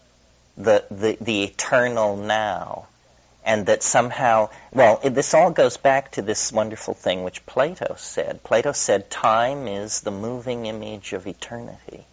the, 0.55 0.85
the, 0.91 1.17
the 1.19 1.43
eternal 1.43 2.15
now 2.15 2.87
and 3.49 3.65
that 3.65 3.81
somehow, 3.81 4.47
well, 4.71 4.99
it, 5.03 5.15
this 5.15 5.33
all 5.33 5.49
goes 5.49 5.75
back 5.75 6.11
to 6.11 6.21
this 6.21 6.51
wonderful 6.51 6.93
thing 6.93 7.23
which 7.23 7.43
Plato 7.47 7.95
said. 7.97 8.43
Plato 8.43 8.73
said, 8.73 9.09
time 9.09 9.67
is 9.67 10.01
the 10.01 10.11
moving 10.11 10.67
image 10.67 11.13
of 11.13 11.25
eternity. 11.25 12.05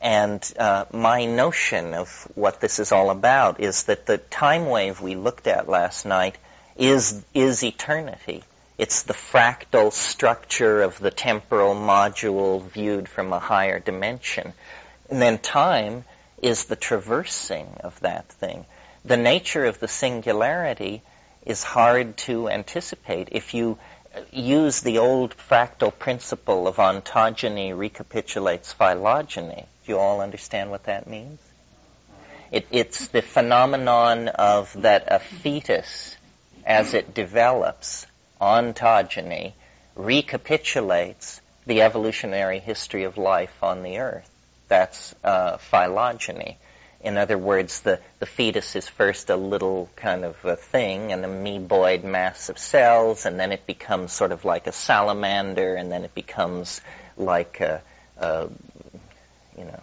And 0.00 0.40
uh, 0.58 0.86
my 0.90 1.26
notion 1.26 1.92
of 1.92 2.26
what 2.34 2.62
this 2.62 2.78
is 2.78 2.92
all 2.92 3.10
about 3.10 3.60
is 3.60 3.82
that 3.84 4.06
the 4.06 4.16
time 4.16 4.70
wave 4.70 5.02
we 5.02 5.16
looked 5.16 5.46
at 5.46 5.68
last 5.68 6.06
night 6.06 6.38
is, 6.78 7.22
is 7.34 7.62
eternity. 7.62 8.42
It's 8.78 9.02
the 9.02 9.12
fractal 9.12 9.92
structure 9.92 10.80
of 10.80 10.98
the 10.98 11.10
temporal 11.10 11.74
module 11.74 12.62
viewed 12.70 13.06
from 13.06 13.34
a 13.34 13.38
higher 13.38 13.80
dimension. 13.80 14.54
And 15.10 15.20
then 15.20 15.36
time 15.36 16.04
is 16.40 16.64
the 16.64 16.76
traversing 16.76 17.66
of 17.80 18.00
that 18.00 18.30
thing 18.30 18.64
the 19.04 19.16
nature 19.16 19.64
of 19.64 19.80
the 19.80 19.88
singularity 19.88 21.02
is 21.44 21.62
hard 21.62 22.16
to 22.18 22.48
anticipate. 22.48 23.28
If 23.32 23.54
you 23.54 23.78
use 24.32 24.80
the 24.80 24.98
old 24.98 25.36
fractal 25.36 25.96
principle 25.96 26.66
of 26.66 26.76
ontogeny 26.76 27.76
recapitulates 27.76 28.72
phylogeny, 28.72 29.66
do 29.86 29.92
you 29.92 29.98
all 29.98 30.20
understand 30.20 30.70
what 30.70 30.84
that 30.84 31.06
means? 31.06 31.40
It, 32.50 32.66
it's 32.70 33.08
the 33.08 33.22
phenomenon 33.22 34.28
of 34.28 34.72
that 34.82 35.04
a 35.08 35.18
fetus, 35.18 36.16
as 36.64 36.94
it 36.94 37.14
develops, 37.14 38.06
ontogeny, 38.40 39.52
recapitulates 39.94 41.40
the 41.66 41.82
evolutionary 41.82 42.58
history 42.58 43.04
of 43.04 43.18
life 43.18 43.62
on 43.62 43.82
the 43.82 43.98
earth. 43.98 44.30
That's 44.68 45.14
uh, 45.22 45.58
phylogeny. 45.58 46.58
In 47.00 47.16
other 47.16 47.38
words, 47.38 47.80
the, 47.80 48.00
the 48.18 48.26
fetus 48.26 48.74
is 48.74 48.88
first 48.88 49.30
a 49.30 49.36
little 49.36 49.88
kind 49.94 50.24
of 50.24 50.44
a 50.44 50.56
thing, 50.56 51.12
an 51.12 51.22
amoeboid 51.22 52.02
mass 52.02 52.48
of 52.48 52.58
cells, 52.58 53.24
and 53.24 53.38
then 53.38 53.52
it 53.52 53.66
becomes 53.66 54.12
sort 54.12 54.32
of 54.32 54.44
like 54.44 54.66
a 54.66 54.72
salamander, 54.72 55.76
and 55.76 55.92
then 55.92 56.04
it 56.04 56.14
becomes 56.14 56.80
like 57.16 57.60
a, 57.60 57.80
a 58.18 58.48
you 59.56 59.64
know, 59.64 59.82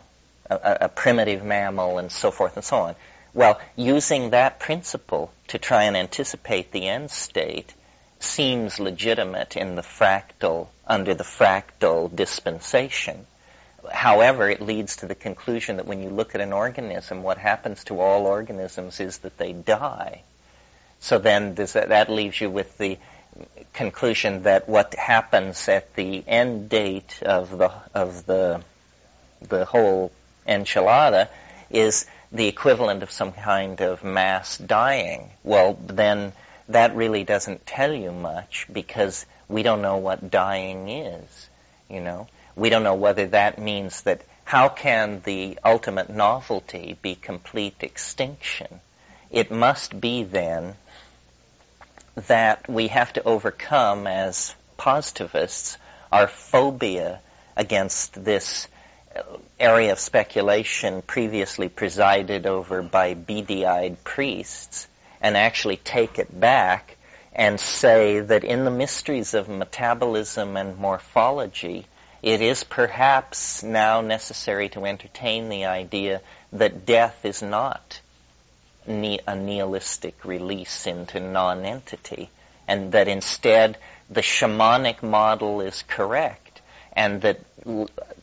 a, 0.49 0.77
a 0.81 0.89
primitive 0.89 1.43
mammal, 1.43 1.99
and 1.99 2.11
so 2.11 2.31
forth 2.31 2.57
and 2.57 2.65
so 2.65 2.77
on. 2.77 2.95
Well, 3.33 3.59
using 3.75 4.31
that 4.31 4.59
principle 4.59 5.31
to 5.49 5.57
try 5.57 5.83
and 5.83 5.95
anticipate 5.95 6.71
the 6.71 6.87
end 6.87 7.11
state 7.11 7.73
seems 8.19 8.79
legitimate 8.79 9.55
in 9.55 9.75
the 9.75 9.81
fractal, 9.81 10.67
under 10.87 11.13
the 11.13 11.23
fractal 11.23 12.13
dispensation. 12.13 13.25
However, 13.91 14.49
it 14.49 14.61
leads 14.61 14.97
to 14.97 15.07
the 15.07 15.15
conclusion 15.15 15.77
that 15.77 15.85
when 15.85 16.01
you 16.01 16.09
look 16.09 16.35
at 16.35 16.41
an 16.41 16.53
organism, 16.53 17.23
what 17.23 17.37
happens 17.37 17.83
to 17.85 17.99
all 17.99 18.25
organisms 18.25 18.99
is 18.99 19.19
that 19.19 19.37
they 19.37 19.53
die. 19.53 20.21
So 20.99 21.19
then 21.19 21.55
that, 21.55 21.89
that 21.89 22.09
leaves 22.09 22.39
you 22.39 22.49
with 22.49 22.77
the 22.77 22.97
conclusion 23.73 24.43
that 24.43 24.69
what 24.69 24.93
happens 24.95 25.67
at 25.67 25.93
the 25.95 26.23
end 26.27 26.69
date 26.69 27.21
of 27.21 27.57
the 27.57 27.71
of 27.93 28.25
the 28.25 28.61
the 29.41 29.65
whole 29.65 30.11
enchilada 30.47 31.27
is 31.69 32.05
the 32.31 32.47
equivalent 32.47 33.03
of 33.03 33.11
some 33.11 33.31
kind 33.31 33.81
of 33.81 34.03
mass 34.03 34.57
dying. 34.57 35.29
Well, 35.43 35.77
then 35.85 36.33
that 36.69 36.95
really 36.95 37.23
doesn't 37.23 37.65
tell 37.65 37.93
you 37.93 38.11
much 38.11 38.67
because 38.71 39.25
we 39.47 39.63
don't 39.63 39.81
know 39.81 39.97
what 39.97 40.31
dying 40.31 40.89
is, 40.89 41.49
you 41.89 42.01
know. 42.01 42.27
We 42.55 42.69
don't 42.69 42.83
know 42.83 42.95
whether 42.95 43.27
that 43.27 43.59
means 43.59 44.01
that 44.03 44.21
how 44.45 44.69
can 44.69 45.21
the 45.25 45.59
ultimate 45.63 46.09
novelty 46.09 46.97
be 47.01 47.15
complete 47.15 47.75
extinction? 47.81 48.79
It 49.31 49.51
must 49.51 49.99
be 49.99 50.23
then 50.23 50.75
that 52.15 52.69
we 52.69 52.87
have 52.87 53.11
to 53.13 53.23
overcome 53.23 54.07
as 54.07 54.55
positivists 54.77 55.77
our 56.11 56.27
phobia 56.27 57.19
against 57.57 58.23
this 58.23 58.67
area 59.59 59.91
of 59.91 59.99
speculation 59.99 61.01
previously 61.01 61.69
presided 61.69 62.45
over 62.45 62.81
by 62.81 63.13
beady-eyed 63.13 64.03
priests 64.03 64.87
and 65.21 65.35
actually 65.35 65.77
take 65.77 66.19
it 66.19 66.39
back 66.39 66.97
and 67.33 67.59
say 67.59 68.19
that 68.19 68.43
in 68.43 68.63
the 68.63 68.71
mysteries 68.71 69.33
of 69.33 69.49
metabolism 69.49 70.55
and 70.55 70.77
morphology, 70.77 71.85
it 72.25 72.41
is 72.41 72.63
perhaps 72.63 73.61
now 73.61 74.01
necessary 74.01 74.67
to 74.67 74.83
entertain 74.83 75.47
the 75.47 75.65
idea 75.65 76.19
that 76.51 76.83
death 76.83 77.23
is 77.23 77.43
not 77.43 78.01
a 78.87 79.35
nihilistic 79.35 80.25
release 80.25 80.87
into 80.87 81.19
non-entity, 81.19 82.31
and 82.67 82.93
that 82.93 83.07
instead 83.07 83.77
the 84.09 84.21
shamanic 84.21 85.03
model 85.03 85.61
is 85.61 85.83
correct, 85.83 86.61
and 86.93 87.21
that 87.21 87.39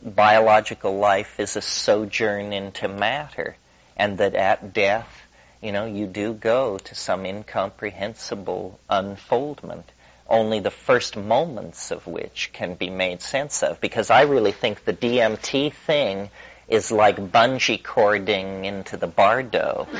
biological 0.03 0.97
life 0.97 1.39
is 1.39 1.55
a 1.55 1.61
sojourn 1.61 2.51
into 2.51 2.89
matter, 2.89 3.55
and 3.95 4.17
that 4.17 4.35
at 4.35 4.73
death, 4.73 5.21
you 5.61 5.71
know, 5.71 5.85
you 5.85 6.07
do 6.07 6.33
go 6.33 6.77
to 6.77 6.93
some 6.93 7.25
incomprehensible 7.25 8.77
unfoldment 8.89 9.89
only 10.27 10.59
the 10.59 10.71
first 10.71 11.15
moments 11.15 11.91
of 11.91 12.07
which 12.07 12.51
can 12.53 12.75
be 12.75 12.89
made 12.89 13.21
sense 13.21 13.63
of. 13.63 13.79
Because 13.81 14.09
I 14.09 14.21
really 14.21 14.51
think 14.51 14.85
the 14.85 14.93
DMT 14.93 15.73
thing 15.73 16.29
is 16.67 16.91
like 16.91 17.17
bungee 17.17 17.81
cording 17.83 18.65
into 18.65 18.97
the 18.97 19.07
bardo. 19.07 19.87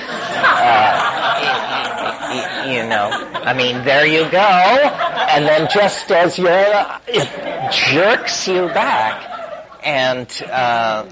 Uh, 1.95 2.65
you, 2.65 2.73
you, 2.73 2.83
know, 2.87 3.09
I 3.11 3.53
mean, 3.53 3.83
there 3.83 4.05
you 4.05 4.29
go, 4.29 4.37
and 4.37 5.45
then 5.45 5.67
just 5.73 6.11
as 6.11 6.37
you're, 6.37 6.49
it 7.07 7.71
jerks 7.71 8.47
you 8.47 8.67
back, 8.67 9.79
and 9.83 10.27
uh, 10.49 11.05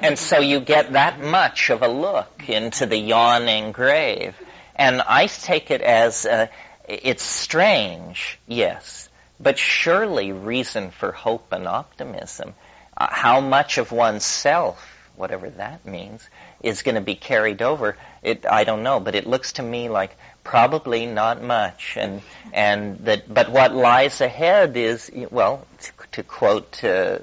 and 0.00 0.18
so 0.18 0.40
you 0.40 0.60
get 0.60 0.92
that 0.92 1.20
much 1.20 1.70
of 1.70 1.82
a 1.82 1.88
look 1.88 2.48
into 2.48 2.86
the 2.86 2.96
yawning 2.96 3.72
grave. 3.72 4.34
And 4.74 5.00
I 5.00 5.26
take 5.26 5.70
it 5.70 5.80
as 5.80 6.26
uh, 6.26 6.48
it's 6.88 7.22
strange, 7.22 8.38
yes, 8.46 9.08
but 9.40 9.58
surely 9.58 10.32
reason 10.32 10.90
for 10.90 11.12
hope 11.12 11.52
and 11.52 11.66
optimism. 11.66 12.54
Uh, 12.96 13.08
how 13.10 13.40
much 13.40 13.78
of 13.78 13.92
oneself, 13.92 15.10
whatever 15.16 15.50
that 15.50 15.84
means, 15.84 16.28
is 16.62 16.82
going 16.82 16.94
to 16.94 17.00
be 17.00 17.14
carried 17.14 17.60
over, 17.60 17.96
it, 18.22 18.46
I 18.46 18.64
don't 18.64 18.82
know, 18.82 19.00
but 19.00 19.14
it 19.14 19.26
looks 19.26 19.54
to 19.54 19.62
me 19.62 19.88
like 19.88 20.16
probably 20.44 21.06
not 21.06 21.42
much. 21.42 21.96
And, 21.96 22.22
and 22.52 22.98
that, 23.00 23.32
but 23.32 23.50
what 23.50 23.74
lies 23.74 24.20
ahead 24.20 24.76
is, 24.76 25.10
well, 25.30 25.66
to, 25.80 25.92
to 26.12 26.22
quote 26.22 26.82
uh, 26.84 27.18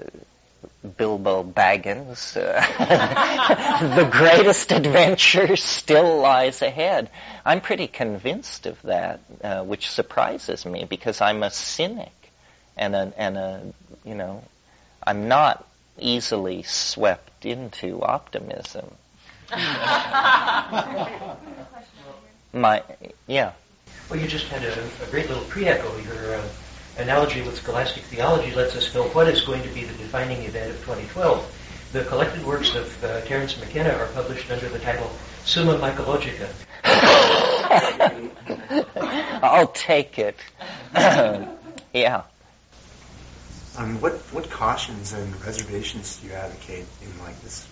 Bilbo 0.83 1.43
Baggins, 1.43 2.35
uh, 2.35 2.59
the 3.95 4.03
greatest 4.11 4.71
adventure 4.73 5.55
still 5.55 6.19
lies 6.19 6.61
ahead. 6.61 7.09
I'm 7.45 7.61
pretty 7.61 7.87
convinced 7.87 8.65
of 8.65 8.81
that, 8.81 9.21
uh, 9.43 9.63
which 9.63 9.89
surprises 9.89 10.65
me 10.65 10.83
because 10.83 11.21
I'm 11.21 11.41
a 11.41 11.51
cynic 11.51 12.11
and 12.75 12.95
a, 12.95 13.13
and 13.17 13.37
a, 13.37 13.73
you 14.03 14.15
know, 14.15 14.43
I'm 15.05 15.29
not 15.29 15.65
easily 15.99 16.63
swept 16.63 17.45
into 17.45 18.01
optimism. 18.01 18.85
My, 22.53 22.83
yeah. 23.27 23.53
Well, 24.09 24.19
you 24.19 24.27
just 24.27 24.47
had 24.47 24.63
a, 24.63 24.83
a 24.83 25.07
great 25.09 25.29
little 25.29 25.45
pre-echo. 25.45 25.97
Your 25.97 26.35
uh, 26.35 26.43
analogy 26.97 27.41
with 27.41 27.57
scholastic 27.57 28.03
theology 28.03 28.53
lets 28.53 28.75
us 28.75 28.93
know 28.93 29.03
what 29.09 29.27
is 29.27 29.41
going 29.41 29.63
to 29.63 29.69
be 29.69 29.83
the 29.83 29.97
defining 29.97 30.43
event 30.43 30.71
of 30.71 30.77
2012. 30.81 31.89
The 31.91 32.03
collected 32.05 32.45
works 32.45 32.75
of 32.75 33.03
uh, 33.03 33.21
Terence 33.21 33.59
McKenna 33.59 33.93
are 33.93 34.07
published 34.07 34.49
under 34.49 34.69
the 34.69 34.79
title 34.79 35.09
Summa 35.45 35.77
Mycologica. 35.77 36.49
I'll 39.43 39.67
take 39.67 40.19
it. 40.19 40.37
yeah. 41.93 42.23
Um, 43.77 43.99
what 44.01 44.13
what 44.31 44.49
cautions 44.51 45.13
and 45.13 45.43
reservations 45.43 46.17
do 46.17 46.27
you 46.27 46.33
advocate 46.33 46.85
in 47.01 47.19
like 47.19 47.39
this 47.41 47.67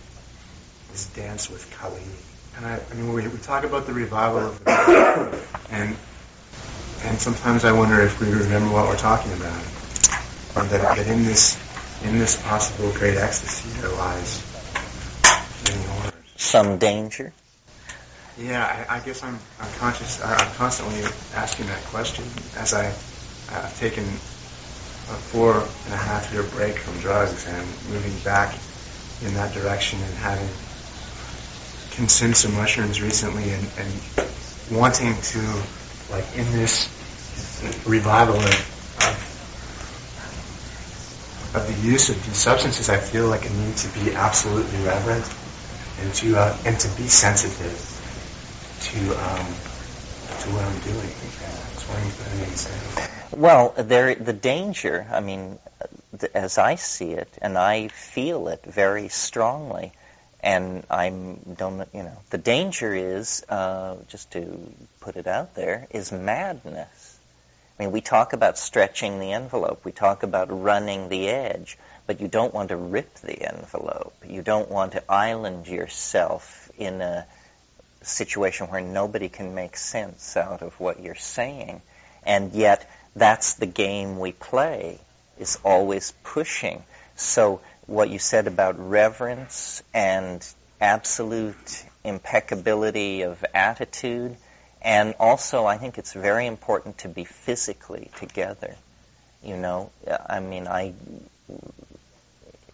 this 0.90 1.06
dance 1.06 1.48
with 1.48 1.70
Kali? 1.78 2.02
And 2.56 2.66
I, 2.66 2.80
I 2.90 2.94
mean, 2.94 3.12
we, 3.12 3.26
we 3.28 3.38
talk 3.38 3.64
about 3.64 3.86
the 3.86 3.92
revival 3.92 4.40
of 4.40 4.64
the 4.64 5.40
and 5.70 5.96
and 7.04 7.18
sometimes 7.18 7.64
I 7.64 7.72
wonder 7.72 8.00
if 8.00 8.20
we 8.20 8.30
remember 8.30 8.72
what 8.72 8.86
we're 8.86 8.96
talking 8.96 9.32
about. 9.32 9.62
And 10.54 10.68
that, 10.70 10.96
that 10.96 11.06
in 11.06 11.24
this 11.24 11.58
in 12.04 12.18
this 12.18 12.40
possible 12.42 12.90
great 12.92 13.16
ecstasy 13.16 13.80
there 13.80 13.90
lies 13.90 14.42
many 15.68 15.82
horrors. 15.84 16.12
Some 16.36 16.78
danger. 16.78 17.32
Yeah, 18.38 18.86
I, 18.88 18.96
I 18.96 19.00
guess 19.00 19.22
I'm, 19.22 19.38
I'm 19.60 19.72
conscious. 19.74 20.20
I, 20.22 20.34
I'm 20.34 20.54
constantly 20.54 21.02
asking 21.34 21.66
that 21.66 21.82
question 21.84 22.24
as 22.56 22.74
I, 22.74 22.86
I've 23.50 23.78
taken 23.78 24.04
a 24.04 25.18
four 25.18 25.54
and 25.54 25.94
a 25.94 25.96
half 25.96 26.32
year 26.32 26.42
break 26.44 26.78
from 26.78 26.98
drugs 27.00 27.46
and 27.46 27.66
moving 27.90 28.16
back 28.24 28.54
in 29.20 29.34
that 29.34 29.52
direction 29.52 30.00
and 30.00 30.14
having 30.14 30.48
consumed 31.92 32.36
some 32.36 32.54
mushrooms 32.54 33.02
recently 33.02 33.50
and, 33.50 33.68
and 33.76 34.28
wanting 34.70 35.14
to, 35.20 35.62
like, 36.08 36.34
in 36.34 36.50
this 36.52 36.88
revival 37.86 38.36
of, 38.36 38.44
of, 41.54 41.54
of 41.54 41.66
the 41.66 41.74
use 41.86 42.08
of 42.08 42.24
these 42.26 42.36
substances, 42.36 42.88
I 42.88 42.98
feel 42.98 43.28
like 43.28 43.44
a 43.48 43.50
need 43.50 43.76
to 43.78 43.88
be 43.88 44.14
absolutely 44.14 44.78
reverent 44.84 45.28
and 46.00 46.12
to 46.14 46.36
uh, 46.36 46.56
and 46.64 46.78
to 46.80 46.88
be 46.96 47.08
sensitive 47.08 47.78
to 48.80 48.98
um, 49.12 49.46
to 50.40 50.50
what 50.50 50.64
I'm 50.64 50.78
doing. 50.80 51.10
Well, 53.32 53.74
there, 53.76 54.14
the 54.14 54.32
danger, 54.32 55.06
I 55.10 55.20
mean, 55.20 55.58
as 56.34 56.58
I 56.58 56.74
see 56.74 57.12
it, 57.12 57.28
and 57.40 57.56
I 57.56 57.88
feel 57.88 58.48
it 58.48 58.62
very 58.64 59.08
strongly, 59.08 59.92
and 60.42 60.84
I'm 60.90 61.36
don't 61.56 61.88
you 61.94 62.02
know 62.02 62.18
the 62.30 62.38
danger 62.38 62.94
is 62.94 63.44
uh, 63.48 63.96
just 64.08 64.32
to 64.32 64.58
put 65.00 65.16
it 65.16 65.26
out 65.26 65.54
there 65.54 65.86
is 65.90 66.12
madness. 66.12 67.18
I 67.78 67.84
mean, 67.84 67.92
we 67.92 68.00
talk 68.00 68.32
about 68.32 68.58
stretching 68.58 69.18
the 69.18 69.32
envelope, 69.32 69.84
we 69.84 69.92
talk 69.92 70.22
about 70.22 70.48
running 70.50 71.08
the 71.08 71.28
edge, 71.28 71.78
but 72.06 72.20
you 72.20 72.28
don't 72.28 72.52
want 72.52 72.68
to 72.68 72.76
rip 72.76 73.14
the 73.14 73.42
envelope. 73.42 74.14
You 74.26 74.42
don't 74.42 74.70
want 74.70 74.92
to 74.92 75.10
island 75.10 75.66
yourself 75.66 76.70
in 76.76 77.00
a 77.00 77.26
situation 78.02 78.66
where 78.68 78.82
nobody 78.82 79.28
can 79.28 79.54
make 79.54 79.76
sense 79.76 80.36
out 80.36 80.62
of 80.62 80.78
what 80.78 81.00
you're 81.00 81.14
saying, 81.14 81.80
and 82.24 82.52
yet 82.52 82.88
that's 83.16 83.54
the 83.54 83.66
game 83.66 84.18
we 84.18 84.32
play 84.32 84.98
is 85.38 85.58
always 85.64 86.12
pushing. 86.24 86.82
So 87.16 87.60
what 87.92 88.08
you 88.08 88.18
said 88.18 88.46
about 88.46 88.78
reverence 88.78 89.82
and 89.92 90.46
absolute 90.80 91.84
impeccability 92.02 93.22
of 93.22 93.44
attitude, 93.54 94.34
and 94.80 95.14
also 95.20 95.66
I 95.66 95.76
think 95.76 95.98
it's 95.98 96.14
very 96.14 96.46
important 96.46 96.98
to 96.98 97.08
be 97.08 97.24
physically 97.24 98.10
together. 98.16 98.74
You 99.44 99.56
know, 99.56 99.90
I 100.28 100.40
mean, 100.40 100.66
I 100.66 100.94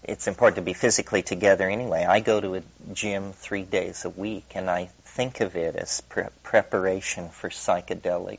it's 0.05 0.29
important 0.29 0.57
to 0.57 0.63
be 0.63 0.73
physically 0.73 1.23
together 1.23 1.69
anyway. 1.69 2.05
I 2.05 2.21
go 2.21 2.41
to 2.41 2.55
a 2.55 2.63
gym 2.95 3.33
three 3.33 3.65
days 3.65 4.05
a 4.05 4.11
week, 4.11 4.53
and 4.55 4.71
I 4.71 4.89
think 5.05 5.41
of 5.41 5.57
it 5.57 5.75
as 5.75 6.01
pre- 6.03 6.33
preparation 6.45 7.29
for 7.29 7.51
psychedelic 7.51 8.39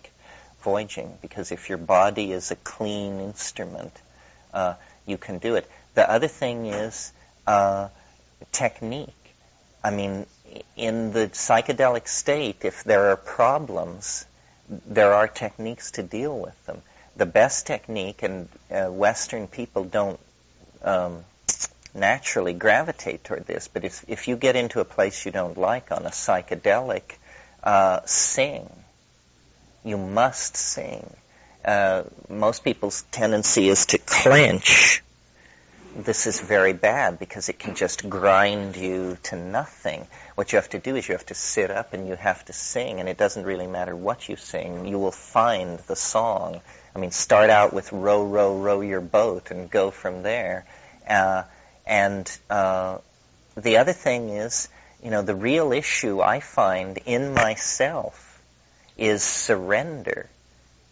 voyaging 0.64 1.18
because 1.22 1.52
if 1.52 1.70
your 1.70 1.78
body 1.78 2.32
is 2.32 2.52
a 2.52 2.56
clean 2.56 3.20
instrument, 3.20 3.94
uh, 4.54 4.76
you 5.06 5.18
can 5.18 5.40
do 5.40 5.56
it. 5.56 5.70
The 5.96 6.10
other 6.10 6.28
thing 6.28 6.66
is 6.68 7.12
uh, 7.48 7.90
technique. 8.52 9.10
I 9.84 9.92
mean, 9.92 10.26
in 10.76 11.14
the 11.14 11.28
psychedelic 11.28 12.08
state, 12.08 12.66
if 12.66 12.84
there 12.84 13.10
are 13.12 13.18
problems, 13.18 14.26
there 14.70 15.14
are 15.14 15.28
techniques 15.28 15.92
to 15.92 16.04
deal 16.04 16.38
with 16.38 16.66
them. 16.66 16.82
The 17.16 17.26
best 17.26 17.68
technique, 17.68 18.24
and 18.24 18.48
uh, 18.72 18.86
Western 18.86 19.48
people 19.48 19.84
don't 19.84 20.20
um, 20.84 21.26
naturally 21.94 22.54
gravitate 22.54 23.24
toward 23.24 23.46
this, 23.46 23.68
but 23.68 23.84
if, 23.84 24.06
if 24.08 24.28
you 24.28 24.38
get 24.38 24.56
into 24.56 24.80
a 24.80 24.86
place 24.86 25.26
you 25.26 25.32
don't 25.32 25.58
like 25.58 25.92
on 25.92 26.06
a 26.06 26.12
psychedelic, 26.12 27.04
uh, 27.64 28.02
sing 28.06 28.70
you 29.84 29.98
must 29.98 30.58
sing. 30.58 31.10
Uh, 31.64 32.04
most 32.30 32.64
people's 32.64 33.04
tendency 33.12 33.70
is 33.70 33.88
to 33.88 33.98
clench. 33.98 35.04
This 36.06 36.28
is 36.28 36.39
very 36.39 36.72
bad 36.72 37.20
because 37.20 37.50
it 37.50 37.60
can 37.60 37.76
just 37.76 38.10
grind 38.10 38.78
you 38.78 39.18
to 39.24 39.36
nothing. 39.36 40.08
What 40.36 40.54
you 40.54 40.56
have 40.56 40.70
to 40.70 40.80
do 40.80 40.95
is 40.95 41.10
you 41.10 41.14
have 41.14 41.26
to 41.26 41.34
sit 41.34 41.70
up 41.70 41.93
and 41.93 42.08
you 42.08 42.16
have 42.16 42.45
to 42.45 42.54
sing, 42.54 43.02
and 43.02 43.10
it 43.10 43.18
doesn't 43.18 43.43
really 43.43 43.68
matter 43.68 43.93
what 43.93 44.30
you 44.30 44.38
sing. 44.38 44.86
You 44.86 44.97
will 44.97 45.12
find 45.12 45.78
the 45.80 45.97
song. 45.97 46.62
I 46.95 47.00
mean, 47.00 47.12
start 47.12 47.50
out 47.50 47.74
with 47.74 47.91
row, 47.91 48.24
row, 48.24 48.58
row 48.58 48.80
your 48.80 49.02
boat 49.02 49.52
and 49.52 49.70
go 49.70 49.91
from 49.91 50.24
there. 50.24 50.66
Uh, 51.06 51.43
and 51.86 52.32
uh, 52.50 53.00
the 53.58 53.76
other 53.76 53.93
thing 53.93 54.30
is, 54.30 54.70
you 55.04 55.12
know, 55.12 55.22
the 55.22 55.36
real 55.36 55.74
issue 55.74 56.22
I 56.22 56.39
find 56.39 56.97
in 57.06 57.34
myself 57.34 58.41
is 58.97 59.22
surrender. 59.22 60.30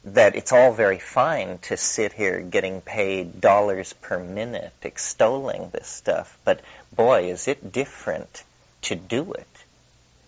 That 0.03 0.35
it's 0.35 0.53
all 0.53 0.71
very 0.71 0.99
fine 0.99 1.57
to 1.63 1.75
sit 1.75 2.13
here 2.13 2.39
getting 2.39 2.81
paid 2.81 3.41
dollars 3.41 3.93
per 3.93 4.19
minute 4.19 4.71
extolling 4.81 5.69
this 5.71 5.87
stuff, 5.87 6.37
but 6.45 6.61
boy, 6.95 7.29
is 7.29 7.47
it 7.47 7.71
different 7.71 8.43
to 8.83 8.95
do 8.95 9.33
it. 9.33 9.47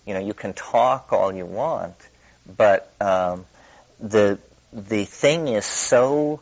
You 0.06 0.16
know, 0.16 0.20
you 0.20 0.34
can 0.34 0.54
talk 0.54 1.14
all 1.14 1.34
you 1.34 1.46
want, 1.46 1.96
but 2.58 2.92
um, 3.00 3.46
the 4.00 4.40
the 4.74 5.06
thing 5.06 5.48
is 5.48 5.66
so 5.66 6.42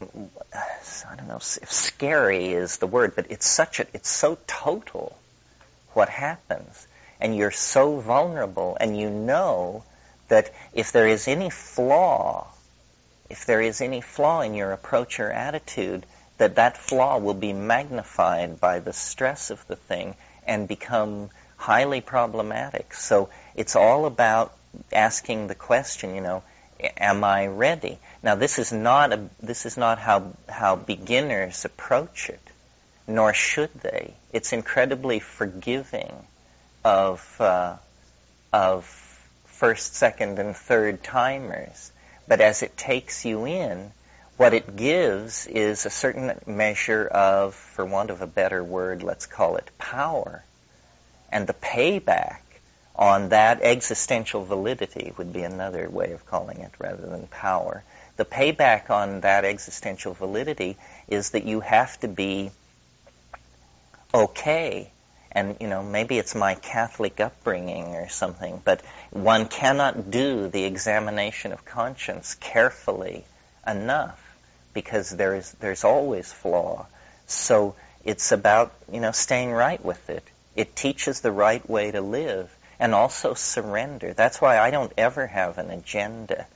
I 0.00 1.16
don't 1.16 1.28
know 1.28 1.36
if 1.36 1.72
scary 1.72 2.52
is 2.52 2.78
the 2.78 2.86
word, 2.86 3.14
but 3.16 3.26
it's 3.30 3.48
such 3.48 3.80
a 3.80 3.86
it's 3.92 4.08
so 4.08 4.38
total 4.46 5.18
what 5.92 6.08
happens, 6.08 6.86
and 7.20 7.36
you're 7.36 7.50
so 7.50 7.98
vulnerable, 7.98 8.76
and 8.80 8.96
you 8.96 9.10
know 9.10 9.84
that 10.28 10.52
if 10.72 10.92
there 10.92 11.08
is 11.08 11.28
any 11.28 11.50
flaw, 11.50 12.46
if 13.28 13.46
there 13.46 13.60
is 13.60 13.80
any 13.80 14.00
flaw 14.00 14.40
in 14.40 14.54
your 14.54 14.72
approach 14.72 15.20
or 15.20 15.30
attitude, 15.30 16.06
that 16.38 16.54
that 16.56 16.76
flaw 16.76 17.18
will 17.18 17.34
be 17.34 17.52
magnified 17.52 18.60
by 18.60 18.78
the 18.78 18.92
stress 18.92 19.50
of 19.50 19.66
the 19.66 19.76
thing 19.76 20.14
and 20.46 20.68
become 20.68 21.30
highly 21.56 22.00
problematic. 22.00 22.94
So 22.94 23.28
it's 23.56 23.76
all 23.76 24.06
about 24.06 24.54
asking 24.92 25.48
the 25.48 25.54
question, 25.54 26.14
you 26.14 26.20
know, 26.20 26.42
am 26.96 27.24
I 27.24 27.48
ready? 27.48 27.98
Now 28.22 28.36
this 28.36 28.58
is 28.58 28.72
not 28.72 29.12
a, 29.12 29.28
this 29.42 29.66
is 29.66 29.76
not 29.76 29.98
how 29.98 30.32
how 30.48 30.76
beginners 30.76 31.64
approach 31.64 32.30
it, 32.30 32.40
nor 33.06 33.34
should 33.34 33.74
they. 33.80 34.14
It's 34.32 34.52
incredibly 34.52 35.18
forgiving 35.18 36.12
of 36.84 37.40
uh, 37.40 37.76
of 38.52 38.84
first, 39.58 39.96
second, 39.96 40.38
and 40.38 40.56
third 40.56 41.02
timers. 41.02 41.90
But 42.28 42.40
as 42.40 42.62
it 42.62 42.76
takes 42.76 43.24
you 43.24 43.44
in, 43.44 43.90
what 44.36 44.54
it 44.54 44.76
gives 44.76 45.48
is 45.48 45.84
a 45.84 45.90
certain 45.90 46.32
measure 46.46 47.04
of, 47.04 47.56
for 47.56 47.84
want 47.84 48.10
of 48.10 48.22
a 48.22 48.26
better 48.28 48.62
word, 48.62 49.02
let's 49.02 49.26
call 49.26 49.56
it 49.56 49.68
power. 49.76 50.44
And 51.32 51.48
the 51.48 51.54
payback 51.54 52.38
on 52.94 53.30
that 53.30 53.60
existential 53.60 54.44
validity 54.44 55.12
would 55.16 55.32
be 55.32 55.42
another 55.42 55.88
way 55.88 56.12
of 56.12 56.24
calling 56.24 56.60
it 56.60 56.70
rather 56.78 57.06
than 57.06 57.26
power. 57.26 57.82
The 58.16 58.24
payback 58.24 58.90
on 58.90 59.22
that 59.22 59.44
existential 59.44 60.14
validity 60.14 60.76
is 61.08 61.30
that 61.30 61.44
you 61.44 61.60
have 61.60 61.98
to 62.00 62.08
be 62.08 62.52
okay 64.14 64.92
and 65.38 65.56
you 65.60 65.68
know 65.68 65.82
maybe 65.84 66.18
it's 66.18 66.34
my 66.34 66.56
Catholic 66.56 67.20
upbringing 67.20 67.94
or 67.94 68.08
something, 68.08 68.60
but 68.64 68.82
one 69.10 69.46
cannot 69.46 70.10
do 70.10 70.48
the 70.48 70.64
examination 70.64 71.52
of 71.52 71.64
conscience 71.64 72.34
carefully 72.34 73.24
enough 73.64 74.20
because 74.74 75.10
there 75.10 75.36
is 75.36 75.52
there's 75.60 75.84
always 75.84 76.32
flaw. 76.32 76.86
So 77.26 77.76
it's 78.04 78.32
about 78.32 78.72
you 78.92 79.00
know 79.00 79.12
staying 79.12 79.52
right 79.52 79.82
with 79.84 80.10
it. 80.10 80.24
It 80.56 80.74
teaches 80.74 81.20
the 81.20 81.30
right 81.30 81.68
way 81.70 81.92
to 81.92 82.00
live 82.00 82.50
and 82.80 82.92
also 82.92 83.34
surrender. 83.34 84.12
That's 84.14 84.40
why 84.40 84.58
I 84.58 84.72
don't 84.72 84.92
ever 84.98 85.28
have 85.28 85.58
an 85.58 85.70
agenda. 85.70 86.46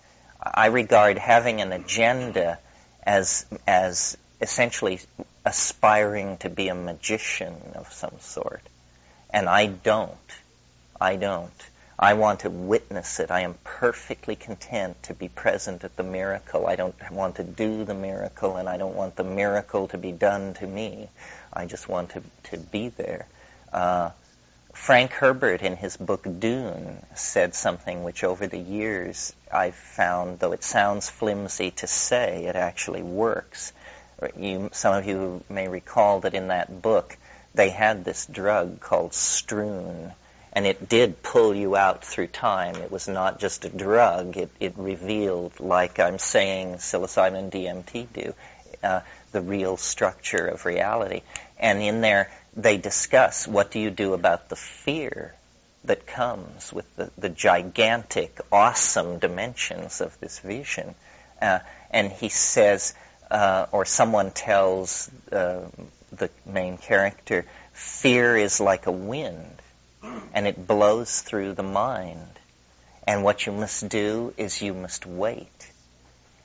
I 0.43 0.67
regard 0.67 1.19
having 1.19 1.61
an 1.61 1.73
agenda 1.73 2.59
as 3.05 3.47
as 3.65 4.17
essentially 4.41 4.99
aspiring 5.45 6.39
to 6.39 6.51
be 6.51 6.67
a 6.67 6.75
magician 6.75 7.55
of 7.77 7.93
some 7.93 8.19
sort. 8.19 8.63
And 9.33 9.49
I 9.49 9.67
don't. 9.67 10.17
I 11.01 11.17
don't. 11.17 11.51
I 11.99 12.15
want 12.15 12.41
to 12.41 12.51
witness 12.51 13.21
it. 13.21 13.31
I 13.31 13.41
am 13.41 13.55
perfectly 13.65 14.35
content 14.35 15.01
to 15.05 15.15
be 15.15 15.29
present 15.29 15.85
at 15.85 15.97
the 15.97 16.03
miracle. 16.03 16.67
I 16.67 16.77
don't 16.77 16.95
want 17.13 17.37
to 17.37 17.45
do 17.45 17.85
the 17.85 17.95
miracle, 17.95 18.57
and 18.57 18.69
I 18.69 18.77
don't 18.77 18.97
want 18.97 19.17
the 19.17 19.25
miracle 19.25 19.89
to 19.89 19.99
be 19.99 20.11
done 20.11 20.55
to 20.55 20.67
me. 20.67 21.09
I 21.53 21.67
just 21.67 21.89
want 21.89 22.11
to, 22.11 22.23
to 22.51 22.59
be 22.59 22.89
there. 22.89 23.27
Uh, 23.73 24.11
Frank 24.73 25.13
Herbert, 25.13 25.63
in 25.63 25.77
his 25.77 25.97
book 25.97 26.27
Dune, 26.41 26.99
said 27.15 27.55
something 27.55 28.03
which 28.03 28.25
over 28.25 28.47
the 28.47 28.59
years 28.59 29.33
I've 29.53 29.75
found, 29.75 30.41
though 30.41 30.53
it 30.53 30.65
sounds 30.65 31.09
flimsy 31.09 31.71
to 31.73 31.87
say, 31.87 32.47
it 32.47 32.57
actually 32.57 33.03
works. 33.03 33.73
you, 34.37 34.71
some 34.73 34.95
of 34.95 35.07
you 35.07 35.45
may 35.49 35.69
recall 35.69 36.21
that 36.21 36.35
in 36.35 36.49
that 36.49 36.83
book 36.83 37.17
they 37.55 37.71
had 37.71 38.05
this 38.05 38.27
drug 38.27 38.81
called 38.81 39.13
Stroon, 39.13 40.13
and 40.53 40.67
it 40.67 40.89
did 40.89 41.23
pull 41.23 41.55
you 41.55 41.77
out 41.77 42.05
through 42.05 42.29
time. 42.29 42.77
It 42.77 42.91
was 42.91 43.09
not 43.09 43.41
just 43.41 43.65
a 43.65 43.69
drug. 43.69 44.37
It, 44.37 44.51
it 44.61 44.75
revealed, 44.77 45.61
like 45.61 45.99
I'm 45.99 46.19
saying 46.19 46.75
psilocybin 46.77 47.51
DMT 47.51 48.07
do, 48.13 48.35
uh, 48.83 49.01
the 49.33 49.41
real 49.41 49.77
structure 49.77 50.47
of 50.47 50.67
reality. 50.67 51.23
And 51.59 51.81
in 51.81 52.01
there, 52.01 52.31
they 52.57 52.77
discuss 52.77 53.49
what 53.49 53.71
do 53.71 53.79
you 53.79 53.91
do 53.91 54.13
about 54.13 54.49
the 54.49 54.57
fear 54.57 55.35
that 55.85 56.07
comes 56.07 56.73
with 56.73 56.95
the, 56.97 57.11
the 57.19 57.29
gigantic, 57.29 58.39
awesome 58.51 59.19
dimensions 59.19 60.01
of 60.01 60.19
this 60.21 60.39
vision. 60.39 60.95
Uh, 61.41 61.59
and 61.91 62.13
he 62.13 62.29
says, 62.29 62.95
uh, 63.31 63.67
or 63.73 63.85
someone 63.85 64.31
tells 64.31 65.11
uh, 65.33 65.63
the 66.13 66.31
main 66.47 66.77
character, 66.79 67.45
fear 67.73 68.37
is 68.37 68.61
like 68.61 68.87
a 68.87 68.93
wind, 68.93 69.63
and 70.35 70.47
it 70.47 70.67
blows 70.67 71.21
through 71.21 71.55
the 71.55 71.63
mind. 71.63 72.39
And 73.07 73.25
what 73.25 73.47
you 73.47 73.53
must 73.53 73.89
do 73.89 74.33
is 74.37 74.63
you 74.63 74.75
must 74.75 75.07
wait. 75.07 75.71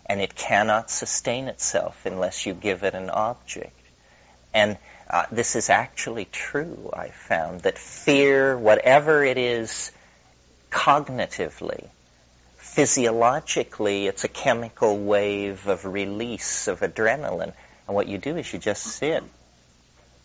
And 0.05 0.21
it 0.21 0.35
cannot 0.35 0.89
sustain 0.89 1.47
itself 1.47 2.05
unless 2.05 2.45
you 2.45 2.53
give 2.53 2.83
it 2.83 2.93
an 2.93 3.09
object. 3.09 3.73
And 4.53 4.77
uh, 5.09 5.25
this 5.31 5.55
is 5.55 5.69
actually 5.69 6.25
true, 6.25 6.89
I 6.93 7.09
found, 7.09 7.61
that 7.61 7.77
fear, 7.77 8.57
whatever 8.57 9.23
it 9.23 9.37
is 9.37 9.91
cognitively, 10.71 11.87
physiologically, 12.57 14.07
it's 14.07 14.23
a 14.23 14.29
chemical 14.29 14.97
wave 14.97 15.67
of 15.67 15.85
release 15.85 16.67
of 16.67 16.79
adrenaline. 16.79 17.53
And 17.87 17.95
what 17.95 18.07
you 18.07 18.17
do 18.17 18.37
is 18.37 18.51
you 18.51 18.59
just 18.59 18.83
sit 18.83 19.23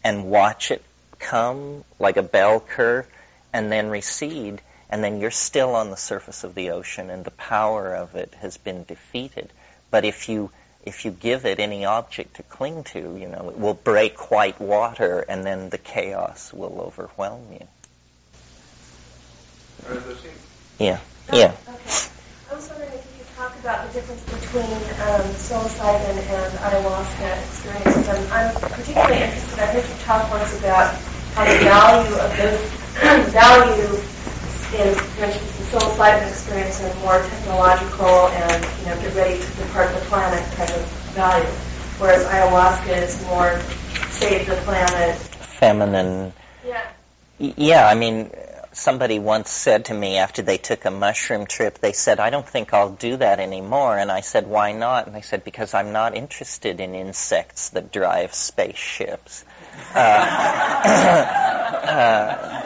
and 0.05 0.31
watch 0.31 0.71
it 0.71 0.83
come 1.19 1.85
like 1.99 2.17
a 2.17 2.23
bell 2.23 2.61
curve 2.61 3.07
and 3.53 3.71
then 3.71 3.89
recede, 3.89 4.61
and 4.91 5.05
then 5.05 5.21
you're 5.21 5.31
still 5.31 5.75
on 5.75 5.91
the 5.91 5.97
surface 5.97 6.45
of 6.45 6.55
the 6.55 6.71
ocean, 6.71 7.11
and 7.11 7.25
the 7.25 7.31
power 7.31 7.95
of 7.95 8.15
it 8.15 8.35
has 8.41 8.57
been 8.57 8.85
defeated. 8.85 9.51
But 9.91 10.05
if 10.05 10.29
you 10.29 10.51
if 10.85 11.05
you 11.05 11.13
give 11.13 11.47
it 11.47 11.61
any 11.61 11.85
object 11.85 12.37
to 12.37 12.43
cling 12.43 12.85
to, 12.85 12.99
you 12.99 13.29
know, 13.29 13.51
it 13.51 13.59
will 13.59 13.75
break 13.75 14.31
white 14.31 14.61
water 14.61 15.21
and 15.29 15.47
then 15.47 15.71
the 15.71 15.79
chaos 15.79 16.53
will 16.53 16.81
overwhelm 16.81 17.53
you. 17.53 17.67
Yeah. 20.79 20.99
Yeah. 21.33 21.55
Oh, 21.69 21.75
okay. 21.75 22.09
I 22.51 22.55
was 22.55 22.69
wondering 22.69 22.93
if 22.95 23.07
you 23.07 23.25
could 23.25 23.32
talk 23.43 23.59
about 23.59 23.89
the 23.89 23.99
difference 23.99 24.23
between 24.23 24.71
um, 25.03 25.27
psilocybin 25.35 26.15
and 26.31 26.59
ayahuasca 26.63 27.43
experiences. 27.43 28.09
I'm, 28.09 28.23
I'm 28.31 28.55
particularly 28.71 29.19
interested. 29.19 29.59
I 29.59 29.67
heard 29.67 29.83
you 29.83 29.97
talk 30.05 30.31
once 30.31 30.57
about 30.61 30.95
how 31.35 31.43
the 31.51 31.59
value 31.65 32.15
of 32.23 32.31
those 32.39 32.63
value 33.35 33.99
in, 34.79 34.95
for 34.95 35.25
instance, 35.25 35.59
the 35.59 35.65
psilocybin 35.75 36.29
experience 36.29 36.79
in 36.79 36.93
a 36.93 36.95
more 37.01 37.19
technological 37.19 38.29
and, 38.29 38.79
you 38.79 38.85
know, 38.87 38.95
get 39.03 39.13
ready 39.17 39.41
to 39.41 39.47
depart 39.55 39.93
the 39.93 40.01
planet 40.07 40.45
kind 40.55 40.71
of 40.71 40.87
value, 41.11 41.51
whereas 41.99 42.23
ayahuasca 42.27 42.97
is 42.97 43.21
more 43.27 43.59
save 44.23 44.47
the 44.47 44.55
planet. 44.63 45.19
Feminine. 45.59 46.33
Yeah. 46.65 46.87
Yeah, 47.41 47.89
I 47.89 47.97
mean, 47.97 48.31
somebody 48.73 49.19
once 49.19 49.51
said 49.51 49.87
to 49.87 49.95
me 49.95 50.17
after 50.17 50.43
they 50.43 50.59
took 50.59 50.85
a 50.85 50.91
mushroom 50.91 51.47
trip, 51.47 51.79
they 51.79 51.93
said, 51.93 52.21
I 52.21 52.31
don't 52.31 52.49
think 52.49 52.73
I'll 52.73 52.91
do 52.93 53.17
that 53.17 53.41
anymore. 53.41 53.97
And 53.99 54.11
I 54.11 54.21
said, 54.21 54.47
why 54.47 54.73
not? 54.73 55.07
And 55.07 55.15
they 55.15 55.21
said, 55.21 55.45
because 55.45 55.75
I'm 55.75 55.93
not 55.93 56.17
interested 56.17 56.81
in 56.81 56.95
insects 56.95 57.71
that 57.71 57.93
drive 57.93 58.35
spaceships. 58.35 59.45
Uh, 59.95 59.99
uh, 61.89 62.63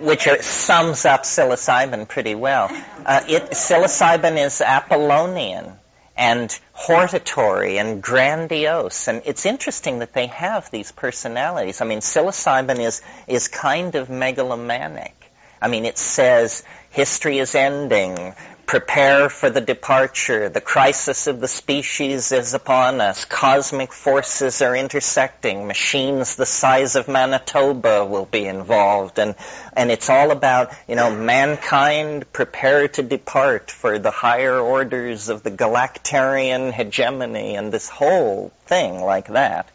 which 0.00 0.28
sums 0.42 1.04
up 1.04 1.22
psilocybin 1.22 2.06
pretty 2.08 2.34
well. 2.34 2.68
Uh, 3.06 3.22
it, 3.28 3.50
psilocybin 3.52 4.44
is 4.44 4.60
Apollonian 4.60 5.72
and 6.16 6.56
hortatory 6.72 7.78
and 7.78 8.02
grandiose. 8.02 9.08
And 9.08 9.22
it's 9.24 9.46
interesting 9.46 9.98
that 9.98 10.12
they 10.12 10.26
have 10.28 10.70
these 10.70 10.92
personalities. 10.92 11.80
I 11.80 11.84
mean, 11.86 12.00
psilocybin 12.00 12.78
is, 12.78 13.02
is 13.26 13.48
kind 13.48 13.94
of 13.94 14.10
megalomaniac. 14.10 15.30
I 15.60 15.68
mean, 15.68 15.84
it 15.84 15.98
says 15.98 16.62
history 16.90 17.38
is 17.38 17.54
ending, 17.54 18.34
Prepare 18.66 19.28
for 19.28 19.50
the 19.50 19.60
departure. 19.60 20.48
The 20.48 20.60
crisis 20.60 21.26
of 21.26 21.40
the 21.40 21.48
species 21.48 22.32
is 22.32 22.54
upon 22.54 23.00
us. 23.00 23.24
Cosmic 23.24 23.92
forces 23.92 24.62
are 24.62 24.74
intersecting. 24.74 25.66
Machines 25.66 26.36
the 26.36 26.46
size 26.46 26.96
of 26.96 27.06
Manitoba 27.06 28.04
will 28.04 28.24
be 28.24 28.46
involved. 28.46 29.18
And, 29.18 29.34
and 29.76 29.90
it's 29.90 30.08
all 30.08 30.30
about, 30.30 30.72
you 30.88 30.96
know, 30.96 31.14
mankind 31.14 32.32
prepare 32.32 32.88
to 32.88 33.02
depart 33.02 33.70
for 33.70 33.98
the 33.98 34.10
higher 34.10 34.58
orders 34.58 35.28
of 35.28 35.42
the 35.42 35.50
galactarian 35.50 36.72
hegemony 36.72 37.56
and 37.56 37.72
this 37.72 37.88
whole 37.88 38.50
thing 38.66 39.00
like 39.00 39.28
that. 39.28 39.68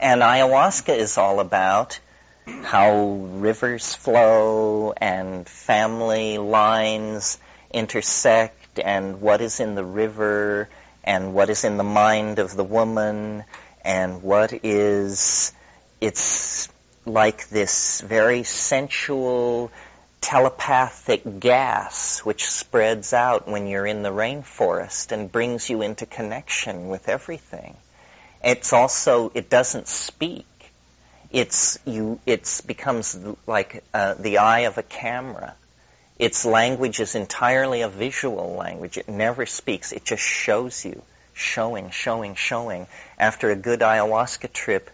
And 0.00 0.20
ayahuasca 0.20 0.96
is 0.96 1.16
all 1.16 1.38
about 1.38 2.00
how 2.64 3.18
rivers 3.34 3.94
flow 3.94 4.92
and 4.96 5.48
family 5.48 6.38
lines 6.38 7.38
intersect 7.72 8.78
and 8.78 9.20
what 9.20 9.40
is 9.40 9.60
in 9.60 9.74
the 9.74 9.84
river 9.84 10.68
and 11.04 11.34
what 11.34 11.50
is 11.50 11.64
in 11.64 11.76
the 11.76 11.84
mind 11.84 12.38
of 12.38 12.54
the 12.54 12.64
woman 12.64 13.44
and 13.84 14.22
what 14.22 14.52
is 14.64 15.52
it's 16.00 16.68
like 17.04 17.48
this 17.48 18.00
very 18.00 18.42
sensual 18.42 19.70
telepathic 20.20 21.40
gas 21.40 22.20
which 22.20 22.48
spreads 22.48 23.12
out 23.12 23.48
when 23.48 23.66
you're 23.66 23.86
in 23.86 24.02
the 24.02 24.08
rainforest 24.08 25.10
and 25.10 25.30
brings 25.30 25.68
you 25.68 25.82
into 25.82 26.06
connection 26.06 26.88
with 26.88 27.08
everything. 27.08 27.76
It's 28.42 28.72
also, 28.72 29.32
it 29.34 29.50
doesn't 29.50 29.88
speak. 29.88 30.46
It's, 31.30 31.78
you, 31.84 32.20
it's 32.24 32.60
becomes 32.60 33.18
like 33.46 33.82
uh, 33.92 34.14
the 34.14 34.38
eye 34.38 34.60
of 34.60 34.78
a 34.78 34.82
camera 34.82 35.54
its 36.22 36.44
language 36.44 37.00
is 37.00 37.16
entirely 37.16 37.80
a 37.80 37.88
visual 37.88 38.54
language. 38.54 38.96
It 38.96 39.08
never 39.08 39.44
speaks. 39.44 39.90
It 39.90 40.04
just 40.04 40.22
shows 40.22 40.84
you, 40.84 41.02
showing, 41.34 41.90
showing, 41.90 42.36
showing. 42.36 42.86
After 43.18 43.50
a 43.50 43.56
good 43.56 43.80
ayahuasca 43.80 44.52
trip, 44.52 44.88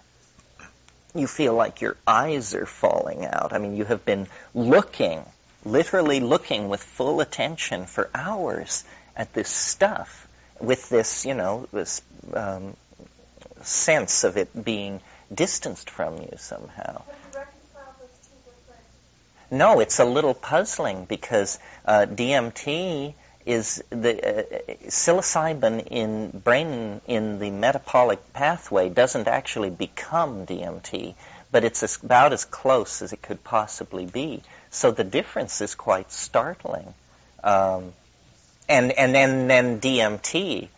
you 1.14 1.26
feel 1.26 1.52
like 1.52 1.82
your 1.82 1.98
eyes 2.06 2.54
are 2.54 2.64
falling 2.64 3.26
out. 3.26 3.52
I 3.52 3.58
mean, 3.58 3.76
you 3.76 3.84
have 3.84 4.06
been 4.06 4.26
looking, 4.54 5.22
literally 5.66 6.20
looking 6.20 6.70
with 6.70 6.82
full 6.82 7.20
attention 7.20 7.84
for 7.84 8.08
hours 8.14 8.84
at 9.14 9.34
this 9.34 9.50
stuff 9.50 10.26
with 10.60 10.88
this, 10.88 11.26
you 11.26 11.34
know, 11.34 11.68
this 11.74 12.00
um, 12.32 12.74
sense 13.60 14.24
of 14.24 14.38
it 14.38 14.64
being 14.64 15.02
distanced 15.34 15.90
from 15.90 16.22
you 16.22 16.32
somehow. 16.38 17.02
No, 19.50 19.80
it's 19.80 19.98
a 19.98 20.04
little 20.04 20.34
puzzling 20.34 21.06
because 21.06 21.58
uh, 21.86 22.06
DMT 22.08 23.14
is 23.46 23.82
the 23.88 24.12
uh, 24.12 24.42
psilocybin 24.88 25.86
in 25.86 26.38
brain 26.38 27.00
in 27.06 27.38
the 27.38 27.50
metabolic 27.50 28.34
pathway 28.34 28.90
doesn't 28.90 29.26
actually 29.26 29.70
become 29.70 30.44
DMT, 30.44 31.14
but 31.50 31.64
it's 31.64 32.02
about 32.02 32.34
as 32.34 32.44
close 32.44 33.00
as 33.00 33.14
it 33.14 33.22
could 33.22 33.42
possibly 33.42 34.04
be. 34.04 34.42
So 34.70 34.90
the 34.90 35.04
difference 35.04 35.62
is 35.62 35.74
quite 35.74 36.12
startling. 36.12 36.92
Um, 37.42 37.94
and 38.68 38.92
and 38.92 39.14
then 39.14 39.48
then 39.48 39.80
DMT, 39.80 40.68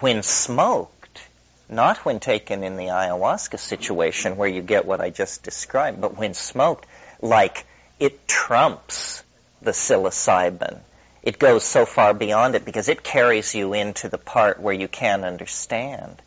when 0.00 0.22
smoked, 0.22 1.22
not 1.70 2.04
when 2.04 2.20
taken 2.20 2.64
in 2.64 2.76
the 2.76 2.88
ayahuasca 2.88 3.58
situation 3.58 4.36
where 4.36 4.48
you 4.48 4.60
get 4.60 4.84
what 4.84 5.00
I 5.00 5.08
just 5.08 5.42
described, 5.42 6.02
but 6.02 6.18
when 6.18 6.34
smoked, 6.34 6.86
like 7.20 7.66
it 7.98 8.28
trumps 8.28 9.22
the 9.62 9.72
psilocybin. 9.72 10.80
It 11.22 11.38
goes 11.38 11.64
so 11.64 11.86
far 11.86 12.14
beyond 12.14 12.54
it 12.54 12.64
because 12.64 12.88
it 12.88 13.02
carries 13.02 13.54
you 13.54 13.72
into 13.72 14.08
the 14.08 14.18
part 14.18 14.60
where 14.60 14.74
you 14.74 14.86
can't 14.86 15.24
understand. 15.24 16.22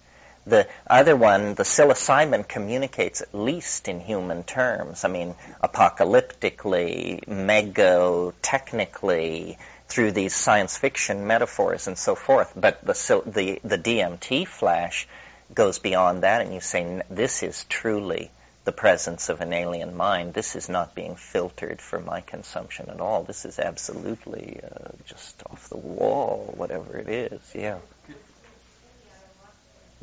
The 0.46 0.68
other 0.88 1.16
one, 1.16 1.56
the 1.56 1.64
psilocybin 1.64 2.48
communicates 2.48 3.22
at 3.22 3.34
least 3.34 3.88
in 3.88 4.00
human 4.00 4.44
terms. 4.44 5.06
I 5.06 5.08
mean, 5.08 5.36
apocalyptically, 5.64 7.28
mega 7.28 8.34
technically, 8.42 9.58
through 9.88 10.12
these 10.12 10.36
science 10.36 10.78
fiction 10.78 11.28
metaphors 11.28 11.88
and 11.88 11.98
so 11.98 12.16
forth. 12.16 12.52
But 12.56 12.84
the, 12.86 13.24
the, 13.26 13.60
the 13.64 13.78
DMT 13.78 14.48
flash 14.48 15.08
goes 15.54 15.80
beyond 15.80 16.24
that 16.24 16.42
and 16.42 16.54
you 16.54 16.62
say, 16.62 17.02
this 17.10 17.44
is 17.44 17.66
truly 17.66 18.32
the 18.70 18.74
presence 18.74 19.30
of 19.30 19.42
an 19.42 19.52
alien 19.52 19.98
mind. 19.98 20.32
This 20.36 20.56
is 20.56 20.70
not 20.70 20.94
being 20.94 21.16
filtered 21.16 21.82
for 21.82 22.00
my 22.00 22.22
consumption 22.22 22.88
at 22.92 23.02
all. 23.02 23.24
This 23.24 23.44
is 23.44 23.58
absolutely 23.58 24.60
uh, 24.64 24.90
just 25.08 25.42
off 25.50 25.70
the 25.70 25.78
wall, 25.78 26.54
whatever 26.56 26.96
it 27.00 27.10
is. 27.10 27.42
Yeah. 27.56 27.80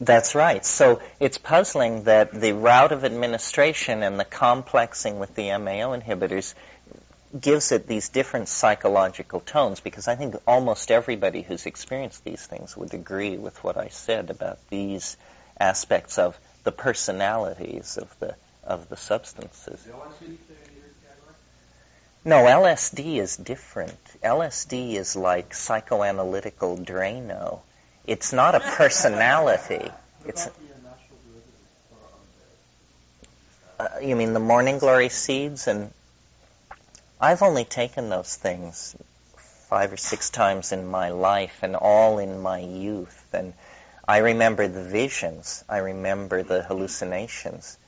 That's 0.00 0.34
right. 0.34 0.66
So 0.66 1.00
it's 1.20 1.38
puzzling 1.38 2.04
that 2.04 2.32
the 2.32 2.54
route 2.54 2.90
of 2.90 3.04
administration 3.04 4.02
and 4.02 4.18
the 4.18 4.24
complexing 4.24 5.20
with 5.20 5.36
the 5.36 5.56
MAO 5.56 5.96
inhibitors 5.96 6.54
gives 7.40 7.70
it 7.70 7.86
these 7.86 8.08
different 8.08 8.48
psychological 8.48 9.38
tones 9.38 9.78
because 9.78 10.08
I 10.08 10.16
think 10.16 10.34
almost 10.44 10.90
everybody 10.90 11.42
who's 11.42 11.66
experienced 11.66 12.24
these 12.24 12.44
things 12.44 12.76
would 12.76 12.94
agree 12.94 13.36
with 13.36 13.62
what 13.62 13.76
I 13.76 13.90
said 13.90 14.28
about 14.28 14.58
these 14.70 15.16
aspects 15.56 16.18
of 16.18 16.36
the 16.64 16.72
personalities 16.72 17.96
of 17.96 18.12
the 18.18 18.34
of 18.66 18.88
the 18.88 18.96
substances. 18.96 19.86
No, 22.24 22.44
LSD 22.44 23.18
is 23.20 23.36
different. 23.36 23.98
LSD 24.22 24.94
is 24.94 25.14
like 25.14 25.50
psychoanalytical 25.50 26.84
Drano. 26.84 27.60
It's 28.04 28.32
not 28.32 28.54
a 28.54 28.60
personality. 28.60 29.90
It's 30.28 30.48
uh, 33.78 33.88
you 34.02 34.16
mean 34.16 34.32
the 34.32 34.40
morning 34.40 34.80
glory 34.80 35.08
seeds 35.08 35.68
and 35.68 35.92
I've 37.20 37.42
only 37.42 37.64
taken 37.64 38.08
those 38.08 38.34
things 38.34 38.96
five 39.68 39.92
or 39.92 39.96
six 39.96 40.30
times 40.30 40.72
in 40.72 40.88
my 40.88 41.10
life 41.10 41.60
and 41.62 41.76
all 41.76 42.18
in 42.18 42.40
my 42.40 42.58
youth 42.58 43.28
and 43.32 43.52
I 44.08 44.18
remember 44.18 44.66
the 44.66 44.82
visions. 44.82 45.64
I 45.68 45.78
remember 45.78 46.42
the 46.42 46.62
hallucinations. 46.62 47.78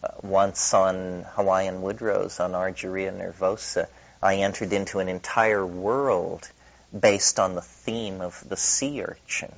Uh, 0.00 0.08
once 0.22 0.74
on 0.74 1.24
Hawaiian 1.34 1.82
Woodrose 1.82 2.38
on 2.38 2.52
Argyreia 2.52 3.12
nervosa, 3.12 3.88
I 4.22 4.36
entered 4.36 4.72
into 4.72 5.00
an 5.00 5.08
entire 5.08 5.66
world 5.66 6.48
based 6.98 7.40
on 7.40 7.54
the 7.54 7.62
theme 7.62 8.20
of 8.20 8.48
the 8.48 8.56
sea 8.56 9.02
urchin. 9.02 9.52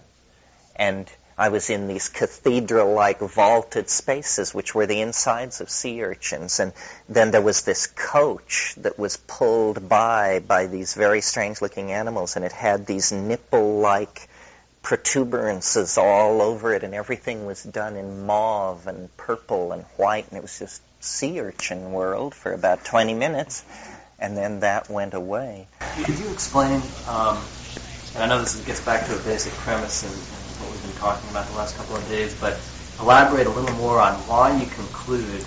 And 0.76 1.10
I 1.36 1.48
was 1.50 1.68
in 1.68 1.88
these 1.88 2.08
cathedral-like 2.08 3.20
vaulted 3.20 3.90
spaces, 3.90 4.54
which 4.54 4.74
were 4.74 4.86
the 4.86 5.00
insides 5.00 5.60
of 5.60 5.68
sea 5.68 6.02
urchins. 6.02 6.58
And 6.58 6.72
then 7.08 7.30
there 7.32 7.42
was 7.42 7.62
this 7.62 7.86
coach 7.86 8.74
that 8.78 8.98
was 8.98 9.16
pulled 9.16 9.88
by 9.88 10.40
by 10.40 10.66
these 10.66 10.94
very 10.94 11.20
strange-looking 11.20 11.92
animals, 11.92 12.36
and 12.36 12.44
it 12.44 12.52
had 12.52 12.86
these 12.86 13.12
nipple-like 13.12 14.28
protuberances 14.90 15.96
all 15.96 16.42
over 16.42 16.74
it, 16.74 16.82
and 16.82 16.96
everything 16.96 17.46
was 17.46 17.62
done 17.62 17.94
in 17.94 18.26
mauve 18.26 18.88
and 18.88 19.16
purple 19.16 19.70
and 19.70 19.84
white, 19.96 20.26
and 20.28 20.36
it 20.36 20.42
was 20.42 20.58
just 20.58 20.82
sea 20.98 21.38
urchin 21.38 21.92
world 21.92 22.34
for 22.34 22.52
about 22.52 22.84
20 22.84 23.14
minutes, 23.14 23.64
and 24.18 24.36
then 24.36 24.58
that 24.60 24.90
went 24.90 25.14
away. 25.14 25.68
Could 26.02 26.18
you 26.18 26.28
explain, 26.32 26.82
um, 27.06 27.40
and 28.16 28.24
I 28.24 28.26
know 28.26 28.40
this 28.40 28.56
gets 28.62 28.80
back 28.80 29.06
to 29.06 29.14
a 29.14 29.22
basic 29.22 29.52
premise 29.52 30.02
and, 30.02 30.12
what 30.60 30.72
we've 30.72 30.82
been 30.82 31.00
talking 31.00 31.30
about 31.30 31.46
the 31.46 31.56
last 31.56 31.76
couple 31.76 31.94
of 31.94 32.06
days, 32.08 32.34
but 32.34 32.58
elaborate 32.98 33.46
a 33.46 33.50
little 33.50 33.76
more 33.76 34.00
on 34.00 34.14
why 34.26 34.60
you 34.60 34.66
conclude 34.66 35.44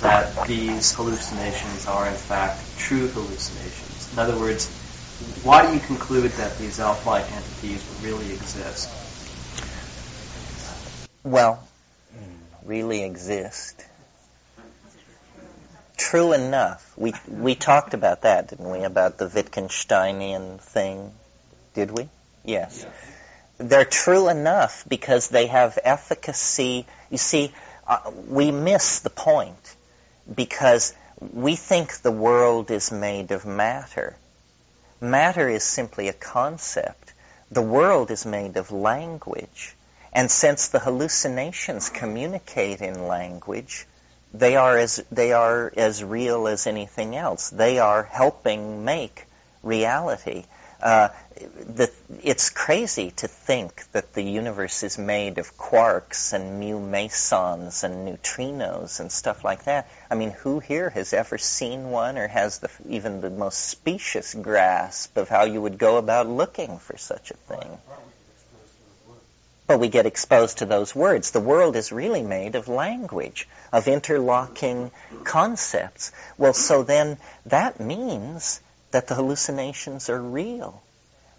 that 0.00 0.46
these 0.46 0.94
hallucinations 0.94 1.86
are 1.86 2.08
in 2.08 2.14
fact 2.14 2.64
true 2.78 3.08
hallucinations. 3.08 4.10
In 4.12 4.18
other 4.18 4.36
words, 4.38 4.72
why 5.42 5.66
do 5.66 5.74
you 5.74 5.80
conclude 5.80 6.30
that 6.32 6.58
these 6.58 6.78
elf-like 6.78 7.30
entities 7.32 7.84
really 8.02 8.32
exist? 8.32 8.88
Well, 11.24 11.66
really 12.64 13.02
exist. 13.02 13.84
True 15.96 16.32
enough. 16.32 16.92
We 16.96 17.14
we 17.26 17.56
talked 17.56 17.94
about 17.94 18.22
that, 18.22 18.48
didn't 18.48 18.70
we? 18.70 18.84
About 18.84 19.18
the 19.18 19.26
Wittgensteinian 19.26 20.60
thing, 20.60 21.12
did 21.74 21.90
we? 21.90 22.08
Yes. 22.44 22.86
They're 23.58 23.84
true 23.84 24.28
enough 24.28 24.84
because 24.88 25.28
they 25.28 25.48
have 25.48 25.80
efficacy. 25.82 26.86
You 27.10 27.18
see, 27.18 27.52
uh, 27.88 28.12
we 28.28 28.52
miss 28.52 29.00
the 29.00 29.10
point 29.10 29.74
because 30.32 30.94
we 31.20 31.56
think 31.56 32.02
the 32.02 32.12
world 32.12 32.70
is 32.70 32.92
made 32.92 33.32
of 33.32 33.44
matter 33.44 34.16
Matter 35.00 35.48
is 35.48 35.64
simply 35.64 36.08
a 36.08 36.12
concept. 36.12 37.12
The 37.50 37.62
world 37.62 38.10
is 38.10 38.26
made 38.26 38.56
of 38.56 38.70
language. 38.70 39.74
And 40.12 40.30
since 40.30 40.68
the 40.68 40.80
hallucinations 40.80 41.88
communicate 41.88 42.80
in 42.80 43.06
language, 43.06 43.86
they 44.34 44.56
are 44.56 44.76
as, 44.76 45.02
they 45.10 45.32
are 45.32 45.72
as 45.76 46.02
real 46.02 46.48
as 46.48 46.66
anything 46.66 47.16
else. 47.16 47.50
They 47.50 47.78
are 47.78 48.02
helping 48.02 48.84
make 48.84 49.26
reality. 49.62 50.44
Uh, 50.82 51.08
the, 51.36 51.90
it's 52.22 52.48
crazy 52.48 53.10
to 53.10 53.28
think 53.28 53.84
that 53.92 54.14
the 54.14 54.22
universe 54.22 54.82
is 54.82 54.96
made 54.96 55.36
of 55.36 55.58
quarks 55.58 56.32
and 56.32 56.58
mu 56.58 56.80
mesons 56.80 57.84
and 57.84 58.08
neutrinos 58.08 58.98
and 59.00 59.12
stuff 59.12 59.44
like 59.44 59.64
that. 59.64 59.90
I 60.10 60.14
mean, 60.14 60.30
who 60.30 60.58
here 60.58 60.88
has 60.90 61.12
ever 61.12 61.36
seen 61.36 61.90
one 61.90 62.16
or 62.16 62.26
has 62.26 62.60
the, 62.60 62.70
even 62.88 63.20
the 63.20 63.28
most 63.28 63.58
specious 63.58 64.32
grasp 64.32 65.18
of 65.18 65.28
how 65.28 65.44
you 65.44 65.60
would 65.60 65.76
go 65.76 65.98
about 65.98 66.26
looking 66.26 66.78
for 66.78 66.96
such 66.96 67.30
a 67.30 67.34
thing? 67.34 67.78
But 69.66 69.78
we 69.78 69.88
get 69.88 70.06
exposed 70.06 70.58
to 70.58 70.64
those 70.64 70.94
words. 70.94 71.32
The 71.32 71.40
world 71.40 71.76
is 71.76 71.92
really 71.92 72.22
made 72.22 72.54
of 72.54 72.68
language, 72.68 73.46
of 73.70 73.86
interlocking 73.86 74.92
concepts. 75.24 76.10
Well, 76.38 76.54
so 76.54 76.82
then 76.84 77.18
that 77.44 77.80
means 77.80 78.62
that 78.92 79.08
the 79.08 79.14
hallucinations 79.14 80.08
are 80.08 80.22
real. 80.22 80.82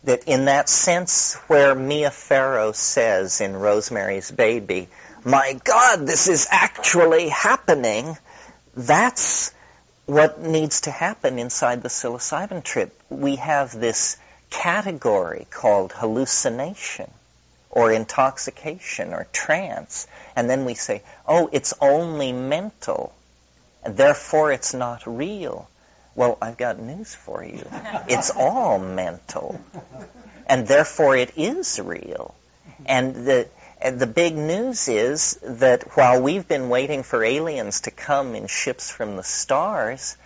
That 0.04 0.24
in 0.28 0.46
that 0.46 0.70
sense 0.70 1.36
where 1.48 1.76
Mia 1.76 2.12
Farrow 2.12 2.72
says 2.72 3.42
in 3.42 3.56
Rosemary's 3.56 4.32
Baby, 4.32 4.88
my 5.26 5.60
God, 5.64 6.08
this 6.08 6.28
is 6.28 6.48
actually 6.50 7.28
happening, 7.30 8.18
that's 8.76 9.54
what 10.06 10.42
needs 10.42 10.82
to 10.82 10.92
happen 10.92 11.38
inside 11.38 11.84
the 11.84 11.90
psilocybin 11.90 12.64
trip. 12.64 12.98
We 13.10 13.36
have 13.36 13.78
this 13.78 14.18
category 14.50 15.46
called 15.52 15.92
hallucination 15.92 17.12
or 17.70 17.92
intoxication 17.92 19.14
or 19.14 19.28
trance, 19.32 20.08
and 20.36 20.50
then 20.50 20.66
we 20.66 20.74
say, 20.74 21.04
oh, 21.28 21.50
it's 21.52 21.74
only 21.82 22.32
mental, 22.32 23.14
and 23.84 23.96
therefore 23.96 24.52
it's 24.52 24.74
not 24.74 25.06
real. 25.06 25.70
Well, 26.20 26.38
I've 26.42 26.58
got 26.58 26.80
news 26.80 27.16
for 27.16 27.46
you. 27.46 27.66
It's 28.10 28.30
all 28.30 28.78
mental. 28.78 29.58
And 30.48 30.68
therefore 30.68 31.16
it 31.16 31.38
is 31.38 31.80
real. 31.80 32.36
And 32.86 33.16
the, 33.16 33.48
and 33.80 34.02
the 34.02 34.06
big 34.06 34.36
news 34.36 34.90
is 34.90 35.40
that 35.42 35.96
while 35.96 36.22
we've 36.22 36.46
been 36.46 36.68
waiting 36.68 37.04
for 37.04 37.24
aliens 37.24 37.80
to 37.82 37.92
come 37.92 38.36
in 38.36 38.48
ships 38.48 38.92
from 38.92 39.16
the 39.16 39.24
stars, 39.24 40.18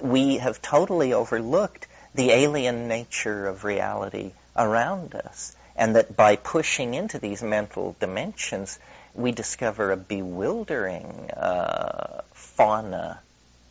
we 0.00 0.36
have 0.36 0.62
totally 0.62 1.12
overlooked 1.12 1.88
the 2.14 2.30
alien 2.30 2.86
nature 2.86 3.48
of 3.48 3.64
reality 3.64 4.34
around 4.56 5.16
us. 5.16 5.56
And 5.74 5.96
that 5.96 6.14
by 6.14 6.36
pushing 6.36 6.94
into 6.94 7.18
these 7.18 7.42
mental 7.42 7.96
dimensions, 7.98 8.78
we 9.12 9.32
discover 9.32 9.90
a 9.90 9.96
bewildering 9.96 11.32
uh, 11.32 12.20
fauna 12.32 13.18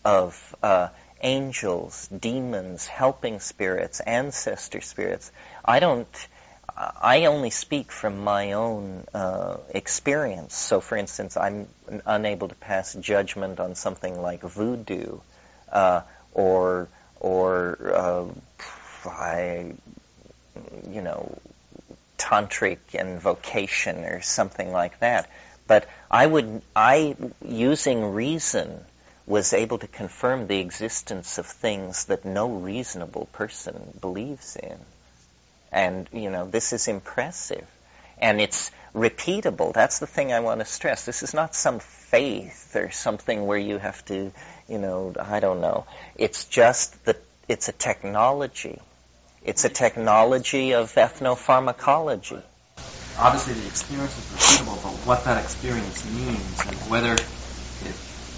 of 0.04 0.56
uh, 0.64 0.90
angels, 1.22 2.08
demons, 2.08 2.88
helping 2.88 3.40
spirits, 3.40 4.00
ancestor 4.00 4.82
spirits. 4.82 5.32
I 5.64 5.80
don't. 5.80 6.28
I 6.78 7.26
only 7.26 7.50
speak 7.50 7.92
from 7.92 8.24
my 8.24 8.54
own 8.54 9.06
uh, 9.14 9.58
experience. 9.70 10.56
So, 10.56 10.80
for 10.80 10.96
instance, 10.98 11.38
I'm 11.38 11.68
unable 12.06 12.48
to 12.48 12.56
pass 12.56 12.94
judgment 12.94 13.60
on 13.60 13.76
something 13.76 14.20
like 14.22 14.42
voodoo, 14.42 15.20
uh, 15.72 16.02
or 16.34 16.88
or 17.20 17.94
uh, 17.94 18.26
I, 19.10 19.74
you 20.90 21.02
know, 21.02 21.38
tantric 22.18 22.80
invocation 22.94 24.04
or 24.06 24.22
something 24.22 24.72
like 24.72 25.00
that. 25.00 25.30
But 25.68 25.88
I 26.10 26.26
would, 26.26 26.62
I 26.76 27.16
using 27.46 28.14
reason 28.14 28.84
was 29.32 29.54
able 29.54 29.78
to 29.78 29.88
confirm 29.88 30.48
the 30.48 30.60
existence 30.60 31.38
of 31.38 31.46
things 31.46 32.06
that 32.06 32.26
no 32.26 32.50
reasonable 32.50 33.30
person 33.32 33.98
believes 34.02 34.58
in. 34.58 34.78
And, 35.72 36.06
you 36.12 36.30
know, 36.30 36.46
this 36.48 36.74
is 36.74 36.90
impressive. 36.90 37.66
And 38.18 38.42
it's 38.42 38.72
repeatable. 38.94 39.74
That's 39.74 40.00
the 40.00 40.06
thing 40.06 40.34
I 40.34 40.42
want 40.42 40.60
to 40.60 40.66
stress. 40.66 41.06
This 41.06 41.24
is 41.24 41.34
not 41.34 41.56
some 41.56 41.80
faith 41.80 42.76
or 42.76 42.92
something 42.92 43.48
where 43.48 43.58
you 43.58 43.78
have 43.78 44.04
to, 44.06 44.34
you 44.68 44.78
know, 44.78 45.14
I 45.18 45.40
don't 45.40 45.62
know. 45.62 45.86
It's 46.18 46.44
just 46.44 47.06
that 47.06 47.16
it's 47.48 47.70
a 47.70 47.72
technology. 47.72 48.80
It's 49.46 49.64
a 49.64 49.70
technology 49.70 50.74
of 50.74 50.94
ethnopharmacology. 50.96 52.44
Obviously, 53.18 53.54
the 53.54 53.68
experience 53.68 54.18
is 54.18 54.26
repeatable, 54.26 54.84
but 54.84 54.92
what 55.08 55.24
that 55.24 55.42
experience 55.42 56.04
means 56.04 56.66
and 56.68 56.76
whether 56.92 57.14
it, 57.14 57.96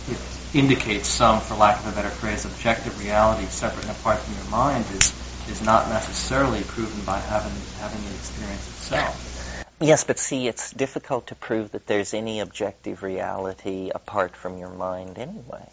it 0.08 0.20
indicates 0.54 1.08
some, 1.08 1.42
for 1.42 1.56
lack 1.56 1.80
of 1.80 1.92
a 1.92 1.96
better 1.96 2.10
phrase, 2.10 2.46
objective 2.46 3.00
reality 3.00 3.48
separate 3.48 3.84
and 3.84 3.92
apart 3.92 4.20
from 4.20 4.36
your 4.36 4.46
mind 4.46 4.86
is 4.92 5.14
is 5.50 5.62
not 5.62 5.90
necessarily 5.90 6.64
proven 6.64 7.02
by 7.04 7.20
having 7.20 7.54
having 7.80 8.02
the 8.06 8.16
experience 8.16 8.68
itself. 8.70 9.66
Yes, 9.82 10.04
but 10.04 10.18
see, 10.18 10.48
it's 10.48 10.72
difficult 10.72 11.28
to 11.28 11.36
prove 11.36 11.72
that 11.72 11.88
there's 11.88 12.14
any 12.14 12.40
objective 12.40 13.04
reality 13.04 13.92
apart 13.94 14.36
from 14.36 14.58
your 14.58 14.70
mind 14.70 15.18
anyway. 15.18 15.68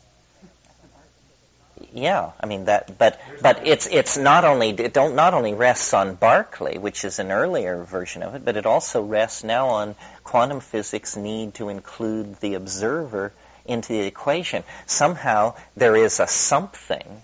Yeah, 1.92 2.32
I 2.40 2.46
mean 2.46 2.64
that, 2.66 2.98
but 2.98 3.20
but 3.40 3.66
it's 3.66 3.86
it's 3.86 4.16
not 4.16 4.44
only 4.44 4.70
it 4.70 4.92
don't 4.92 5.14
not 5.14 5.34
only 5.34 5.54
rests 5.54 5.94
on 5.94 6.14
Berkeley, 6.14 6.78
which 6.78 7.04
is 7.04 7.18
an 7.18 7.30
earlier 7.30 7.84
version 7.84 8.22
of 8.22 8.34
it, 8.34 8.44
but 8.44 8.56
it 8.56 8.66
also 8.66 9.02
rests 9.02 9.44
now 9.44 9.68
on 9.68 9.94
quantum 10.24 10.60
physics' 10.60 11.16
need 11.16 11.54
to 11.54 11.68
include 11.68 12.36
the 12.40 12.54
observer 12.54 13.32
into 13.70 13.92
the 13.92 14.06
equation. 14.06 14.64
Somehow 14.86 15.54
there 15.76 15.96
is 15.96 16.20
a 16.20 16.26
something 16.26 17.22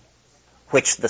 which 0.69 0.97
the 0.97 1.09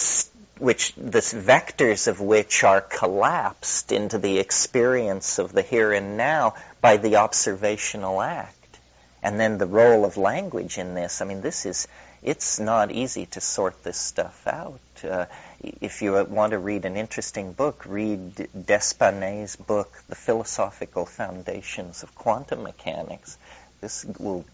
which 0.59 0.93
the 0.95 1.19
vectors 1.19 2.07
of 2.07 2.19
which 2.19 2.63
are 2.63 2.81
collapsed 2.81 3.91
into 3.91 4.17
the 4.17 4.39
experience 4.39 5.39
of 5.39 5.53
the 5.53 5.61
here 5.61 5.93
and 5.93 6.17
now 6.17 6.55
by 6.81 6.97
the 6.97 7.17
observational 7.17 8.21
act. 8.21 8.79
And 9.21 9.39
then 9.39 9.57
the 9.57 9.65
role 9.65 10.05
of 10.05 10.17
language 10.17 10.77
in 10.77 10.95
this. 10.95 11.21
I 11.21 11.25
mean, 11.25 11.41
this 11.41 11.65
is, 11.65 11.87
it's 12.23 12.59
not 12.59 12.91
easy 12.91 13.25
to 13.27 13.41
sort 13.41 13.83
this 13.83 13.97
stuff 13.97 14.47
out. 14.47 14.79
Uh, 15.03 15.25
if 15.61 16.01
you 16.01 16.23
want 16.25 16.51
to 16.51 16.59
read 16.59 16.85
an 16.85 16.95
interesting 16.95 17.51
book, 17.51 17.83
read 17.85 18.35
D'Espagnat's 18.35 19.55
book, 19.55 19.91
The 20.07 20.15
Philosophical 20.15 21.05
Foundations 21.05 22.03
of 22.03 22.15
Quantum 22.15 22.63
Mechanics. 22.63 23.37
This 23.81 24.05
will 24.19 24.45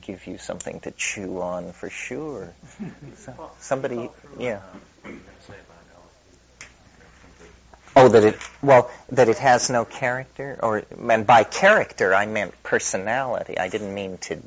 give 0.00 0.26
you 0.26 0.38
something 0.38 0.80
to 0.80 0.90
chew 0.92 1.40
on 1.40 1.72
for 1.72 1.90
sure. 1.90 2.52
So, 3.16 3.50
somebody, 3.60 4.10
yeah. 4.38 4.60
Oh, 7.94 8.08
that 8.08 8.24
it 8.24 8.36
well 8.62 8.90
that 9.10 9.28
it 9.28 9.38
has 9.38 9.68
no 9.70 9.84
character, 9.84 10.58
or 10.62 10.82
and 11.10 11.26
by 11.26 11.44
character 11.44 12.14
I 12.14 12.26
meant 12.26 12.60
personality. 12.62 13.58
I 13.58 13.68
didn't 13.68 13.94
mean 13.94 14.18
to 14.22 14.38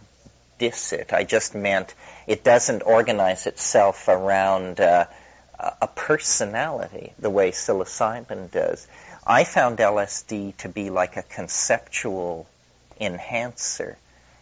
diss 0.57 0.93
it. 0.93 1.13
I 1.13 1.24
just 1.24 1.53
meant 1.53 1.93
it 2.28 2.43
doesn't 2.43 2.82
organize 2.82 3.45
itself 3.45 4.07
around 4.07 4.80
uh, 4.80 5.05
a 5.59 5.88
personality 5.88 7.13
the 7.20 7.30
way 7.30 7.51
psilocybin 7.51 8.51
does. 8.51 8.88
I 9.26 9.43
found 9.43 9.78
LSD 9.78 10.57
to 10.57 10.70
be 10.70 10.89
like 10.89 11.18
a 11.18 11.24
conceptual 11.24 12.47
enhancer. 12.99 13.97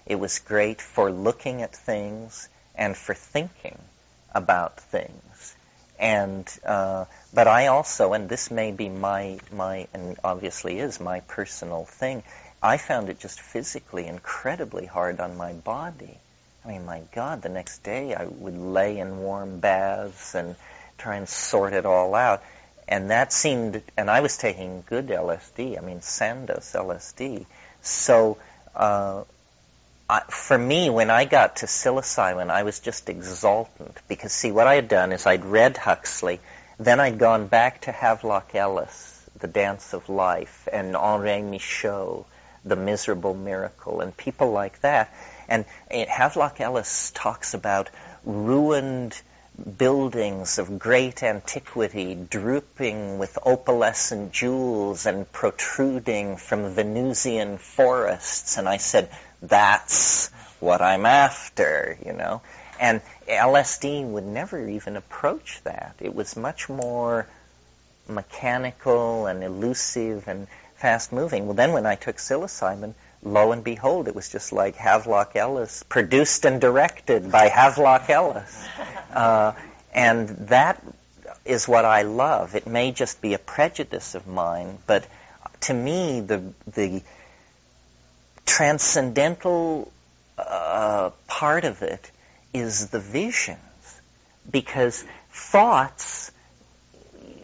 It 0.05 0.19
was 0.19 0.39
great 0.39 0.81
for 0.81 1.11
looking 1.11 1.61
at 1.61 1.75
things 1.75 2.49
and 2.75 2.95
for 2.95 3.13
thinking 3.13 3.77
about 4.33 4.79
things. 4.79 5.55
And 5.99 6.47
uh, 6.65 7.05
but 7.33 7.47
I 7.47 7.67
also, 7.67 8.13
and 8.13 8.27
this 8.27 8.51
may 8.51 8.71
be 8.71 8.89
my 8.89 9.39
my, 9.51 9.87
and 9.93 10.17
obviously 10.23 10.79
is 10.79 10.99
my 10.99 11.21
personal 11.21 11.85
thing. 11.85 12.23
I 12.61 12.77
found 12.77 13.09
it 13.09 13.19
just 13.19 13.41
physically 13.41 14.07
incredibly 14.07 14.85
hard 14.85 15.19
on 15.19 15.37
my 15.37 15.53
body. 15.53 16.17
I 16.65 16.69
mean, 16.69 16.85
my 16.85 17.01
God, 17.13 17.41
the 17.41 17.49
next 17.49 17.83
day 17.83 18.15
I 18.15 18.25
would 18.25 18.57
lay 18.57 18.97
in 18.97 19.19
warm 19.19 19.59
baths 19.59 20.33
and 20.33 20.55
try 20.97 21.17
and 21.17 21.27
sort 21.27 21.73
it 21.73 21.85
all 21.85 22.15
out. 22.15 22.41
And 22.87 23.11
that 23.11 23.33
seemed, 23.33 23.81
and 23.97 24.09
I 24.09 24.21
was 24.21 24.37
taking 24.37 24.83
good 24.87 25.07
LSD, 25.07 25.77
I 25.77 25.81
mean, 25.81 26.01
Sandoz 26.01 26.73
LSD. 26.73 27.45
So, 27.81 28.37
uh, 28.75 29.23
I, 30.13 30.21
for 30.29 30.59
me, 30.59 30.91
when 30.91 31.09
I 31.09 31.25
got 31.25 31.55
to 31.57 31.65
psilocybin, 31.65 32.51
I 32.51 32.61
was 32.61 32.79
just 32.79 33.09
exultant 33.09 33.97
because, 34.07 34.31
see, 34.31 34.51
what 34.51 34.67
I 34.67 34.75
had 34.75 34.87
done 34.87 35.11
is 35.11 35.25
I'd 35.25 35.43
read 35.43 35.75
Huxley, 35.75 36.39
then 36.77 36.99
I'd 36.99 37.17
gone 37.17 37.47
back 37.47 37.81
to 37.81 37.91
Havelock 37.91 38.53
Ellis, 38.53 39.27
The 39.39 39.47
Dance 39.47 39.91
of 39.91 40.09
Life, 40.09 40.67
and 40.71 40.95
Henri 40.95 41.41
Michaux, 41.41 42.27
The 42.63 42.75
Miserable 42.75 43.33
Miracle, 43.33 44.01
and 44.01 44.15
people 44.15 44.51
like 44.51 44.81
that. 44.81 45.11
And 45.49 45.65
Havelock 45.89 46.61
Ellis 46.61 47.09
talks 47.15 47.55
about 47.55 47.89
ruined 48.23 49.19
buildings 49.79 50.59
of 50.59 50.77
great 50.77 51.23
antiquity 51.23 52.13
drooping 52.13 53.17
with 53.17 53.37
opalescent 53.43 54.31
jewels 54.31 55.07
and 55.07 55.31
protruding 55.31 56.37
from 56.37 56.69
Venusian 56.75 57.57
forests. 57.57 58.57
And 58.57 58.69
I 58.69 58.77
said, 58.77 59.09
that's 59.43 60.29
what 60.59 60.81
I'm 60.81 61.05
after, 61.05 61.97
you 62.03 62.13
know. 62.13 62.41
And 62.79 63.01
LSD 63.27 64.05
would 64.05 64.25
never 64.25 64.67
even 64.67 64.95
approach 64.97 65.61
that. 65.63 65.95
It 65.99 66.15
was 66.15 66.35
much 66.35 66.69
more 66.69 67.27
mechanical 68.07 69.27
and 69.27 69.43
elusive 69.43 70.27
and 70.27 70.47
fast 70.75 71.11
moving. 71.11 71.45
Well, 71.45 71.55
then 71.55 71.73
when 71.73 71.85
I 71.85 71.95
took 71.95 72.17
psilocybin, 72.17 72.93
lo 73.21 73.51
and 73.51 73.63
behold, 73.63 74.07
it 74.07 74.15
was 74.15 74.29
just 74.29 74.51
like 74.53 74.75
Havelock 74.75 75.35
Ellis, 75.35 75.83
produced 75.83 76.45
and 76.45 76.59
directed 76.59 77.31
by 77.31 77.47
Havelock 77.47 78.09
Ellis. 78.09 78.67
Uh, 79.13 79.53
and 79.93 80.27
that 80.47 80.83
is 81.45 81.67
what 81.67 81.85
I 81.85 82.01
love. 82.01 82.55
It 82.55 82.65
may 82.65 82.91
just 82.91 83.21
be 83.21 83.35
a 83.35 83.37
prejudice 83.37 84.15
of 84.15 84.25
mine, 84.25 84.79
but 84.87 85.05
to 85.61 85.73
me, 85.75 86.21
the 86.21 86.41
the 86.65 87.03
transcendental 88.45 89.91
uh, 90.37 91.11
part 91.27 91.63
of 91.63 91.81
it 91.81 92.11
is 92.53 92.89
the 92.89 92.99
visions, 92.99 93.59
because 94.49 95.03
thoughts 95.31 96.31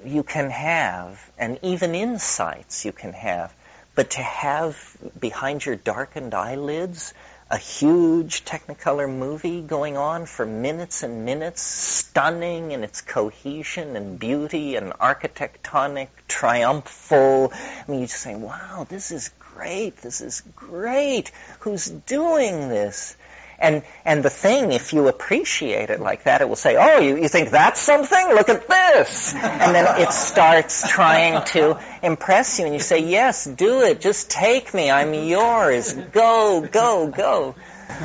you 0.06 0.24
can 0.24 0.50
have, 0.50 1.30
and 1.38 1.60
even 1.62 1.96
insights 1.96 2.86
you 2.86 2.92
can 2.92 3.14
have, 3.14 3.54
but 3.96 4.12
to 4.12 4.22
have 4.22 4.98
behind 5.20 5.66
your 5.66 5.76
darkened 5.76 6.34
eyelids 6.34 7.14
a 7.52 7.58
huge 7.58 8.46
Technicolor 8.46 9.10
movie 9.10 9.62
going 9.62 9.98
on 9.98 10.28
for 10.28 10.46
minutes 10.46 11.02
and 11.02 11.26
minutes, 11.26 11.62
stunning 11.62 12.72
in 12.72 12.84
its 12.84 13.02
cohesion 13.02 13.96
and 13.96 14.20
beauty 14.20 14.76
and 14.76 14.94
architectonic, 14.94 16.10
triumphal. 16.28 17.52
I 17.52 17.92
mean, 17.92 18.02
you 18.02 18.08
just 18.08 18.22
say, 18.22 18.36
wow, 18.36 18.86
this 18.88 19.12
is 19.12 19.32
great, 19.40 19.98
this 19.98 20.22
is 20.22 20.44
great. 20.56 21.32
Who's 21.62 21.90
doing 21.90 22.70
this? 22.70 23.18
And, 23.60 23.84
and 24.06 24.24
the 24.24 24.30
thing, 24.30 24.72
if 24.72 24.94
you 24.94 25.08
appreciate 25.08 25.90
it 25.90 26.00
like 26.00 26.24
that, 26.24 26.42
it 26.42 26.48
will 26.48 26.56
say, 26.56 26.78
oh, 26.78 27.00
you, 27.00 27.18
you 27.18 27.28
think 27.28 27.52
that's 27.52 27.80
something? 27.80 28.30
Look 28.30 28.50
at 28.50 28.68
this. 28.68 29.34
And 29.36 29.76
then 29.76 30.02
it 30.02 30.14
starts 30.14 30.90
trying 30.90 31.44
to 31.48 31.80
impress 32.02 32.60
you 32.60 32.66
and 32.66 32.74
you 32.74 32.80
say, 32.80 33.00
yes, 33.00 33.46
do 33.46 33.82
it. 33.82 34.00
Just 34.00 34.30
take 34.30 34.74
me. 34.74 34.90
I'm 34.90 35.14
yours. 35.14 35.94
Go, 35.94 36.62
go, 36.62 37.08
go. 37.08 37.56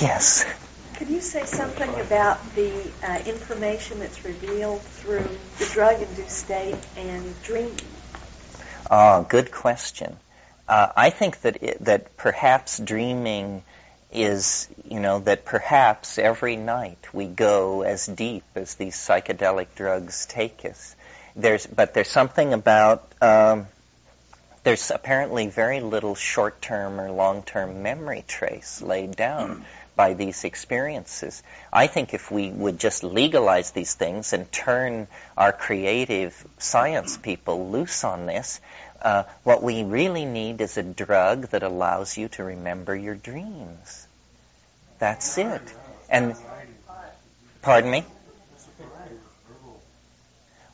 yes. 0.00 0.44
Could 0.96 1.08
you 1.08 1.20
say 1.20 1.44
something 1.44 1.88
about 2.00 2.54
the 2.54 2.72
uh, 3.02 3.18
information 3.26 3.98
that's 3.98 4.24
revealed 4.24 4.82
through 4.82 5.28
the 5.58 5.68
drug-induced 5.72 6.30
state 6.30 6.76
and 6.96 7.42
dreaming? 7.42 7.74
Oh, 8.90 9.26
good 9.28 9.50
question. 9.50 10.16
Uh, 10.68 10.88
I 10.96 11.10
think 11.10 11.40
that 11.42 11.62
it, 11.62 11.84
that 11.84 12.16
perhaps 12.16 12.78
dreaming 12.78 13.62
is, 14.12 14.68
you 14.88 15.00
know, 15.00 15.18
that 15.20 15.44
perhaps 15.44 16.18
every 16.18 16.56
night 16.56 16.98
we 17.12 17.26
go 17.26 17.82
as 17.82 18.06
deep 18.06 18.44
as 18.54 18.76
these 18.76 18.94
psychedelic 18.96 19.74
drugs 19.74 20.26
take 20.26 20.64
us. 20.64 20.96
There's, 21.36 21.66
but 21.66 21.94
there's 21.94 22.08
something 22.08 22.52
about 22.52 23.12
um, 23.20 23.66
there's 24.62 24.90
apparently 24.90 25.48
very 25.48 25.80
little 25.80 26.14
short-term 26.14 27.00
or 27.00 27.10
long-term 27.10 27.82
memory 27.82 28.24
trace 28.26 28.80
laid 28.80 29.14
down 29.16 29.64
by 29.96 30.14
these 30.14 30.44
experiences. 30.44 31.42
I 31.72 31.86
think 31.86 32.14
if 32.14 32.30
we 32.30 32.50
would 32.50 32.78
just 32.78 33.04
legalize 33.04 33.70
these 33.70 33.94
things 33.94 34.32
and 34.32 34.50
turn 34.50 35.06
our 35.36 35.52
creative 35.52 36.46
science 36.58 37.16
people 37.16 37.70
loose 37.70 38.04
on 38.04 38.26
this, 38.26 38.60
uh, 39.02 39.24
what 39.42 39.62
we 39.62 39.84
really 39.84 40.24
need 40.24 40.60
is 40.60 40.76
a 40.78 40.82
drug 40.82 41.48
that 41.48 41.62
allows 41.62 42.16
you 42.16 42.28
to 42.28 42.44
remember 42.44 42.96
your 42.96 43.14
dreams. 43.14 44.06
That's 44.98 45.36
it. 45.38 45.62
And, 46.08 46.34
pardon 47.62 47.90
me? 47.90 48.04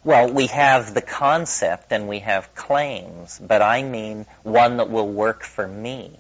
Well, 0.03 0.33
we 0.33 0.47
have 0.47 0.95
the 0.95 1.03
concept 1.03 1.93
and 1.93 2.09
we 2.09 2.21
have 2.21 2.55
claims, 2.55 3.39
but 3.39 3.61
I 3.61 3.83
mean 3.83 4.25
one 4.43 4.79
that 4.79 4.89
will 4.89 5.09
work 5.09 5.43
for 5.43 5.67
me. 5.69 6.13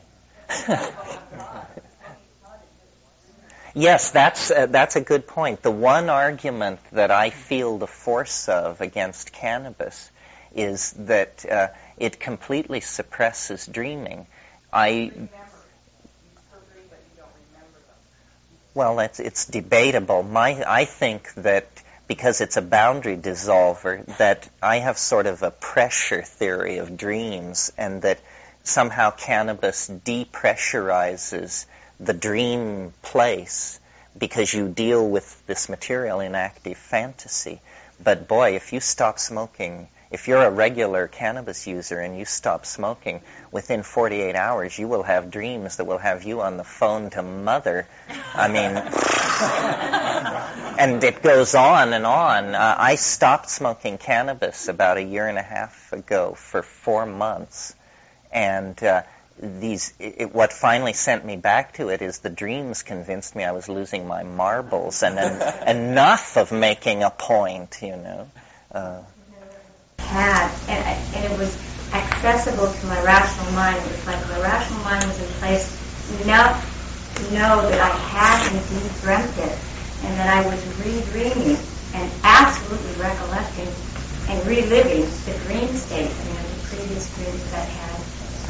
yes, 3.74 4.10
that's 4.10 4.50
uh, 4.50 4.66
that's 4.66 4.96
a 4.96 5.00
good 5.00 5.26
point. 5.26 5.62
The 5.62 5.70
one 5.70 6.08
argument 6.08 6.80
that 6.92 7.10
I 7.10 7.30
feel 7.30 7.78
the 7.78 7.86
force 7.86 8.48
of 8.48 8.80
against 8.80 9.32
cannabis 9.32 10.10
is 10.54 10.92
that 10.92 11.44
uh, 11.50 11.68
it 11.96 12.20
completely 12.20 12.80
suppresses 12.80 13.66
dreaming. 13.66 14.26
I 14.72 15.12
well, 18.74 19.00
it's 19.00 19.20
it's 19.20 19.46
debatable. 19.46 20.22
My 20.22 20.62
I 20.66 20.84
think 20.84 21.32
that 21.34 21.66
because 22.06 22.40
it's 22.40 22.56
a 22.56 22.62
boundary 22.62 23.16
dissolver, 23.16 24.04
that 24.18 24.48
I 24.60 24.78
have 24.78 24.98
sort 24.98 25.26
of 25.26 25.42
a 25.42 25.50
pressure 25.50 26.22
theory 26.22 26.78
of 26.78 26.96
dreams, 26.96 27.72
and 27.78 28.02
that 28.02 28.20
somehow 28.64 29.10
cannabis 29.10 29.88
depressurizes 29.88 31.66
the 32.00 32.14
dream 32.14 32.92
place 33.02 33.78
because 34.18 34.52
you 34.52 34.68
deal 34.68 35.08
with 35.08 35.46
this 35.46 35.68
material 35.68 36.20
in 36.20 36.34
active 36.34 36.76
fantasy. 36.76 37.60
But 38.02 38.26
boy, 38.26 38.56
if 38.56 38.72
you 38.72 38.80
stop 38.80 39.18
smoking, 39.18 39.88
if 40.10 40.26
you're 40.26 40.42
a 40.42 40.50
regular 40.50 41.06
cannabis 41.06 41.66
user 41.66 42.00
and 42.00 42.18
you 42.18 42.24
stop 42.24 42.66
smoking, 42.66 43.20
within 43.52 43.82
48 43.82 44.34
hours 44.34 44.78
you 44.78 44.88
will 44.88 45.02
have 45.02 45.30
dreams 45.30 45.76
that 45.76 45.84
will 45.84 45.98
have 45.98 46.24
you 46.24 46.40
on 46.40 46.56
the 46.56 46.64
phone 46.64 47.10
to 47.10 47.22
mother. 47.22 47.86
I 48.34 48.48
mean, 48.48 48.76
and 50.78 51.04
it 51.04 51.22
goes 51.22 51.54
on 51.54 51.92
and 51.92 52.06
on. 52.06 52.54
Uh, 52.54 52.74
I 52.78 52.96
stopped 52.96 53.50
smoking 53.50 53.98
cannabis 53.98 54.68
about 54.68 54.96
a 54.96 55.02
year 55.02 55.28
and 55.28 55.38
a 55.38 55.42
half 55.42 55.92
ago 55.92 56.34
for 56.34 56.62
four 56.62 57.06
months. 57.06 57.74
And 58.32 58.82
uh, 58.82 59.02
these, 59.42 59.94
it, 59.98 60.34
what 60.34 60.52
finally 60.52 60.92
sent 60.92 61.24
me 61.24 61.36
back 61.36 61.74
to 61.74 61.88
it 61.88 62.02
is 62.02 62.18
the 62.18 62.30
dreams 62.30 62.82
convinced 62.82 63.34
me 63.34 63.44
I 63.44 63.52
was 63.52 63.68
losing 63.68 64.06
my 64.06 64.22
marbles 64.22 65.02
and 65.02 65.18
en- 65.18 65.68
enough 65.76 66.36
of 66.36 66.52
making 66.52 67.02
a 67.02 67.10
point, 67.10 67.78
you 67.82 67.96
know. 67.96 68.28
Uh, 68.72 69.00
had, 69.98 70.50
and, 70.68 71.14
and 71.14 71.32
it 71.32 71.38
was 71.38 71.56
accessible 71.92 72.72
to 72.72 72.86
my 72.86 73.02
rational 73.02 73.50
mind. 73.52 73.78
It 73.78 73.92
was 73.92 74.06
like 74.06 74.28
my 74.28 74.40
rational 74.40 74.80
mind 74.80 75.06
was 75.06 75.20
in 75.20 75.28
place 75.34 75.80
enough 76.22 76.66
to 77.16 77.22
know 77.34 77.68
that 77.68 77.80
I 77.80 77.88
had 77.88 78.52
indeed 78.52 78.90
dreamt 79.00 79.38
it, 79.38 79.58
and 80.02 80.18
that 80.18 80.28
I 80.28 80.46
was 80.48 80.64
re-dreaming 80.78 81.58
and 81.94 82.10
absolutely 82.24 82.92
recollecting 83.00 83.72
and 84.28 84.46
reliving 84.46 85.02
the 85.24 85.38
dream 85.46 85.74
state, 85.74 86.12
I 86.12 86.24
mean, 86.24 86.36
the 86.36 86.68
previous 86.68 87.14
dreams 87.16 87.42
that 87.50 87.54
I 87.54 87.64
had 87.64 87.89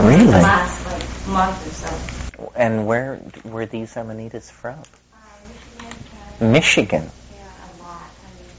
Really? 0.00 0.24
the 0.24 0.30
last 0.30 0.86
like 0.86 1.26
month 1.26 1.66
or 1.66 1.70
so. 1.72 2.52
and 2.56 2.86
where 2.86 3.20
were 3.44 3.66
these 3.66 3.94
amanitas 3.94 4.50
from? 4.50 4.78
Uh, 4.78 6.44
Michigan. 6.44 7.10
Yeah, 7.30 7.42
a 7.44 7.68
lot. 7.82 8.10
I 8.24 8.30
mean, 8.40 8.50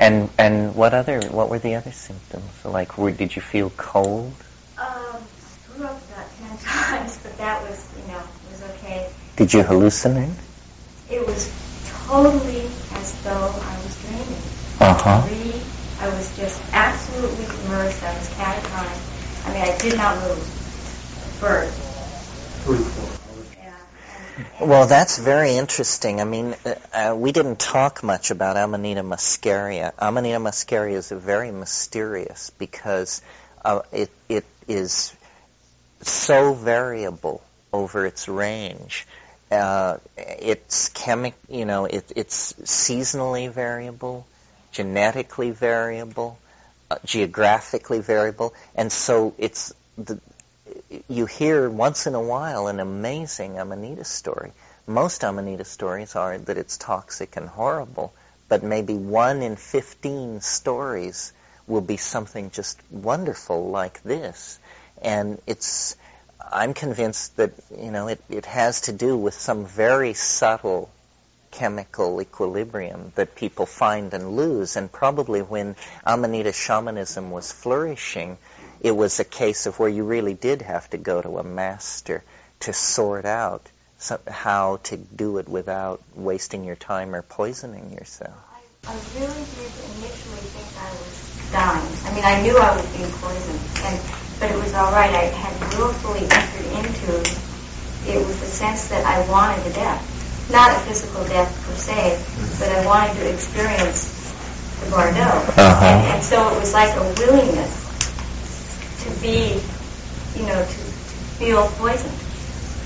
And 0.00 0.30
and 0.38 0.74
what 0.74 0.92
other 0.92 1.20
what 1.30 1.50
were 1.50 1.60
the 1.60 1.76
other 1.76 1.92
symptoms? 1.92 2.50
Like, 2.64 2.98
were, 2.98 3.12
did 3.12 3.36
you 3.36 3.42
feel 3.42 3.70
cold? 3.76 4.34
Um, 4.76 5.22
threw 5.38 5.84
up 5.84 6.02
about 6.10 6.36
ten 6.36 6.58
times, 6.64 7.18
but 7.22 7.38
that 7.38 7.62
was, 7.62 7.78
you 7.96 8.12
know, 8.12 8.22
was 8.50 8.62
okay. 8.74 9.08
Did 9.36 9.54
you 9.54 9.62
hallucinate? 9.62 10.34
It 11.10 11.24
was 11.24 11.52
totally 11.86 12.66
as 12.94 13.12
though 13.22 13.54
I 13.62 13.78
was 13.84 13.96
dreaming. 14.02 14.42
Uh 14.80 14.94
huh. 14.94 15.73
Re, 16.00 16.06
I 16.06 16.14
was 16.14 16.36
just 16.36 16.60
absolutely 16.72 17.44
immersed. 17.44 18.02
I 18.02 18.16
was 18.16 18.28
catatonic. 18.30 19.46
I 19.46 19.52
mean, 19.52 19.62
I 19.62 19.76
did 19.78 19.96
not 19.96 20.20
move. 20.22 20.44
First. 21.38 21.78
Yeah. 23.58 23.74
And, 24.16 24.46
and 24.60 24.68
Well, 24.70 24.86
that's 24.86 25.18
very 25.18 25.56
interesting. 25.56 26.20
I 26.20 26.24
mean, 26.24 26.54
uh, 26.64 26.74
uh, 26.92 27.14
we 27.16 27.32
didn't 27.32 27.58
talk 27.58 28.02
much 28.02 28.30
about 28.30 28.56
Amanita 28.56 29.02
muscaria. 29.02 29.92
Amanita 29.98 30.38
muscaria 30.38 30.94
is 30.94 31.10
very 31.10 31.50
mysterious 31.50 32.50
because 32.58 33.22
uh, 33.64 33.82
it 33.92 34.10
it 34.28 34.44
is 34.68 35.14
so 36.02 36.54
variable 36.54 37.42
over 37.72 38.06
its 38.06 38.28
range. 38.28 39.06
Uh, 39.50 39.98
it's 40.16 40.88
chemic, 40.90 41.34
you 41.48 41.64
know, 41.64 41.84
it, 41.84 42.10
it's 42.16 42.52
seasonally 42.54 43.50
variable, 43.50 44.26
genetically 44.74 45.52
variable, 45.52 46.38
uh, 46.90 46.98
geographically 47.04 48.00
variable, 48.00 48.52
and 48.74 48.92
so 48.92 49.34
it's 49.38 49.72
the, 49.96 50.20
you 51.08 51.26
hear 51.26 51.70
once 51.70 52.06
in 52.06 52.14
a 52.14 52.20
while 52.20 52.66
an 52.66 52.80
amazing 52.80 53.58
Amanita 53.58 54.04
story. 54.04 54.52
Most 54.86 55.24
Amanita 55.24 55.64
stories 55.64 56.16
are 56.16 56.36
that 56.36 56.58
it's 56.58 56.76
toxic 56.76 57.36
and 57.36 57.48
horrible, 57.48 58.12
but 58.48 58.62
maybe 58.62 58.94
one 58.94 59.42
in 59.42 59.56
15 59.56 60.40
stories 60.40 61.32
will 61.66 61.80
be 61.80 61.96
something 61.96 62.50
just 62.50 62.78
wonderful 62.90 63.70
like 63.70 64.02
this. 64.02 64.58
And 65.00 65.40
it's, 65.46 65.96
I'm 66.52 66.74
convinced 66.74 67.36
that, 67.36 67.52
you 67.78 67.90
know, 67.90 68.08
it, 68.08 68.20
it 68.28 68.44
has 68.46 68.82
to 68.82 68.92
do 68.92 69.16
with 69.16 69.34
some 69.34 69.64
very 69.64 70.14
subtle 70.14 70.90
chemical 71.54 72.20
equilibrium 72.20 73.12
that 73.14 73.34
people 73.34 73.66
find 73.66 74.12
and 74.12 74.36
lose. 74.36 74.76
And 74.76 74.90
probably 74.90 75.40
when 75.40 75.76
Amanita 76.04 76.52
shamanism 76.52 77.30
was 77.30 77.52
flourishing, 77.52 78.36
it 78.80 78.92
was 78.92 79.20
a 79.20 79.24
case 79.24 79.66
of 79.66 79.78
where 79.78 79.88
you 79.88 80.04
really 80.04 80.34
did 80.34 80.62
have 80.62 80.90
to 80.90 80.98
go 80.98 81.22
to 81.22 81.38
a 81.38 81.44
master 81.44 82.22
to 82.60 82.72
sort 82.72 83.24
out 83.24 83.62
so, 83.98 84.18
how 84.28 84.80
to 84.84 84.96
do 84.96 85.38
it 85.38 85.48
without 85.48 86.02
wasting 86.14 86.64
your 86.64 86.76
time 86.76 87.14
or 87.14 87.22
poisoning 87.22 87.92
yourself. 87.92 88.34
I, 88.86 88.92
I 88.92 88.96
really 89.14 89.44
did 89.56 89.72
initially 89.96 90.44
think 90.52 90.68
I 90.76 90.90
was 90.92 91.50
dying. 91.52 91.96
I 92.04 92.14
mean, 92.14 92.24
I 92.24 92.42
knew 92.42 92.58
I 92.58 92.76
was 92.76 92.84
being 92.86 93.10
poisoned, 93.12 93.60
and 93.84 94.00
but 94.40 94.50
it 94.50 94.58
was 94.58 94.74
all 94.74 94.92
right. 94.92 95.14
I 95.14 95.24
had 95.32 95.78
willfully 95.78 96.26
entered 96.28 96.66
into 96.84 97.20
it 98.06 98.26
with 98.26 98.40
the 98.40 98.46
sense 98.46 98.88
that 98.88 99.06
I 99.06 99.26
wanted 99.30 99.66
a 99.66 99.72
death, 99.72 100.04
not 100.50 100.70
a 100.76 100.78
physical 100.80 101.24
death 101.24 101.50
per 101.66 101.74
se, 101.74 102.18
but 102.58 102.68
I 102.70 102.84
wanted 102.86 103.14
to 103.16 103.32
experience 103.32 104.12
the 104.84 104.90
Bardo, 104.90 105.20
Uh-huh. 105.22 105.84
and, 105.84 106.00
and 106.14 106.22
so 106.22 106.48
it 106.54 106.58
was 106.60 106.72
like 106.72 106.94
a 106.96 107.02
willingness 107.18 107.72
to 109.04 109.10
be, 109.20 109.60
you 110.38 110.46
know, 110.46 110.60
to, 110.64 110.68
to 110.68 111.24
feel 111.38 111.68
poisoned. 111.78 112.12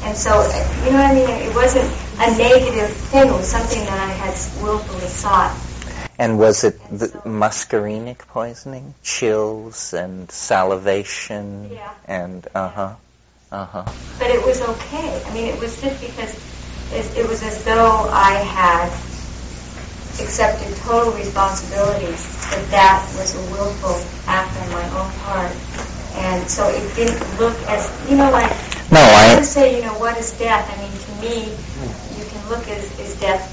And 0.05 0.17
so, 0.17 0.31
you 0.85 0.93
know 0.93 0.99
what 1.03 1.11
I 1.11 1.15
mean? 1.15 1.29
It 1.29 1.55
wasn't 1.55 1.91
a 2.21 2.31
negative 2.39 2.91
thing. 3.11 3.29
It 3.29 3.33
was 3.33 3.49
something 3.49 3.85
that 3.85 3.99
I 3.99 4.13
had 4.13 4.35
willfully 4.63 5.09
sought. 5.09 5.57
And 6.19 6.39
was 6.39 6.65
it 6.65 6.79
the 6.91 7.07
muscarinic 7.25 8.19
poisoning? 8.29 8.95
Chills 9.03 9.93
and 9.95 10.31
salivation 10.31 11.71
Yeah. 11.75 11.91
and 12.07 12.47
uh-huh, 12.55 12.95
uh-huh. 13.53 13.85
But 14.19 14.31
it 14.31 14.45
was 14.45 14.61
okay. 14.63 15.23
I 15.27 15.35
mean, 15.35 15.47
it 15.47 15.59
was 15.61 15.81
just 15.81 16.01
because 16.01 16.35
it, 16.93 17.05
it 17.17 17.29
was 17.29 17.43
as 17.43 17.63
though 17.65 18.09
I 18.11 18.33
had 18.33 18.89
accepted 20.21 20.75
total 20.79 21.13
responsibility 21.13 22.13
that 22.51 22.67
that 22.71 23.15
was 23.17 23.37
a 23.37 23.43
willful 23.53 24.01
act 24.27 24.57
on 24.61 24.71
my 24.71 24.85
own 24.99 25.11
part. 25.23 25.53
And 26.17 26.49
so 26.51 26.69
it 26.69 26.95
didn't 26.97 27.21
look 27.39 27.57
as, 27.69 27.87
you 28.11 28.17
know, 28.17 28.31
like, 28.31 28.51
No, 28.91 29.01
I 29.01 29.33
I, 29.33 29.37
would 29.37 29.45
say, 29.45 29.77
you 29.77 29.83
know, 29.83 29.99
what 29.99 30.17
is 30.17 30.33
death? 30.33 30.67
I 30.67 30.77
mean, 30.81 30.93
to 30.93 31.13
me, 31.23 31.53
you 32.19 32.25
can 32.31 32.49
look 32.49 32.67
as, 32.69 32.99
is 32.99 33.19
death 33.21 33.47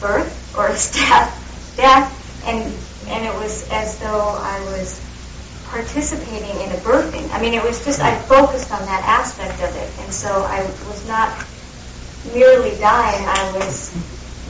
birth 0.00 0.54
or 0.56 0.70
is 0.70 0.90
death 1.08 1.74
death? 1.76 2.12
And, 2.46 2.72
and 3.08 3.24
it 3.24 3.34
was 3.34 3.68
as 3.70 3.98
though 3.98 4.36
I 4.38 4.60
was 4.70 5.00
participating 5.66 6.60
in 6.60 6.70
a 6.70 6.80
birthing. 6.84 7.28
I 7.32 7.40
mean, 7.40 7.54
it 7.54 7.64
was 7.64 7.84
just, 7.84 8.00
I 8.00 8.18
focused 8.22 8.70
on 8.70 8.84
that 8.86 9.02
aspect 9.04 9.62
of 9.62 9.74
it. 9.74 9.90
And 10.04 10.12
so 10.12 10.42
I 10.44 10.62
was 10.86 11.06
not 11.08 11.32
merely 12.32 12.78
dying, 12.78 13.26
I 13.26 13.52
was 13.56 13.90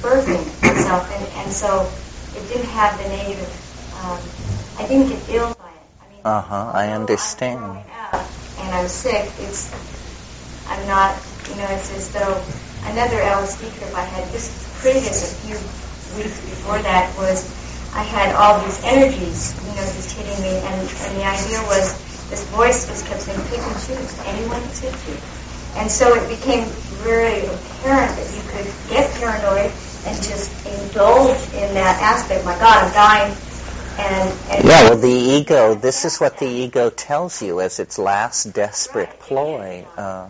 birthing 0.01 0.44
myself. 0.62 1.11
And, 1.11 1.24
and 1.44 1.53
so 1.53 1.90
it 2.36 2.47
didn't 2.49 2.70
have 2.70 2.99
the 2.99 3.09
negative, 3.09 3.51
um, 4.03 4.20
I 4.78 4.89
didn't 4.89 5.09
get 5.09 5.35
ill 5.35 5.55
by 5.55 5.69
it. 5.69 5.89
I 6.01 6.11
mean, 6.11 6.20
uh-huh, 6.24 6.70
I 6.74 6.89
understand. 6.93 7.59
Throwing 7.59 7.82
and 8.62 8.74
I'm 8.74 8.89
sick, 8.89 9.32
it's, 9.40 9.73
I'm 10.69 10.86
not, 10.86 11.19
you 11.49 11.57
know, 11.57 11.66
it's 11.70 11.90
as 11.93 12.11
though 12.12 12.43
another 12.89 13.16
LSD 13.19 13.73
trip 13.78 13.94
I 13.94 14.05
had 14.05 14.31
just 14.32 14.53
previous, 14.81 15.32
a 15.32 15.47
few 15.47 15.57
weeks 16.16 16.39
before 16.40 16.78
that, 16.81 17.16
was 17.16 17.51
I 17.94 18.03
had 18.03 18.35
all 18.35 18.62
these 18.65 18.81
energies, 18.85 19.53
you 19.65 19.74
know, 19.74 19.85
just 19.93 20.16
hitting 20.16 20.40
me, 20.43 20.57
and, 20.62 20.81
and 20.89 21.16
the 21.19 21.24
idea 21.24 21.61
was 21.69 21.93
this 22.31 22.44
voice 22.49 22.86
just 22.86 23.05
kept 23.07 23.23
saying, 23.23 23.40
pick 23.49 23.61
and 23.61 23.77
choose, 23.85 24.19
anyone 24.24 24.62
hit 24.78 24.94
you. 25.09 25.16
And 25.77 25.90
so 25.90 26.15
it 26.15 26.28
became 26.28 26.69
very 27.03 27.47
apparent 27.47 28.16
that 28.16 28.35
you 28.35 28.43
could 28.49 28.73
get 28.89 29.11
paranoid 29.15 29.73
and 30.07 30.16
just 30.23 30.51
indulge 30.66 31.39
in 31.55 31.74
that 31.74 32.01
aspect. 32.01 32.44
My 32.44 32.55
God, 32.59 32.85
I'm 32.85 32.93
dying. 32.93 33.36
And, 33.99 34.39
and 34.51 34.65
Yeah, 34.65 34.90
well, 34.90 34.99
the 34.99 35.09
ego, 35.09 35.74
this 35.74 36.05
is 36.05 36.19
what 36.19 36.39
the 36.39 36.49
ego 36.49 36.90
tells 36.90 37.43
you 37.43 37.61
as 37.61 37.78
its 37.78 37.99
last 37.99 38.53
desperate 38.53 39.20
ploy. 39.20 39.86
Uh, 39.97 40.28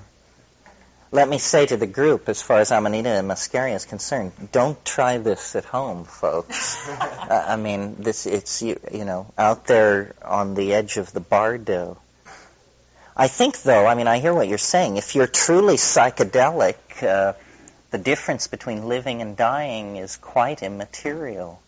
let 1.13 1.29
me 1.29 1.39
say 1.39 1.67
to 1.67 1.77
the 1.77 1.87
group, 1.87 2.29
as 2.29 2.41
far 2.41 2.61
as 2.61 2.73
Amanita 2.73 3.11
and 3.11 3.31
Muscaria 3.31 3.77
is 3.77 3.85
concerned, 3.85 4.33
don't 4.51 4.83
try 4.85 5.19
this 5.19 5.55
at 5.55 5.67
home, 5.67 6.05
folks. 6.05 6.77
uh, 6.89 7.45
I 7.49 7.57
mean, 7.57 7.97
this 7.99 8.27
it's 8.27 8.63
you, 8.63 8.81
you 8.91 9.05
know 9.05 9.27
out 9.37 9.67
there 9.67 10.15
on 10.25 10.55
the 10.55 10.73
edge 10.73 10.97
of 10.97 11.13
the 11.13 11.21
bardo. 11.21 11.99
I 13.23 13.29
think, 13.29 13.63
though, 13.63 13.87
I 13.87 13.95
mean, 13.95 14.09
I 14.09 14.19
hear 14.19 14.35
what 14.35 14.49
you're 14.49 14.59
saying. 14.59 14.97
If 14.97 15.15
you're 15.15 15.29
truly 15.29 15.77
psychedelic, 15.77 16.75
uh, 17.05 17.35
the 17.93 17.99
difference 17.99 18.49
between 18.49 18.89
living 18.89 19.23
and 19.23 19.37
dying 19.37 19.95
is 19.95 20.17
quite 20.17 20.61
immaterial. 20.61 21.63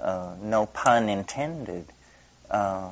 Uh, 0.00 0.34
no 0.42 0.66
pun 0.66 1.08
intended. 1.08 1.84
Uh, 2.50 2.90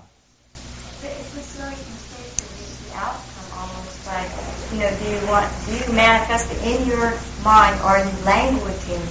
if 0.54 1.34
we 1.34 1.42
slowly 1.42 1.74
can 1.74 1.98
say 1.98 2.86
the 2.86 2.94
outcome 2.94 3.50
almost 3.58 4.06
like, 4.06 4.30
you 4.70 4.78
know, 4.78 4.96
do 4.96 5.10
you 5.10 5.26
want, 5.26 5.50
do 5.66 5.72
you 5.72 5.92
manifest 5.92 6.52
it 6.52 6.62
in 6.62 6.86
your 6.86 7.18
mind 7.42 7.80
or 7.80 7.98
are 7.98 8.04
you 8.04 8.12
languaging 8.22 9.02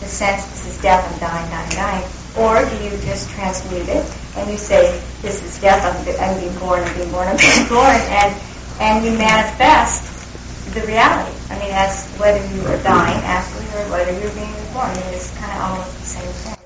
the 0.00 0.08
sense 0.08 0.44
this 0.46 0.74
is 0.74 0.82
death, 0.82 1.06
I'm 1.06 1.20
dying, 1.20 1.50
dying, 1.52 1.70
dying, 1.70 2.10
or 2.36 2.68
do 2.68 2.82
you 2.82 3.00
just 3.04 3.30
transmute 3.30 3.88
it 3.88 4.23
and 4.36 4.50
you 4.50 4.58
say 4.58 5.00
this 5.22 5.42
is 5.42 5.60
death, 5.60 5.84
I'm, 5.84 5.96
I'm 6.20 6.40
being 6.40 6.58
born, 6.58 6.82
I'm 6.82 6.96
being 6.96 7.10
born, 7.10 7.28
I'm 7.28 7.36
being 7.54 7.68
born, 7.68 7.96
and 8.10 8.40
and 8.80 9.04
you 9.04 9.12
manifest 9.16 10.14
the 10.74 10.82
reality. 10.82 11.36
I 11.50 11.58
mean, 11.58 11.70
as 11.70 12.08
whether 12.16 12.44
you 12.54 12.62
are 12.66 12.82
dying 12.82 13.22
actually 13.24 13.66
or 13.66 13.88
whether 13.90 14.12
you're 14.18 14.32
being 14.32 14.52
reborn. 14.56 14.90
I 14.90 14.94
mean, 14.94 15.14
it's 15.14 15.36
kind 15.38 15.52
of 15.52 15.60
almost 15.60 15.98
the 15.98 16.04
same 16.04 16.32
thing. 16.32 16.56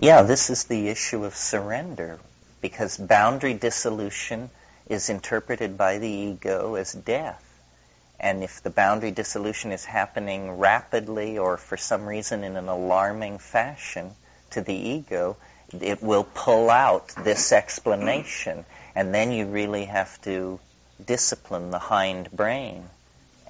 Yeah, 0.00 0.22
this 0.22 0.50
is 0.50 0.64
the 0.64 0.88
issue 0.88 1.24
of 1.24 1.36
surrender 1.36 2.18
because 2.60 2.96
boundary 2.96 3.54
dissolution 3.54 4.50
is 4.88 5.08
interpreted 5.08 5.78
by 5.78 5.98
the 5.98 6.08
ego 6.08 6.74
as 6.74 6.92
death. 6.92 7.42
And 8.18 8.42
if 8.42 8.62
the 8.62 8.70
boundary 8.70 9.10
dissolution 9.10 9.70
is 9.70 9.84
happening 9.84 10.58
rapidly 10.58 11.38
or 11.38 11.56
for 11.56 11.76
some 11.76 12.06
reason 12.06 12.42
in 12.42 12.56
an 12.56 12.68
alarming 12.68 13.38
fashion 13.38 14.12
to 14.50 14.62
the 14.62 14.74
ego, 14.74 15.36
it 15.82 16.02
will 16.02 16.24
pull 16.34 16.70
out 16.70 17.08
this 17.24 17.52
explanation. 17.52 18.64
And 18.94 19.14
then 19.14 19.32
you 19.32 19.46
really 19.46 19.86
have 19.86 20.20
to 20.22 20.60
discipline 21.04 21.70
the 21.70 21.78
hind 21.78 22.30
brain 22.30 22.84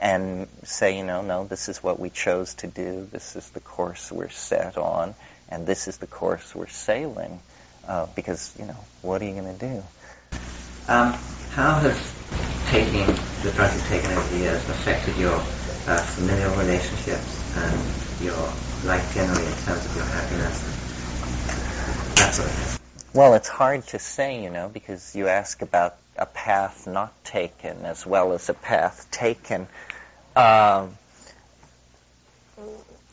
and 0.01 0.49
say, 0.65 0.99
you 0.99 1.05
know, 1.05 1.23
no, 1.23 1.45
this 1.45 1.69
is 1.69 1.83
what 1.83 2.01
we 2.01 2.11
chose 2.11 2.55
to 2.55 2.67
do, 2.67 3.09
this 3.11 3.37
is 3.37 3.49
the 3.51 3.61
course 3.61 4.11
we're 4.11 4.29
set 4.29 4.77
on, 4.77 5.15
and 5.49 5.67
this 5.67 5.89
is 5.89 5.99
the 5.99 6.07
course 6.07 6.55
we're 6.55 6.67
sailing. 6.67 7.41
Uh, 7.87 8.07
because, 8.17 8.53
you 8.59 8.65
know, 8.65 8.77
what 9.03 9.21
are 9.21 9.27
you 9.27 9.33
going 9.33 9.59
to 9.59 9.61
do? 9.61 9.83
Um, 10.89 11.13
how 11.53 11.79
has 11.81 12.15
taking 12.71 13.07
the 13.43 13.53
drugs 13.53 13.75
you've 13.75 13.87
taken 13.89 14.11
over 14.11 14.29
the 14.31 14.39
years 14.39 14.69
affected 14.69 15.17
your 15.17 15.35
uh, 15.35 15.99
familial 16.17 16.57
relationships 16.57 17.57
and 17.57 18.25
your 18.25 18.37
life 18.85 19.13
generally 19.15 19.45
in 19.45 19.53
terms 19.65 19.85
of 19.85 19.95
your 19.97 20.05
happiness? 20.07 20.74
Thing. 22.33 22.81
Well, 23.13 23.35
it's 23.35 23.49
hard 23.49 23.87
to 23.89 23.99
say, 23.99 24.43
you 24.43 24.51
know, 24.51 24.69
because 24.69 25.15
you 25.15 25.29
ask 25.29 25.63
about 25.63 25.97
a 26.17 26.27
path 26.27 26.87
not 26.87 27.13
taken 27.25 27.85
as 27.85 28.07
well 28.07 28.33
as 28.33 28.49
a 28.49 28.55
path 28.55 29.09
taken. 29.11 29.67
Uh, 30.35 30.89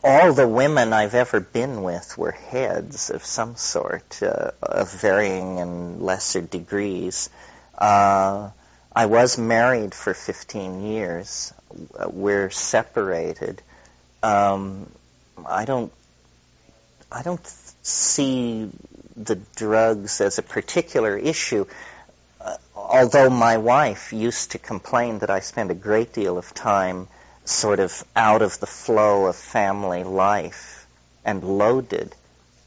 all 0.04 0.34
the 0.34 0.48
women 0.48 0.94
I've 0.94 1.14
ever 1.14 1.40
been 1.40 1.84
with 1.84 2.18
were 2.18 2.32
heads 2.32 3.10
of 3.10 3.24
some 3.24 3.56
sort, 3.56 4.24
uh, 4.24 4.52
of 4.62 4.92
varying 4.92 5.60
and 5.60 6.02
lesser 6.02 6.42
degrees. 6.42 7.30
Uh, 7.78 8.50
I 8.96 9.06
was 9.06 9.38
married 9.38 9.94
for 9.94 10.14
15 10.14 10.84
years. 10.84 11.54
We're 12.08 12.50
separated. 12.50 13.62
Um, 14.24 14.90
I 15.46 15.66
don't. 15.66 15.92
I 17.12 17.24
don't 17.24 17.46
see 17.46 18.70
the 19.26 19.40
drugs 19.56 20.22
as 20.22 20.38
a 20.38 20.44
particular 20.44 21.18
issue 21.18 21.66
uh, 22.44 22.58
although 22.76 23.30
my 23.30 23.58
wife 23.58 24.14
used 24.14 24.52
to 24.52 24.58
complain 24.58 25.20
that 25.20 25.30
I 25.30 25.42
spent 25.42 25.72
a 25.72 25.76
great 25.76 26.14
deal 26.14 26.38
of 26.38 26.54
time 26.54 27.08
sort 27.46 27.80
of 27.80 28.04
out 28.16 28.42
of 28.42 28.60
the 28.60 28.68
flow 28.68 29.26
of 29.26 29.36
family 29.36 30.04
life 30.04 30.88
and 31.24 31.44
loaded. 31.44 32.16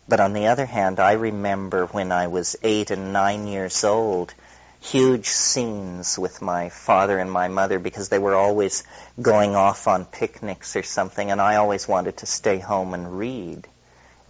But 0.08 0.20
on 0.20 0.32
the 0.32 0.48
other 0.48 0.66
hand, 0.66 1.00
I 1.00 1.12
remember 1.12 1.86
when 1.86 2.12
I 2.12 2.26
was 2.26 2.56
eight 2.62 2.90
and 2.90 3.12
nine 3.12 3.46
years 3.46 3.84
old, 3.84 4.34
huge 4.80 5.26
scenes 5.26 6.18
with 6.18 6.42
my 6.42 6.68
father 6.68 7.18
and 7.18 7.32
my 7.32 7.48
mother 7.48 7.78
because 7.78 8.10
they 8.10 8.18
were 8.18 8.34
always 8.34 8.84
going 9.20 9.56
off 9.56 9.88
on 9.88 10.04
picnics 10.04 10.76
or 10.76 10.82
something, 10.82 11.30
and 11.30 11.40
I 11.40 11.56
always 11.56 11.88
wanted 11.88 12.18
to 12.18 12.26
stay 12.26 12.58
home 12.58 12.92
and 12.92 13.18
read. 13.18 13.66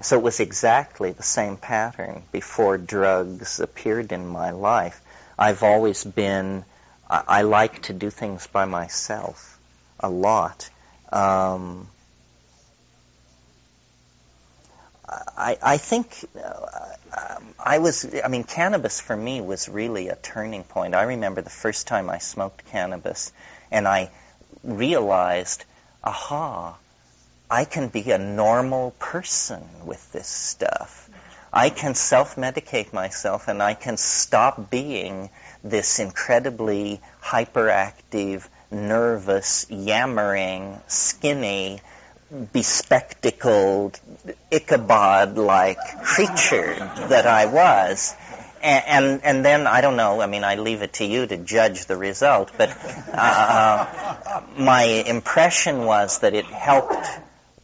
So 0.04 0.18
it 0.18 0.22
was 0.22 0.38
exactly 0.38 1.12
the 1.12 1.22
same 1.22 1.56
pattern 1.56 2.24
before 2.30 2.76
drugs 2.76 3.58
appeared 3.58 4.12
in 4.12 4.26
my 4.26 4.50
life. 4.50 5.00
I've 5.38 5.62
always 5.62 6.04
been, 6.04 6.66
I, 7.08 7.22
I 7.26 7.42
like 7.42 7.80
to 7.84 7.94
do 7.94 8.10
things 8.10 8.46
by 8.46 8.66
myself 8.66 9.58
a 9.98 10.10
lot. 10.10 10.68
Um, 11.10 11.88
I, 15.08 15.56
I 15.62 15.78
think 15.78 16.14
uh, 16.36 16.90
I 17.58 17.78
was, 17.78 18.14
I 18.22 18.28
mean, 18.28 18.44
cannabis 18.44 19.00
for 19.00 19.16
me 19.16 19.40
was 19.40 19.70
really 19.70 20.08
a 20.08 20.16
turning 20.16 20.64
point. 20.64 20.94
I 20.94 21.04
remember 21.04 21.40
the 21.40 21.48
first 21.48 21.86
time 21.86 22.10
I 22.10 22.18
smoked 22.18 22.66
cannabis 22.66 23.32
and 23.70 23.88
I 23.88 24.10
realized, 24.62 25.64
aha, 26.02 26.76
I 27.54 27.64
can 27.66 27.86
be 27.86 28.10
a 28.10 28.18
normal 28.18 28.90
person 28.98 29.62
with 29.84 30.10
this 30.10 30.26
stuff. 30.26 31.08
I 31.52 31.70
can 31.70 31.94
self-medicate 31.94 32.92
myself 32.92 33.46
and 33.46 33.62
I 33.62 33.74
can 33.74 33.96
stop 33.96 34.72
being 34.72 35.30
this 35.62 36.00
incredibly 36.00 37.00
hyperactive, 37.22 38.48
nervous, 38.72 39.66
yammering, 39.70 40.80
skinny, 40.88 41.80
bespectacled, 42.52 44.00
Ichabod-like 44.50 46.02
creature 46.02 46.74
that 47.08 47.28
I 47.28 47.46
was. 47.46 48.16
And, 48.64 48.84
and, 48.88 49.20
and 49.22 49.44
then 49.44 49.68
I 49.68 49.80
don't 49.80 49.96
know. 49.96 50.20
I 50.20 50.26
mean, 50.26 50.42
I 50.42 50.56
leave 50.56 50.82
it 50.82 50.94
to 50.94 51.04
you 51.04 51.24
to 51.24 51.36
judge 51.36 51.86
the 51.86 51.96
result. 51.96 52.50
But 52.58 52.76
uh, 53.12 54.42
my 54.58 54.82
impression 54.82 55.84
was 55.84 56.18
that 56.18 56.34
it 56.34 56.46
helped 56.46 57.06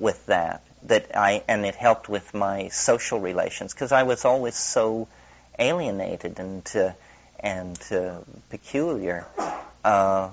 with 0.00 0.26
that 0.26 0.62
that 0.84 1.14
I 1.14 1.42
and 1.46 1.64
it 1.64 1.74
helped 1.74 2.08
with 2.08 2.32
my 2.34 2.68
social 2.68 3.20
relations 3.20 3.72
because 3.72 3.92
I 3.92 4.02
was 4.04 4.24
always 4.24 4.56
so 4.56 5.08
alienated 5.58 6.40
and 6.40 6.68
uh, 6.74 6.92
and 7.38 7.78
uh, 7.92 8.18
peculiar. 8.48 9.26
Uh, 9.84 10.30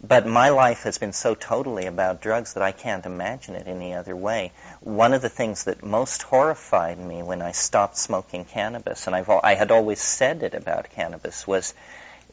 but 0.00 0.26
my 0.26 0.50
life 0.50 0.84
has 0.84 0.98
been 0.98 1.12
so 1.12 1.34
totally 1.34 1.86
about 1.86 2.22
drugs 2.22 2.54
that 2.54 2.62
I 2.62 2.70
can't 2.70 3.04
imagine 3.04 3.56
it 3.56 3.66
any 3.66 3.94
other 3.94 4.14
way. 4.14 4.52
One 4.80 5.12
of 5.12 5.22
the 5.22 5.28
things 5.28 5.64
that 5.64 5.82
most 5.82 6.22
horrified 6.22 6.98
me 7.00 7.24
when 7.24 7.42
I 7.42 7.50
stopped 7.50 7.96
smoking 7.96 8.44
cannabis, 8.44 9.08
and 9.08 9.16
I've, 9.16 9.28
I 9.28 9.54
had 9.54 9.72
always 9.72 10.00
said 10.00 10.44
it 10.44 10.54
about 10.54 10.90
cannabis, 10.90 11.48
was 11.48 11.74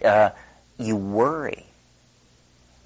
uh, 0.03 0.29
you 0.77 0.95
worry 0.95 1.65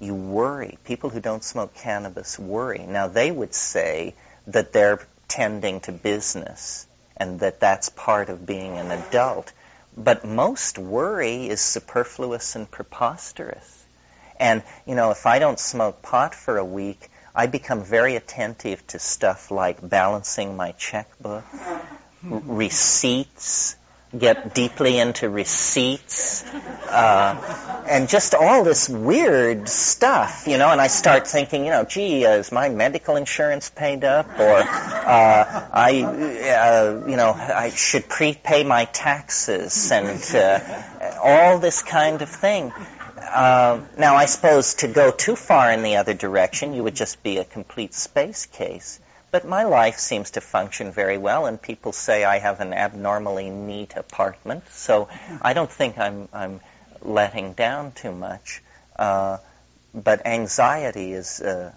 you 0.00 0.14
worry. 0.14 0.78
People 0.84 1.10
who 1.10 1.20
don't 1.20 1.44
smoke 1.44 1.74
cannabis 1.74 2.38
worry. 2.38 2.84
Now, 2.86 3.06
they 3.06 3.30
would 3.30 3.54
say 3.54 4.14
that 4.46 4.72
they're 4.72 5.06
tending 5.28 5.80
to 5.80 5.92
business 5.92 6.86
and 7.16 7.40
that 7.40 7.60
that's 7.60 7.90
part 7.90 8.30
of 8.30 8.46
being 8.46 8.78
an 8.78 8.90
adult. 8.90 9.52
But 9.96 10.24
most 10.24 10.78
worry 10.78 11.48
is 11.48 11.60
superfluous 11.60 12.56
and 12.56 12.70
preposterous. 12.70 13.84
And, 14.38 14.62
you 14.86 14.94
know, 14.94 15.10
if 15.10 15.26
I 15.26 15.38
don't 15.38 15.60
smoke 15.60 16.00
pot 16.00 16.34
for 16.34 16.56
a 16.56 16.64
week, 16.64 17.10
I 17.34 17.46
become 17.46 17.84
very 17.84 18.16
attentive 18.16 18.84
to 18.88 18.98
stuff 18.98 19.50
like 19.50 19.86
balancing 19.86 20.56
my 20.56 20.72
checkbook, 20.72 21.44
receipts, 22.22 23.76
get 24.16 24.54
deeply 24.54 24.98
into 24.98 25.28
receipts, 25.28 26.44
uh, 26.88 27.84
and 27.88 28.08
just 28.08 28.34
all 28.34 28.64
this 28.64 28.88
weird 28.88 29.68
stuff, 29.68 30.44
you 30.46 30.58
know. 30.58 30.70
And 30.70 30.80
I 30.80 30.88
start 30.88 31.28
thinking, 31.28 31.64
you 31.64 31.70
know, 31.70 31.84
gee, 31.84 32.26
uh, 32.26 32.32
is 32.32 32.50
my 32.50 32.68
medical 32.68 33.16
insurance 33.16 33.70
paid 33.70 34.04
up, 34.04 34.26
or 34.38 34.58
uh, 34.58 35.68
I, 35.72 36.02
uh, 36.02 37.06
you 37.06 37.16
know, 37.16 37.32
I 37.32 37.70
should 37.70 38.08
prepay 38.08 38.64
my 38.64 38.86
taxes, 38.86 39.92
and 39.92 40.22
uh, 40.34 41.18
all 41.22 41.58
this 41.58 41.82
kind 41.82 42.20
of 42.22 42.28
thing. 42.28 42.72
Uh, 43.16 43.80
now, 43.96 44.16
I 44.16 44.26
suppose 44.26 44.74
to 44.74 44.88
go 44.88 45.12
too 45.12 45.36
far 45.36 45.70
in 45.70 45.82
the 45.82 45.96
other 45.96 46.14
direction, 46.14 46.74
you 46.74 46.82
would 46.82 46.96
just 46.96 47.22
be 47.22 47.38
a 47.38 47.44
complete 47.44 47.94
space 47.94 48.46
case. 48.46 48.98
But 49.30 49.46
my 49.46 49.64
life 49.64 49.98
seems 49.98 50.32
to 50.32 50.40
function 50.40 50.90
very 50.90 51.16
well, 51.16 51.46
and 51.46 51.60
people 51.60 51.92
say 51.92 52.24
I 52.24 52.38
have 52.38 52.60
an 52.60 52.72
abnormally 52.72 53.48
neat 53.48 53.94
apartment, 53.96 54.64
so 54.70 55.08
I 55.40 55.52
don't 55.52 55.70
think 55.70 55.98
I'm, 55.98 56.28
I'm 56.32 56.60
letting 57.00 57.52
down 57.52 57.92
too 57.92 58.12
much. 58.12 58.60
Uh, 58.96 59.38
but 59.94 60.26
anxiety 60.26 61.12
is, 61.12 61.40
uh, 61.40 61.72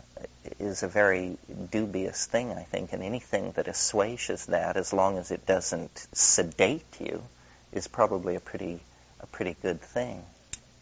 is 0.59 0.83
a 0.83 0.87
very 0.87 1.37
dubious 1.71 2.25
thing, 2.25 2.51
I 2.51 2.63
think, 2.63 2.91
and 2.91 3.03
anything 3.03 3.51
that 3.53 3.67
assuages 3.67 4.47
that, 4.47 4.75
as 4.75 4.91
long 4.91 5.17
as 5.17 5.31
it 5.31 5.45
doesn't 5.45 6.07
sedate 6.13 6.99
you, 6.99 7.23
is 7.71 7.87
probably 7.87 8.35
a 8.35 8.39
pretty, 8.39 8.81
a 9.19 9.27
pretty 9.27 9.55
good 9.61 9.81
thing. 9.81 10.23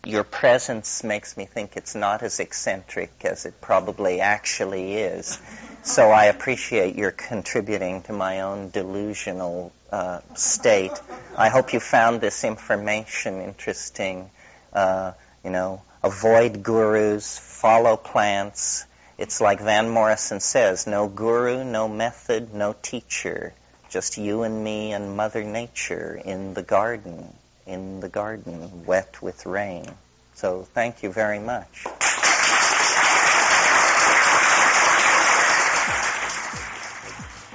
Your 0.05 0.23
presence 0.23 1.03
makes 1.03 1.37
me 1.37 1.45
think 1.45 1.77
it's 1.77 1.93
not 1.93 2.23
as 2.23 2.39
eccentric 2.39 3.11
as 3.23 3.45
it 3.45 3.61
probably 3.61 4.19
actually 4.19 4.95
is. 4.95 5.39
So 5.83 6.09
I 6.09 6.25
appreciate 6.25 6.95
your 6.95 7.11
contributing 7.11 8.01
to 8.03 8.13
my 8.13 8.41
own 8.41 8.69
delusional 8.69 9.71
uh, 9.91 10.21
state. 10.35 10.99
I 11.37 11.49
hope 11.49 11.73
you 11.73 11.79
found 11.79 12.21
this 12.21 12.43
information 12.43 13.41
interesting. 13.41 14.29
Uh, 14.73 15.13
you 15.43 15.51
know, 15.51 15.81
avoid 16.03 16.63
gurus, 16.63 17.37
follow 17.37 17.97
plants. 17.97 18.85
It's 19.17 19.39
like 19.39 19.59
Van 19.59 19.89
Morrison 19.89 20.39
says, 20.39 20.87
no 20.87 21.07
guru, 21.07 21.63
no 21.63 21.87
method, 21.87 22.53
no 22.53 22.75
teacher. 22.81 23.53
Just 23.89 24.17
you 24.17 24.43
and 24.43 24.63
me 24.63 24.93
and 24.93 25.15
Mother 25.15 25.43
Nature 25.43 26.19
in 26.23 26.53
the 26.53 26.63
garden 26.63 27.33
in 27.71 27.99
the 27.99 28.09
garden, 28.09 28.85
wet 28.85 29.21
with 29.21 29.45
rain. 29.45 29.85
So 30.33 30.63
thank 30.73 31.03
you 31.03 31.11
very 31.11 31.39
much. 31.39 31.85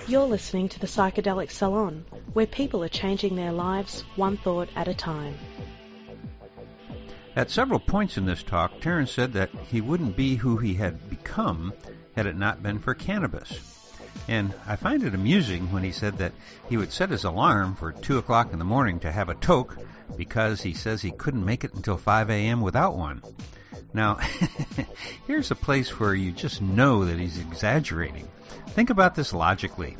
You're 0.08 0.26
listening 0.26 0.68
to 0.68 0.78
the 0.78 0.86
Psychedelic 0.86 1.50
Salon, 1.50 2.04
where 2.32 2.46
people 2.46 2.84
are 2.84 2.88
changing 2.88 3.34
their 3.34 3.50
lives 3.50 4.02
one 4.14 4.36
thought 4.36 4.68
at 4.76 4.86
a 4.86 4.94
time. 4.94 5.34
At 7.34 7.50
several 7.50 7.80
points 7.80 8.16
in 8.16 8.24
this 8.24 8.42
talk, 8.42 8.80
Terence 8.80 9.10
said 9.10 9.32
that 9.32 9.50
he 9.68 9.80
wouldn't 9.80 10.16
be 10.16 10.36
who 10.36 10.56
he 10.58 10.74
had 10.74 11.10
become 11.10 11.74
had 12.14 12.26
it 12.26 12.36
not 12.36 12.62
been 12.62 12.78
for 12.78 12.94
cannabis. 12.94 13.60
And 14.28 14.54
I 14.66 14.76
find 14.76 15.02
it 15.02 15.14
amusing 15.14 15.72
when 15.72 15.82
he 15.82 15.92
said 15.92 16.18
that 16.18 16.32
he 16.68 16.76
would 16.76 16.92
set 16.92 17.10
his 17.10 17.24
alarm 17.24 17.74
for 17.74 17.92
2 17.92 18.18
o'clock 18.18 18.52
in 18.52 18.58
the 18.58 18.64
morning 18.64 19.00
to 19.00 19.12
have 19.12 19.28
a 19.28 19.34
toke 19.34 19.76
because 20.16 20.62
he 20.62 20.74
says 20.74 21.02
he 21.02 21.10
couldn't 21.10 21.44
make 21.44 21.64
it 21.64 21.74
until 21.74 21.96
5 21.96 22.30
a.m. 22.30 22.60
without 22.60 22.96
one. 22.96 23.22
Now, 23.92 24.18
here's 25.26 25.50
a 25.50 25.56
place 25.56 25.98
where 25.98 26.14
you 26.14 26.32
just 26.32 26.60
know 26.60 27.04
that 27.04 27.18
he's 27.18 27.38
exaggerating. 27.38 28.28
Think 28.68 28.90
about 28.90 29.14
this 29.14 29.32
logically. 29.32 29.96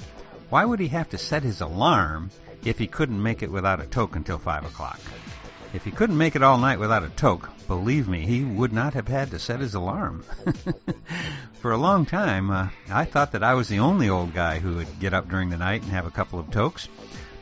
Why 0.51 0.65
would 0.65 0.81
he 0.81 0.89
have 0.89 1.09
to 1.11 1.19
set 1.19 1.43
his 1.43 1.61
alarm 1.61 2.31
if 2.65 2.79
he 2.79 2.87
couldn't 2.87 3.23
make 3.23 3.43
it 3.43 3.51
without 3.51 3.81
a 3.81 3.87
toke 3.87 4.17
until 4.17 4.39
5 4.39 4.67
o'clock? 4.67 5.01
If 5.73 5.85
he 5.85 5.91
couldn't 5.91 6.17
make 6.17 6.37
it 6.37 6.43
all 6.43 6.59
night 6.59 6.79
without 6.79 7.05
a 7.05 7.09
toke, 7.11 7.51
believe 7.67 8.09
me, 8.09 8.25
he 8.25 8.45
would 8.45 8.73
not 8.73 8.95
have 8.95 9.09
had 9.09 9.31
to 9.33 9.39
set 9.39 9.61
his 9.61 9.75
alarm. 9.75 10.25
For 11.61 11.73
a 11.73 11.77
long 11.77 12.07
time, 12.07 12.51
uh, 12.51 12.69
I 12.91 13.05
thought 13.05 13.33
that 13.33 13.43
I 13.43 13.55
was 13.55 13.69
the 13.69 13.81
only 13.81 14.09
old 14.09 14.33
guy 14.33 14.59
who 14.59 14.77
would 14.77 15.01
get 15.01 15.13
up 15.13 15.29
during 15.29 15.51
the 15.51 15.57
night 15.57 15.83
and 15.83 15.91
have 15.91 16.07
a 16.07 16.11
couple 16.11 16.39
of 16.39 16.51
tokes. 16.51 16.89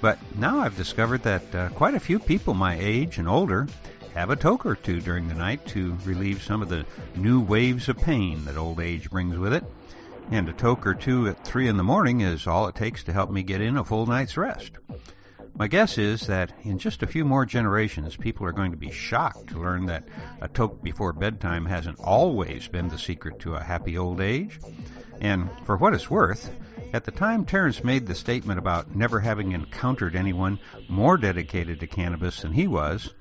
But 0.05 0.19
now 0.37 0.61
I've 0.61 0.77
discovered 0.77 1.23
that 1.23 1.55
uh, 1.55 1.71
quite 1.71 1.95
a 1.95 1.99
few 1.99 2.19
people 2.19 2.53
my 2.53 2.77
age 2.79 3.17
and 3.17 3.27
older 3.27 3.67
have 4.13 4.29
a 4.29 4.37
toke 4.37 4.67
or 4.67 4.75
two 4.75 5.01
during 5.01 5.29
the 5.29 5.35
night 5.35 5.65
to 5.69 5.97
relieve 6.05 6.43
some 6.43 6.61
of 6.61 6.69
the 6.69 6.85
new 7.17 7.41
waves 7.41 7.89
of 7.89 7.97
pain 7.97 8.45
that 8.45 8.59
old 8.59 8.81
age 8.81 9.09
brings 9.09 9.39
with 9.39 9.55
it. 9.55 9.65
And 10.31 10.47
a 10.47 10.53
toke 10.53 10.87
or 10.87 10.95
two 10.95 11.29
at 11.29 11.43
three 11.43 11.69
in 11.69 11.79
the 11.79 11.83
morning 11.83 12.21
is 12.21 12.47
all 12.47 12.69
it 12.69 12.75
takes 12.75 13.03
to 13.05 13.15
help 13.15 13.31
me 13.31 13.43
get 13.43 13.63
in 13.63 13.79
a 13.79 13.85
full 13.85 14.05
night's 14.05 14.37
rest. 14.37 14.73
My 15.57 15.69
guess 15.69 15.97
is 15.97 16.27
that 16.27 16.53
in 16.65 16.77
just 16.77 17.03
a 17.03 17.07
few 17.07 17.25
more 17.25 17.47
generations, 17.47 18.15
people 18.15 18.45
are 18.45 18.53
going 18.53 18.73
to 18.73 18.77
be 18.77 18.91
shocked 18.91 19.47
to 19.47 19.59
learn 19.59 19.87
that 19.87 20.05
a 20.43 20.49
toke 20.49 20.83
before 20.83 21.15
bedtime 21.15 21.65
hasn't 21.65 21.99
always 21.99 22.69
been 22.69 22.89
the 22.89 22.99
secret 22.99 23.39
to 23.39 23.55
a 23.55 23.65
happy 23.65 23.97
old 23.97 24.21
age. 24.21 24.61
And 25.23 25.49
for 25.65 25.79
what 25.79 25.95
it's 25.95 26.11
worth, 26.11 26.55
at 26.95 27.03
the 27.03 27.11
time 27.11 27.45
Terence 27.45 27.83
made 27.83 28.07
the 28.07 28.15
statement 28.15 28.57
about 28.57 28.95
never 28.95 29.19
having 29.19 29.51
encountered 29.51 30.15
anyone 30.15 30.61
more 30.89 31.17
dedicated 31.17 31.81
to 31.81 31.89
cannabis 31.89 32.43
than 32.43 32.53
he 32.53 32.69
was, 32.69 33.13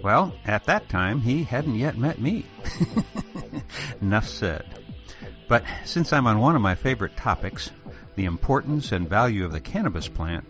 well, 0.00 0.32
at 0.44 0.66
that 0.66 0.88
time 0.88 1.20
he 1.20 1.42
hadn't 1.42 1.74
yet 1.74 1.98
met 1.98 2.20
me. 2.20 2.46
Enough 4.00 4.28
said. 4.28 4.64
But 5.48 5.64
since 5.84 6.12
I'm 6.12 6.28
on 6.28 6.38
one 6.38 6.54
of 6.54 6.62
my 6.62 6.76
favorite 6.76 7.16
topics, 7.16 7.72
the 8.14 8.26
importance 8.26 8.92
and 8.92 9.08
value 9.08 9.44
of 9.44 9.52
the 9.52 9.60
cannabis 9.60 10.06
plant, 10.06 10.44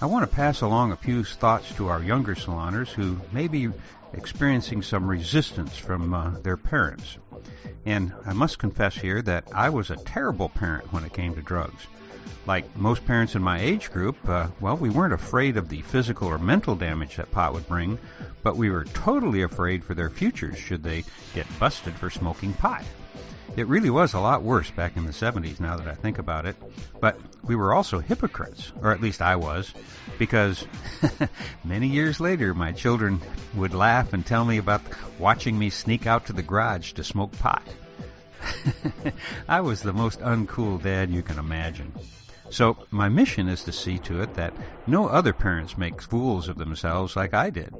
I 0.00 0.06
want 0.06 0.28
to 0.28 0.34
pass 0.34 0.62
along 0.62 0.92
a 0.92 0.96
few 0.96 1.22
thoughts 1.24 1.74
to 1.74 1.88
our 1.88 2.02
younger 2.02 2.34
saloners 2.34 2.88
who 2.88 3.20
may 3.32 3.48
be 3.48 3.68
experiencing 4.14 4.80
some 4.80 5.06
resistance 5.06 5.76
from 5.76 6.14
uh, 6.14 6.30
their 6.40 6.56
parents. 6.56 7.18
And 7.84 8.12
I 8.24 8.32
must 8.32 8.58
confess 8.58 8.94
here 8.94 9.22
that 9.22 9.44
I 9.52 9.68
was 9.68 9.90
a 9.90 9.96
terrible 9.96 10.48
parent 10.48 10.92
when 10.92 11.04
it 11.04 11.12
came 11.12 11.34
to 11.34 11.42
drugs. 11.42 11.86
Like 12.46 12.76
most 12.76 13.04
parents 13.04 13.34
in 13.34 13.42
my 13.42 13.60
age 13.60 13.90
group, 13.90 14.16
uh, 14.28 14.48
well, 14.60 14.76
we 14.76 14.90
weren't 14.90 15.14
afraid 15.14 15.56
of 15.56 15.68
the 15.68 15.82
physical 15.82 16.28
or 16.28 16.38
mental 16.38 16.74
damage 16.74 17.16
that 17.16 17.30
pot 17.30 17.52
would 17.54 17.68
bring, 17.68 17.98
but 18.42 18.56
we 18.56 18.70
were 18.70 18.84
totally 18.84 19.42
afraid 19.42 19.84
for 19.84 19.94
their 19.94 20.10
futures 20.10 20.58
should 20.58 20.82
they 20.82 21.04
get 21.34 21.46
busted 21.58 21.94
for 21.94 22.10
smoking 22.10 22.52
pot. 22.54 22.84
It 23.54 23.66
really 23.66 23.90
was 23.90 24.14
a 24.14 24.20
lot 24.20 24.42
worse 24.42 24.70
back 24.70 24.96
in 24.96 25.04
the 25.04 25.12
70s 25.12 25.60
now 25.60 25.76
that 25.76 25.86
I 25.86 25.94
think 25.94 26.18
about 26.18 26.46
it. 26.46 26.56
But 27.00 27.20
we 27.44 27.54
were 27.54 27.74
also 27.74 27.98
hypocrites, 27.98 28.72
or 28.80 28.92
at 28.92 29.02
least 29.02 29.20
I 29.20 29.36
was, 29.36 29.74
because 30.18 30.66
many 31.64 31.88
years 31.88 32.18
later 32.18 32.54
my 32.54 32.72
children 32.72 33.20
would 33.54 33.74
laugh 33.74 34.14
and 34.14 34.24
tell 34.24 34.46
me 34.46 34.56
about 34.56 34.80
watching 35.18 35.58
me 35.58 35.68
sneak 35.68 36.06
out 36.06 36.26
to 36.26 36.32
the 36.32 36.42
garage 36.42 36.92
to 36.92 37.04
smoke 37.04 37.32
pot. 37.38 37.62
I 39.48 39.60
was 39.60 39.82
the 39.82 39.92
most 39.92 40.20
uncool 40.20 40.82
dad 40.82 41.10
you 41.10 41.22
can 41.22 41.38
imagine. 41.38 41.92
So 42.48 42.76
my 42.90 43.08
mission 43.08 43.48
is 43.48 43.64
to 43.64 43.72
see 43.72 43.98
to 44.00 44.22
it 44.22 44.34
that 44.34 44.54
no 44.86 45.08
other 45.08 45.32
parents 45.32 45.78
make 45.78 46.02
fools 46.02 46.48
of 46.48 46.58
themselves 46.58 47.16
like 47.16 47.34
I 47.34 47.50
did. 47.50 47.74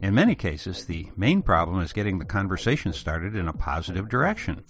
In 0.00 0.14
many 0.14 0.34
cases, 0.34 0.84
the 0.84 1.08
main 1.16 1.42
problem 1.42 1.80
is 1.80 1.92
getting 1.92 2.18
the 2.18 2.24
conversation 2.24 2.92
started 2.92 3.34
in 3.36 3.48
a 3.48 3.52
positive 3.52 4.08
direction. 4.08 4.64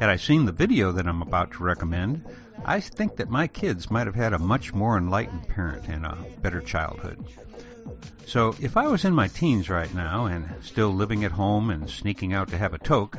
Had 0.00 0.10
I 0.10 0.16
seen 0.16 0.44
the 0.44 0.52
video 0.52 0.90
that 0.92 1.06
I'm 1.06 1.22
about 1.22 1.52
to 1.52 1.62
recommend, 1.62 2.24
I 2.64 2.80
think 2.80 3.16
that 3.16 3.30
my 3.30 3.46
kids 3.46 3.90
might 3.90 4.06
have 4.06 4.16
had 4.16 4.32
a 4.32 4.38
much 4.38 4.74
more 4.74 4.98
enlightened 4.98 5.48
parent 5.48 5.88
and 5.88 6.04
a 6.04 6.18
better 6.42 6.60
childhood. 6.60 7.24
So 8.26 8.56
if 8.60 8.76
I 8.76 8.88
was 8.88 9.04
in 9.04 9.14
my 9.14 9.28
teens 9.28 9.70
right 9.70 9.92
now 9.94 10.26
and 10.26 10.48
still 10.62 10.90
living 10.90 11.24
at 11.24 11.32
home 11.32 11.70
and 11.70 11.88
sneaking 11.88 12.32
out 12.32 12.48
to 12.48 12.58
have 12.58 12.74
a 12.74 12.78
toke, 12.78 13.18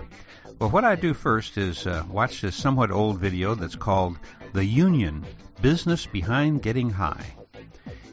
well, 0.60 0.70
what 0.70 0.84
I'd 0.84 1.02
do 1.02 1.14
first 1.14 1.58
is 1.58 1.88
uh, 1.88 2.04
watch 2.10 2.42
this 2.42 2.56
somewhat 2.56 2.92
old 2.92 3.20
video 3.20 3.56
that's 3.56 3.76
called 3.76 4.18
The 4.54 4.66
Union 4.66 5.26
Business 5.62 6.06
Behind 6.06 6.62
Getting 6.62 6.90
High. 6.90 7.36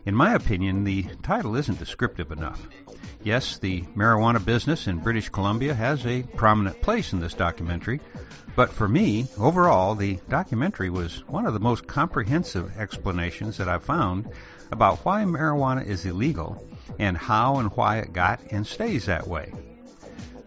In 0.06 0.14
my 0.14 0.34
opinion, 0.34 0.84
the 0.84 1.04
title 1.22 1.56
isn't 1.56 1.78
descriptive 1.78 2.32
enough. 2.32 2.68
Yes, 3.24 3.58
the 3.58 3.82
marijuana 3.96 4.44
business 4.44 4.88
in 4.88 4.98
British 4.98 5.28
Columbia 5.28 5.74
has 5.74 6.04
a 6.04 6.24
prominent 6.24 6.82
place 6.82 7.12
in 7.12 7.20
this 7.20 7.34
documentary, 7.34 8.00
but 8.56 8.72
for 8.72 8.88
me, 8.88 9.28
overall, 9.38 9.94
the 9.94 10.18
documentary 10.28 10.90
was 10.90 11.22
one 11.28 11.46
of 11.46 11.54
the 11.54 11.60
most 11.60 11.86
comprehensive 11.86 12.76
explanations 12.76 13.58
that 13.58 13.68
I've 13.68 13.84
found 13.84 14.28
about 14.72 15.04
why 15.04 15.22
marijuana 15.22 15.86
is 15.86 16.04
illegal 16.04 16.66
and 16.98 17.16
how 17.16 17.58
and 17.58 17.70
why 17.76 17.98
it 17.98 18.12
got 18.12 18.40
and 18.50 18.66
stays 18.66 19.06
that 19.06 19.28
way. 19.28 19.52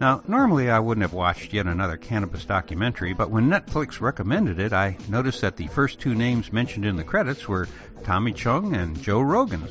Now, 0.02 0.22
normally 0.27 0.69
I 0.69 0.80
wouldn't 0.80 1.03
have 1.03 1.14
watched 1.14 1.53
yet 1.53 1.68
another 1.68 1.95
cannabis 1.95 2.43
documentary, 2.43 3.14
but 3.14 3.31
when 3.31 3.49
Netflix 3.49 4.02
recommended 4.02 4.60
it, 4.60 4.73
I 4.73 4.97
noticed 5.07 5.39
that 5.41 5.56
the 5.56 5.68
first 5.68 6.02
two 6.02 6.14
names 6.14 6.52
mentioned 6.52 6.84
in 6.84 6.97
the 6.97 7.06
credits 7.06 7.47
were 7.47 7.69
Tommy 8.03 8.34
Chong 8.34 8.76
and 8.76 9.02
Joe 9.02 9.22
Rogan. 9.22 9.65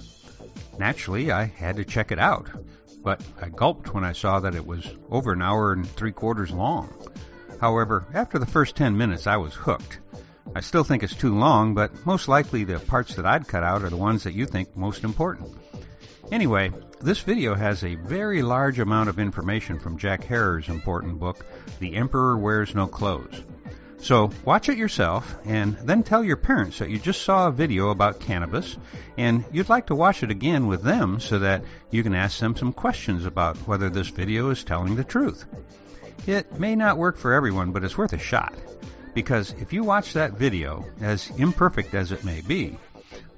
Naturally, 0.78 1.30
I 1.30 1.44
had 1.44 1.76
to 1.76 1.84
check 1.84 2.10
it 2.10 2.18
out, 2.18 2.48
but 3.04 3.22
I 3.40 3.50
gulped 3.50 3.92
when 3.94 4.02
I 4.02 4.12
saw 4.12 4.40
that 4.40 4.54
it 4.54 4.66
was 4.66 4.92
over 5.10 5.32
an 5.32 5.42
hour 5.42 5.72
and 5.72 5.86
three 5.86 6.10
quarters 6.10 6.50
long. 6.50 6.92
However, 7.60 8.06
after 8.14 8.38
the 8.38 8.46
first 8.46 8.74
10 8.74 8.96
minutes, 8.96 9.26
I 9.26 9.36
was 9.36 9.54
hooked. 9.54 10.00
I 10.56 10.60
still 10.60 10.84
think 10.84 11.02
it's 11.02 11.14
too 11.14 11.38
long, 11.38 11.74
but 11.74 12.06
most 12.06 12.28
likely 12.28 12.64
the 12.64 12.78
parts 12.78 13.14
that 13.16 13.26
I'd 13.26 13.46
cut 13.46 13.62
out 13.62 13.82
are 13.82 13.90
the 13.90 13.96
ones 13.96 14.24
that 14.24 14.34
you 14.34 14.46
think 14.46 14.74
most 14.76 15.04
important. 15.04 15.54
Anyway, 16.32 16.72
this 17.00 17.20
video 17.20 17.54
has 17.54 17.84
a 17.84 17.96
very 17.96 18.42
large 18.42 18.78
amount 18.78 19.10
of 19.10 19.18
information 19.18 19.78
from 19.78 19.98
Jack 19.98 20.24
Herer's 20.24 20.70
important 20.70 21.20
book, 21.20 21.44
The 21.80 21.94
Emperor 21.96 22.38
Wears 22.38 22.74
No 22.74 22.86
Clothes. 22.86 23.42
So 24.04 24.30
watch 24.44 24.68
it 24.68 24.76
yourself 24.76 25.34
and 25.46 25.78
then 25.78 26.02
tell 26.02 26.22
your 26.22 26.36
parents 26.36 26.78
that 26.78 26.90
you 26.90 26.98
just 26.98 27.22
saw 27.22 27.48
a 27.48 27.52
video 27.52 27.88
about 27.88 28.20
cannabis 28.20 28.76
and 29.16 29.46
you'd 29.50 29.70
like 29.70 29.86
to 29.86 29.94
watch 29.94 30.22
it 30.22 30.30
again 30.30 30.66
with 30.66 30.82
them 30.82 31.20
so 31.20 31.38
that 31.38 31.64
you 31.90 32.02
can 32.02 32.14
ask 32.14 32.38
them 32.38 32.54
some 32.54 32.74
questions 32.74 33.24
about 33.24 33.56
whether 33.66 33.88
this 33.88 34.08
video 34.08 34.50
is 34.50 34.62
telling 34.62 34.94
the 34.94 35.04
truth. 35.04 35.46
It 36.26 36.60
may 36.60 36.76
not 36.76 36.98
work 36.98 37.16
for 37.16 37.32
everyone, 37.32 37.72
but 37.72 37.82
it's 37.82 37.96
worth 37.96 38.12
a 38.12 38.18
shot. 38.18 38.52
Because 39.14 39.54
if 39.58 39.72
you 39.72 39.82
watch 39.84 40.12
that 40.12 40.34
video, 40.34 40.84
as 41.00 41.30
imperfect 41.38 41.94
as 41.94 42.12
it 42.12 42.24
may 42.24 42.42
be, 42.42 42.76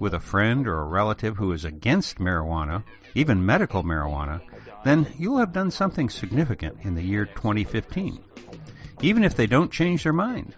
with 0.01 0.15
a 0.15 0.21
friend 0.21 0.67
or 0.67 0.81
a 0.81 0.87
relative 0.87 1.37
who 1.37 1.53
is 1.53 1.65
against 1.65 2.19
marijuana, 2.19 2.83
even 3.15 3.47
medical 3.47 3.85
marijuana, 3.85 4.41
then 4.85 5.07
you'll 5.17 5.39
have 5.39 5.53
done 5.53 5.71
something 5.71 6.09
significant 6.11 6.79
in 6.83 6.97
the 6.97 7.05
year 7.05 7.25
2015. 7.25 8.19
Even 9.03 9.25
if 9.25 9.35
they 9.35 9.47
don't 9.47 9.71
change 9.71 10.03
their 10.03 10.13
mind. 10.13 10.55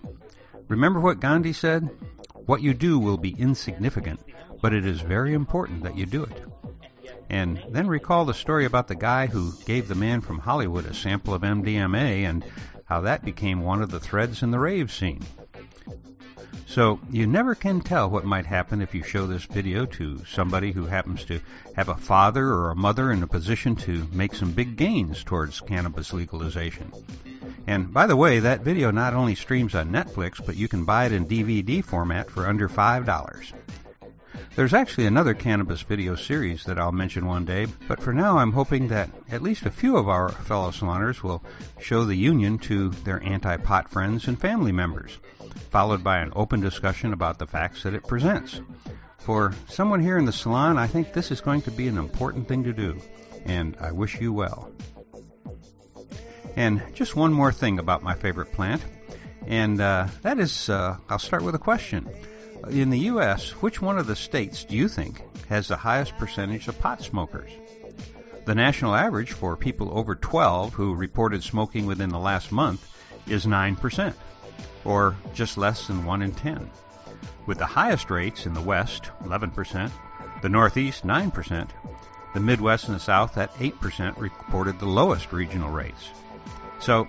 Remember 0.68 1.00
what 1.00 1.20
Gandhi 1.20 1.52
said? 1.52 1.88
What 2.34 2.62
you 2.62 2.72
do 2.72 2.98
will 2.98 3.18
be 3.18 3.34
insignificant, 3.38 4.20
but 4.62 4.72
it 4.72 4.86
is 4.86 5.00
very 5.00 5.34
important 5.34 5.82
that 5.82 5.96
you 5.96 6.06
do 6.06 6.24
it. 6.24 6.42
And 7.30 7.62
then 7.70 7.88
recall 7.88 8.24
the 8.24 8.34
story 8.34 8.64
about 8.64 8.88
the 8.88 8.94
guy 8.94 9.26
who 9.26 9.52
gave 9.66 9.88
the 9.88 9.94
man 9.94 10.20
from 10.20 10.38
Hollywood 10.38 10.86
a 10.86 10.94
sample 10.94 11.34
of 11.34 11.42
MDMA 11.42 12.24
and 12.28 12.44
how 12.84 13.02
that 13.02 13.24
became 13.24 13.60
one 13.60 13.82
of 13.82 13.90
the 13.90 14.00
threads 14.00 14.42
in 14.42 14.50
the 14.50 14.58
rave 14.58 14.90
scene. 14.90 15.22
So 16.66 17.00
you 17.10 17.26
never 17.26 17.54
can 17.54 17.80
tell 17.80 18.08
what 18.08 18.24
might 18.24 18.46
happen 18.46 18.80
if 18.80 18.94
you 18.94 19.02
show 19.02 19.26
this 19.26 19.44
video 19.44 19.84
to 19.86 20.24
somebody 20.26 20.70
who 20.72 20.86
happens 20.86 21.24
to 21.24 21.40
have 21.74 21.88
a 21.88 21.96
father 21.96 22.46
or 22.46 22.70
a 22.70 22.76
mother 22.76 23.10
in 23.10 23.22
a 23.22 23.26
position 23.26 23.74
to 23.76 24.06
make 24.12 24.34
some 24.34 24.52
big 24.52 24.76
gains 24.76 25.24
towards 25.24 25.60
cannabis 25.60 26.12
legalization. 26.12 26.92
And 27.68 27.92
by 27.92 28.06
the 28.06 28.16
way, 28.16 28.38
that 28.38 28.62
video 28.62 28.90
not 28.90 29.12
only 29.12 29.34
streams 29.34 29.74
on 29.74 29.90
Netflix, 29.90 30.44
but 30.44 30.56
you 30.56 30.68
can 30.68 30.86
buy 30.86 31.04
it 31.04 31.12
in 31.12 31.26
DVD 31.26 31.84
format 31.84 32.30
for 32.30 32.46
under 32.46 32.66
$5. 32.66 33.52
There's 34.56 34.72
actually 34.72 35.04
another 35.04 35.34
cannabis 35.34 35.82
video 35.82 36.14
series 36.14 36.64
that 36.64 36.78
I'll 36.78 36.92
mention 36.92 37.26
one 37.26 37.44
day, 37.44 37.66
but 37.86 38.00
for 38.00 38.14
now 38.14 38.38
I'm 38.38 38.52
hoping 38.52 38.88
that 38.88 39.10
at 39.30 39.42
least 39.42 39.66
a 39.66 39.70
few 39.70 39.98
of 39.98 40.08
our 40.08 40.30
fellow 40.30 40.70
saloners 40.70 41.22
will 41.22 41.44
show 41.78 42.06
the 42.06 42.16
union 42.16 42.56
to 42.60 42.88
their 43.04 43.22
anti-pot 43.22 43.90
friends 43.90 44.28
and 44.28 44.40
family 44.40 44.72
members, 44.72 45.18
followed 45.68 46.02
by 46.02 46.20
an 46.20 46.32
open 46.34 46.60
discussion 46.60 47.12
about 47.12 47.38
the 47.38 47.46
facts 47.46 47.82
that 47.82 47.92
it 47.92 48.06
presents. 48.06 48.62
For 49.18 49.52
someone 49.68 50.00
here 50.00 50.16
in 50.16 50.24
the 50.24 50.32
salon, 50.32 50.78
I 50.78 50.86
think 50.86 51.12
this 51.12 51.30
is 51.30 51.42
going 51.42 51.60
to 51.62 51.70
be 51.70 51.86
an 51.86 51.98
important 51.98 52.48
thing 52.48 52.64
to 52.64 52.72
do, 52.72 52.98
and 53.44 53.76
I 53.78 53.92
wish 53.92 54.22
you 54.22 54.32
well. 54.32 54.72
And 56.58 56.82
just 56.92 57.14
one 57.14 57.32
more 57.32 57.52
thing 57.52 57.78
about 57.78 58.02
my 58.02 58.16
favorite 58.16 58.50
plant, 58.50 58.82
and 59.46 59.80
uh, 59.80 60.08
that 60.22 60.40
is, 60.40 60.68
uh, 60.68 60.96
I'll 61.08 61.20
start 61.20 61.44
with 61.44 61.54
a 61.54 61.58
question. 61.60 62.10
In 62.68 62.90
the 62.90 62.98
U.S., 63.14 63.50
which 63.62 63.80
one 63.80 63.96
of 63.96 64.08
the 64.08 64.16
states 64.16 64.64
do 64.64 64.76
you 64.76 64.88
think 64.88 65.22
has 65.48 65.68
the 65.68 65.76
highest 65.76 66.18
percentage 66.18 66.66
of 66.66 66.76
pot 66.80 67.00
smokers? 67.00 67.52
The 68.44 68.56
national 68.56 68.96
average 68.96 69.30
for 69.30 69.56
people 69.56 69.96
over 69.96 70.16
12 70.16 70.74
who 70.74 70.96
reported 70.96 71.44
smoking 71.44 71.86
within 71.86 72.08
the 72.08 72.18
last 72.18 72.50
month 72.50 72.92
is 73.28 73.46
9%, 73.46 74.12
or 74.84 75.14
just 75.34 75.58
less 75.58 75.86
than 75.86 76.04
1 76.04 76.22
in 76.22 76.32
10. 76.32 76.68
With 77.46 77.58
the 77.58 77.66
highest 77.66 78.10
rates 78.10 78.46
in 78.46 78.54
the 78.54 78.60
West, 78.60 79.12
11%, 79.22 79.92
the 80.42 80.48
Northeast, 80.48 81.06
9%, 81.06 81.68
the 82.34 82.40
Midwest 82.40 82.88
and 82.88 82.96
the 82.96 83.00
South 83.00 83.38
at 83.38 83.54
8% 83.54 84.18
reported 84.18 84.80
the 84.80 84.86
lowest 84.86 85.32
regional 85.32 85.70
rates. 85.70 86.10
So 86.80 87.08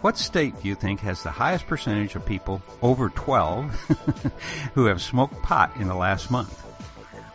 what 0.00 0.16
state 0.16 0.60
do 0.62 0.68
you 0.68 0.74
think 0.74 1.00
has 1.00 1.22
the 1.22 1.30
highest 1.30 1.66
percentage 1.66 2.14
of 2.14 2.24
people 2.24 2.62
over 2.80 3.10
12 3.10 3.70
who 4.74 4.86
have 4.86 5.02
smoked 5.02 5.42
pot 5.42 5.72
in 5.76 5.88
the 5.88 5.94
last 5.94 6.30
month? 6.30 6.66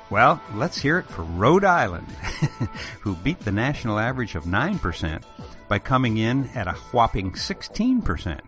Well, 0.10 0.41
let's 0.53 0.78
hear 0.78 0.99
it 0.99 1.07
for 1.07 1.24
Rhode 1.24 1.64
Island, 1.64 2.07
who 3.02 3.16
beat 3.16 3.40
the 3.40 3.52
national 3.52 3.99
average 3.99 4.36
of 4.36 4.45
9% 4.45 5.24
by 5.68 5.80
coming 5.80 6.18
in 6.18 6.48
at 6.56 6.68
a 6.68 6.74
whopping 6.91 7.32
16%. 7.32 8.40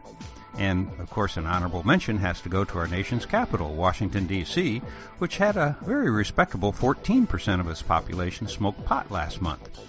And 0.58 0.90
of 1.00 1.10
course, 1.12 1.38
an 1.38 1.46
honorable 1.46 1.86
mention 1.86 2.18
has 2.18 2.42
to 2.42 2.50
go 2.50 2.64
to 2.64 2.80
our 2.80 2.88
nation's 2.88 3.26
capital, 3.26 3.76
Washington, 3.76 4.26
D.C., 4.26 4.82
which 5.20 5.38
had 5.38 5.58
a 5.58 5.78
very 5.82 6.10
respectable 6.10 6.74
14% 6.74 7.60
of 7.60 7.70
its 7.70 7.84
population 7.84 8.48
smoke 8.48 8.84
pot 8.86 9.12
last 9.12 9.42
month. 9.42 9.80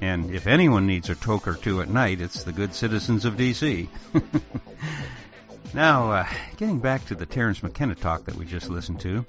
And 0.00 0.30
if 0.30 0.46
anyone 0.46 0.86
needs 0.86 1.10
a 1.10 1.14
toke 1.14 1.48
or 1.48 1.54
two 1.54 1.80
at 1.80 1.88
night, 1.88 2.20
it's 2.20 2.44
the 2.44 2.52
good 2.52 2.74
citizens 2.74 3.24
of 3.24 3.36
D.C. 3.36 3.88
now, 5.74 6.12
uh, 6.12 6.26
getting 6.56 6.78
back 6.78 7.04
to 7.06 7.14
the 7.14 7.26
Terence 7.26 7.62
McKenna 7.62 7.96
talk 7.96 8.24
that 8.24 8.36
we 8.36 8.44
just 8.44 8.70
listened 8.70 9.00
to. 9.00 9.26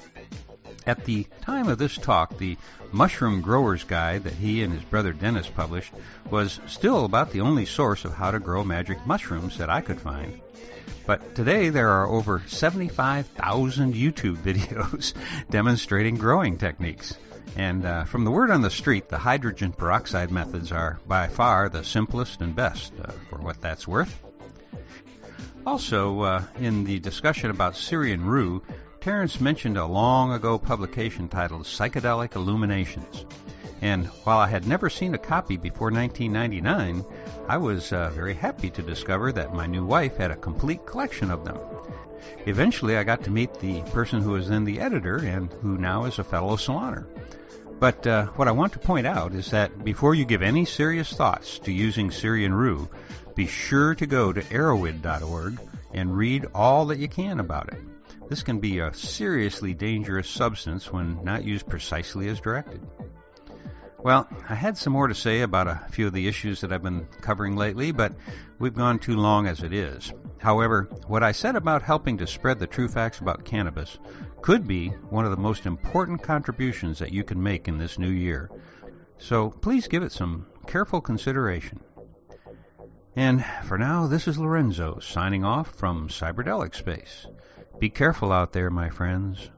At 0.86 1.06
the 1.06 1.28
time 1.42 1.68
of 1.68 1.78
this 1.78 1.98
talk, 1.98 2.38
the 2.38 2.58
Mushroom 2.92 3.42
Grower's 3.42 3.84
Guide 3.84 4.24
that 4.24 4.34
he 4.34 4.64
and 4.64 4.74
his 4.74 4.84
brother 4.84 5.14
Dennis 5.14 5.48
published 5.48 5.94
was 6.30 6.60
still 6.68 7.06
about 7.06 7.32
the 7.32 7.42
only 7.42 7.66
source 7.66 8.06
of 8.06 8.14
how 8.14 8.32
to 8.32 8.40
grow 8.40 8.64
magic 8.64 9.06
mushrooms 9.06 9.58
that 9.58 9.70
I 9.70 9.82
could 9.82 10.00
find. 10.00 10.40
But 11.06 11.34
today 11.36 11.70
there 11.70 11.90
are 11.90 12.08
over 12.08 12.44
75,000 12.48 13.94
YouTube 13.94 14.38
videos 14.44 15.14
demonstrating 15.50 16.16
growing 16.16 16.58
techniques. 16.58 17.16
And 17.56 17.86
uh, 17.86 18.04
from 18.06 18.24
the 18.24 18.32
word 18.32 18.52
on 18.52 18.62
the 18.62 18.70
street, 18.70 19.10
the 19.10 19.18
hydrogen 19.18 19.74
peroxide 19.74 20.32
methods 20.32 20.72
are 20.72 21.00
by 21.08 21.28
far 21.28 21.70
the 21.70 21.84
simplest 21.84 22.42
and 22.42 22.56
best, 22.56 22.94
uh, 23.04 23.12
for 23.30 23.38
what 23.40 23.62
that's 23.62 23.88
worth. 23.88 24.22
Also, 25.66 26.22
uh, 26.22 26.44
in 26.60 26.84
the 26.84 27.00
discussion 27.00 27.50
about 27.50 27.76
Syrian 27.76 28.26
rue, 28.26 28.64
Terence 29.02 29.40
mentioned 29.40 29.78
a 29.78 29.86
long 29.86 30.34
ago 30.34 30.58
publication 30.58 31.28
titled 31.28 31.64
Psychedelic 31.64 32.36
Illuminations. 32.36 33.26
And 33.82 34.08
while 34.26 34.40
I 34.40 34.48
had 34.48 34.68
never 34.68 34.90
seen 34.90 35.14
a 35.14 35.18
copy 35.18 35.56
before 35.56 35.92
1999, 35.92 37.06
I 37.48 37.58
was 37.58 37.94
uh, 37.94 38.10
very 38.10 38.34
happy 38.34 38.70
to 38.72 38.82
discover 38.82 39.32
that 39.32 39.54
my 39.54 39.68
new 39.68 39.86
wife 39.86 40.18
had 40.18 40.32
a 40.32 40.36
complete 40.36 40.86
collection 40.86 41.32
of 41.32 41.46
them. 41.46 41.58
Eventually, 42.46 42.98
I 42.98 43.04
got 43.04 43.24
to 43.24 43.32
meet 43.32 43.54
the 43.60 43.82
person 43.84 44.22
who 44.22 44.32
was 44.32 44.50
then 44.50 44.66
the 44.66 44.80
editor 44.80 45.18
and 45.18 45.52
who 45.62 45.78
now 45.78 46.06
is 46.06 46.20
a 46.20 46.24
fellow 46.24 46.58
saloner. 46.58 47.06
But 47.80 48.06
uh, 48.06 48.26
what 48.36 48.50
I 48.50 48.52
want 48.52 48.74
to 48.74 48.80
point 48.80 49.08
out 49.08 49.34
is 49.34 49.52
that 49.52 49.86
before 49.86 50.14
you 50.14 50.26
give 50.26 50.42
any 50.42 50.66
serious 50.66 51.14
thoughts 51.14 51.60
to 51.60 51.72
using 51.72 52.12
Syrian 52.12 52.54
rue, 52.54 52.90
be 53.36 53.48
sure 53.48 53.96
to 53.96 54.06
go 54.06 54.34
to 54.34 54.42
erowid.org 54.42 55.60
and 55.94 56.16
read 56.16 56.46
all 56.54 56.88
that 56.88 57.00
you 57.00 57.08
can 57.08 57.40
about 57.40 57.70
it. 57.70 57.82
This 58.28 58.44
can 58.44 58.60
be 58.60 58.80
a 58.80 58.94
seriously 58.94 59.74
dangerous 59.74 60.30
substance 60.30 60.92
when 60.92 61.24
not 61.24 61.46
used 61.46 61.70
precisely 61.70 62.28
as 62.28 62.42
directed. 62.42 62.86
Well, 63.98 64.28
I 64.48 64.56
had 64.56 64.78
some 64.78 64.94
more 64.94 65.08
to 65.08 65.16
say 65.16 65.42
about 65.42 65.68
a 65.68 65.82
few 65.90 66.08
of 66.08 66.14
the 66.14 66.28
issues 66.28 66.62
that 66.62 66.72
I've 66.72 66.84
been 66.84 67.08
covering 67.22 67.56
lately, 67.56 67.92
but 67.92 68.14
we've 68.60 68.76
gone 68.76 69.00
too 69.00 69.16
long 69.16 69.48
as 69.48 69.64
it 69.64 69.74
is. 69.74 70.14
However, 70.38 70.90
what 71.08 71.24
I 71.24 71.32
said 71.32 71.56
about 71.56 71.82
helping 71.82 72.18
to 72.18 72.28
spread 72.28 72.60
the 72.60 72.68
true 72.68 72.88
facts 72.88 73.20
about 73.20 73.46
cannabis 73.46 73.98
could 74.42 74.68
be 74.68 74.90
one 75.10 75.26
of 75.26 75.32
the 75.32 75.38
most 75.38 75.66
important 75.66 76.22
contributions 76.24 77.00
that 77.00 77.12
you 77.12 77.24
can 77.24 77.42
make 77.42 77.68
in 77.68 77.78
this 77.78 78.00
new 78.00 78.10
year. 78.10 78.50
So 79.18 79.50
please 79.50 79.88
give 79.88 80.04
it 80.04 80.12
some 80.12 80.48
careful 80.68 81.02
consideration. 81.02 81.82
And 83.16 83.44
for 83.66 83.78
now, 83.78 84.08
this 84.08 84.28
is 84.28 84.38
Lorenzo 84.38 85.00
signing 85.00 85.44
off 85.44 85.76
from 85.76 86.08
Cyberdelic 86.08 86.74
Space. 86.74 87.28
Be 87.80 87.90
careful 87.90 88.32
out 88.32 88.54
there, 88.54 88.70
my 88.70 88.90
friends. 88.90 89.50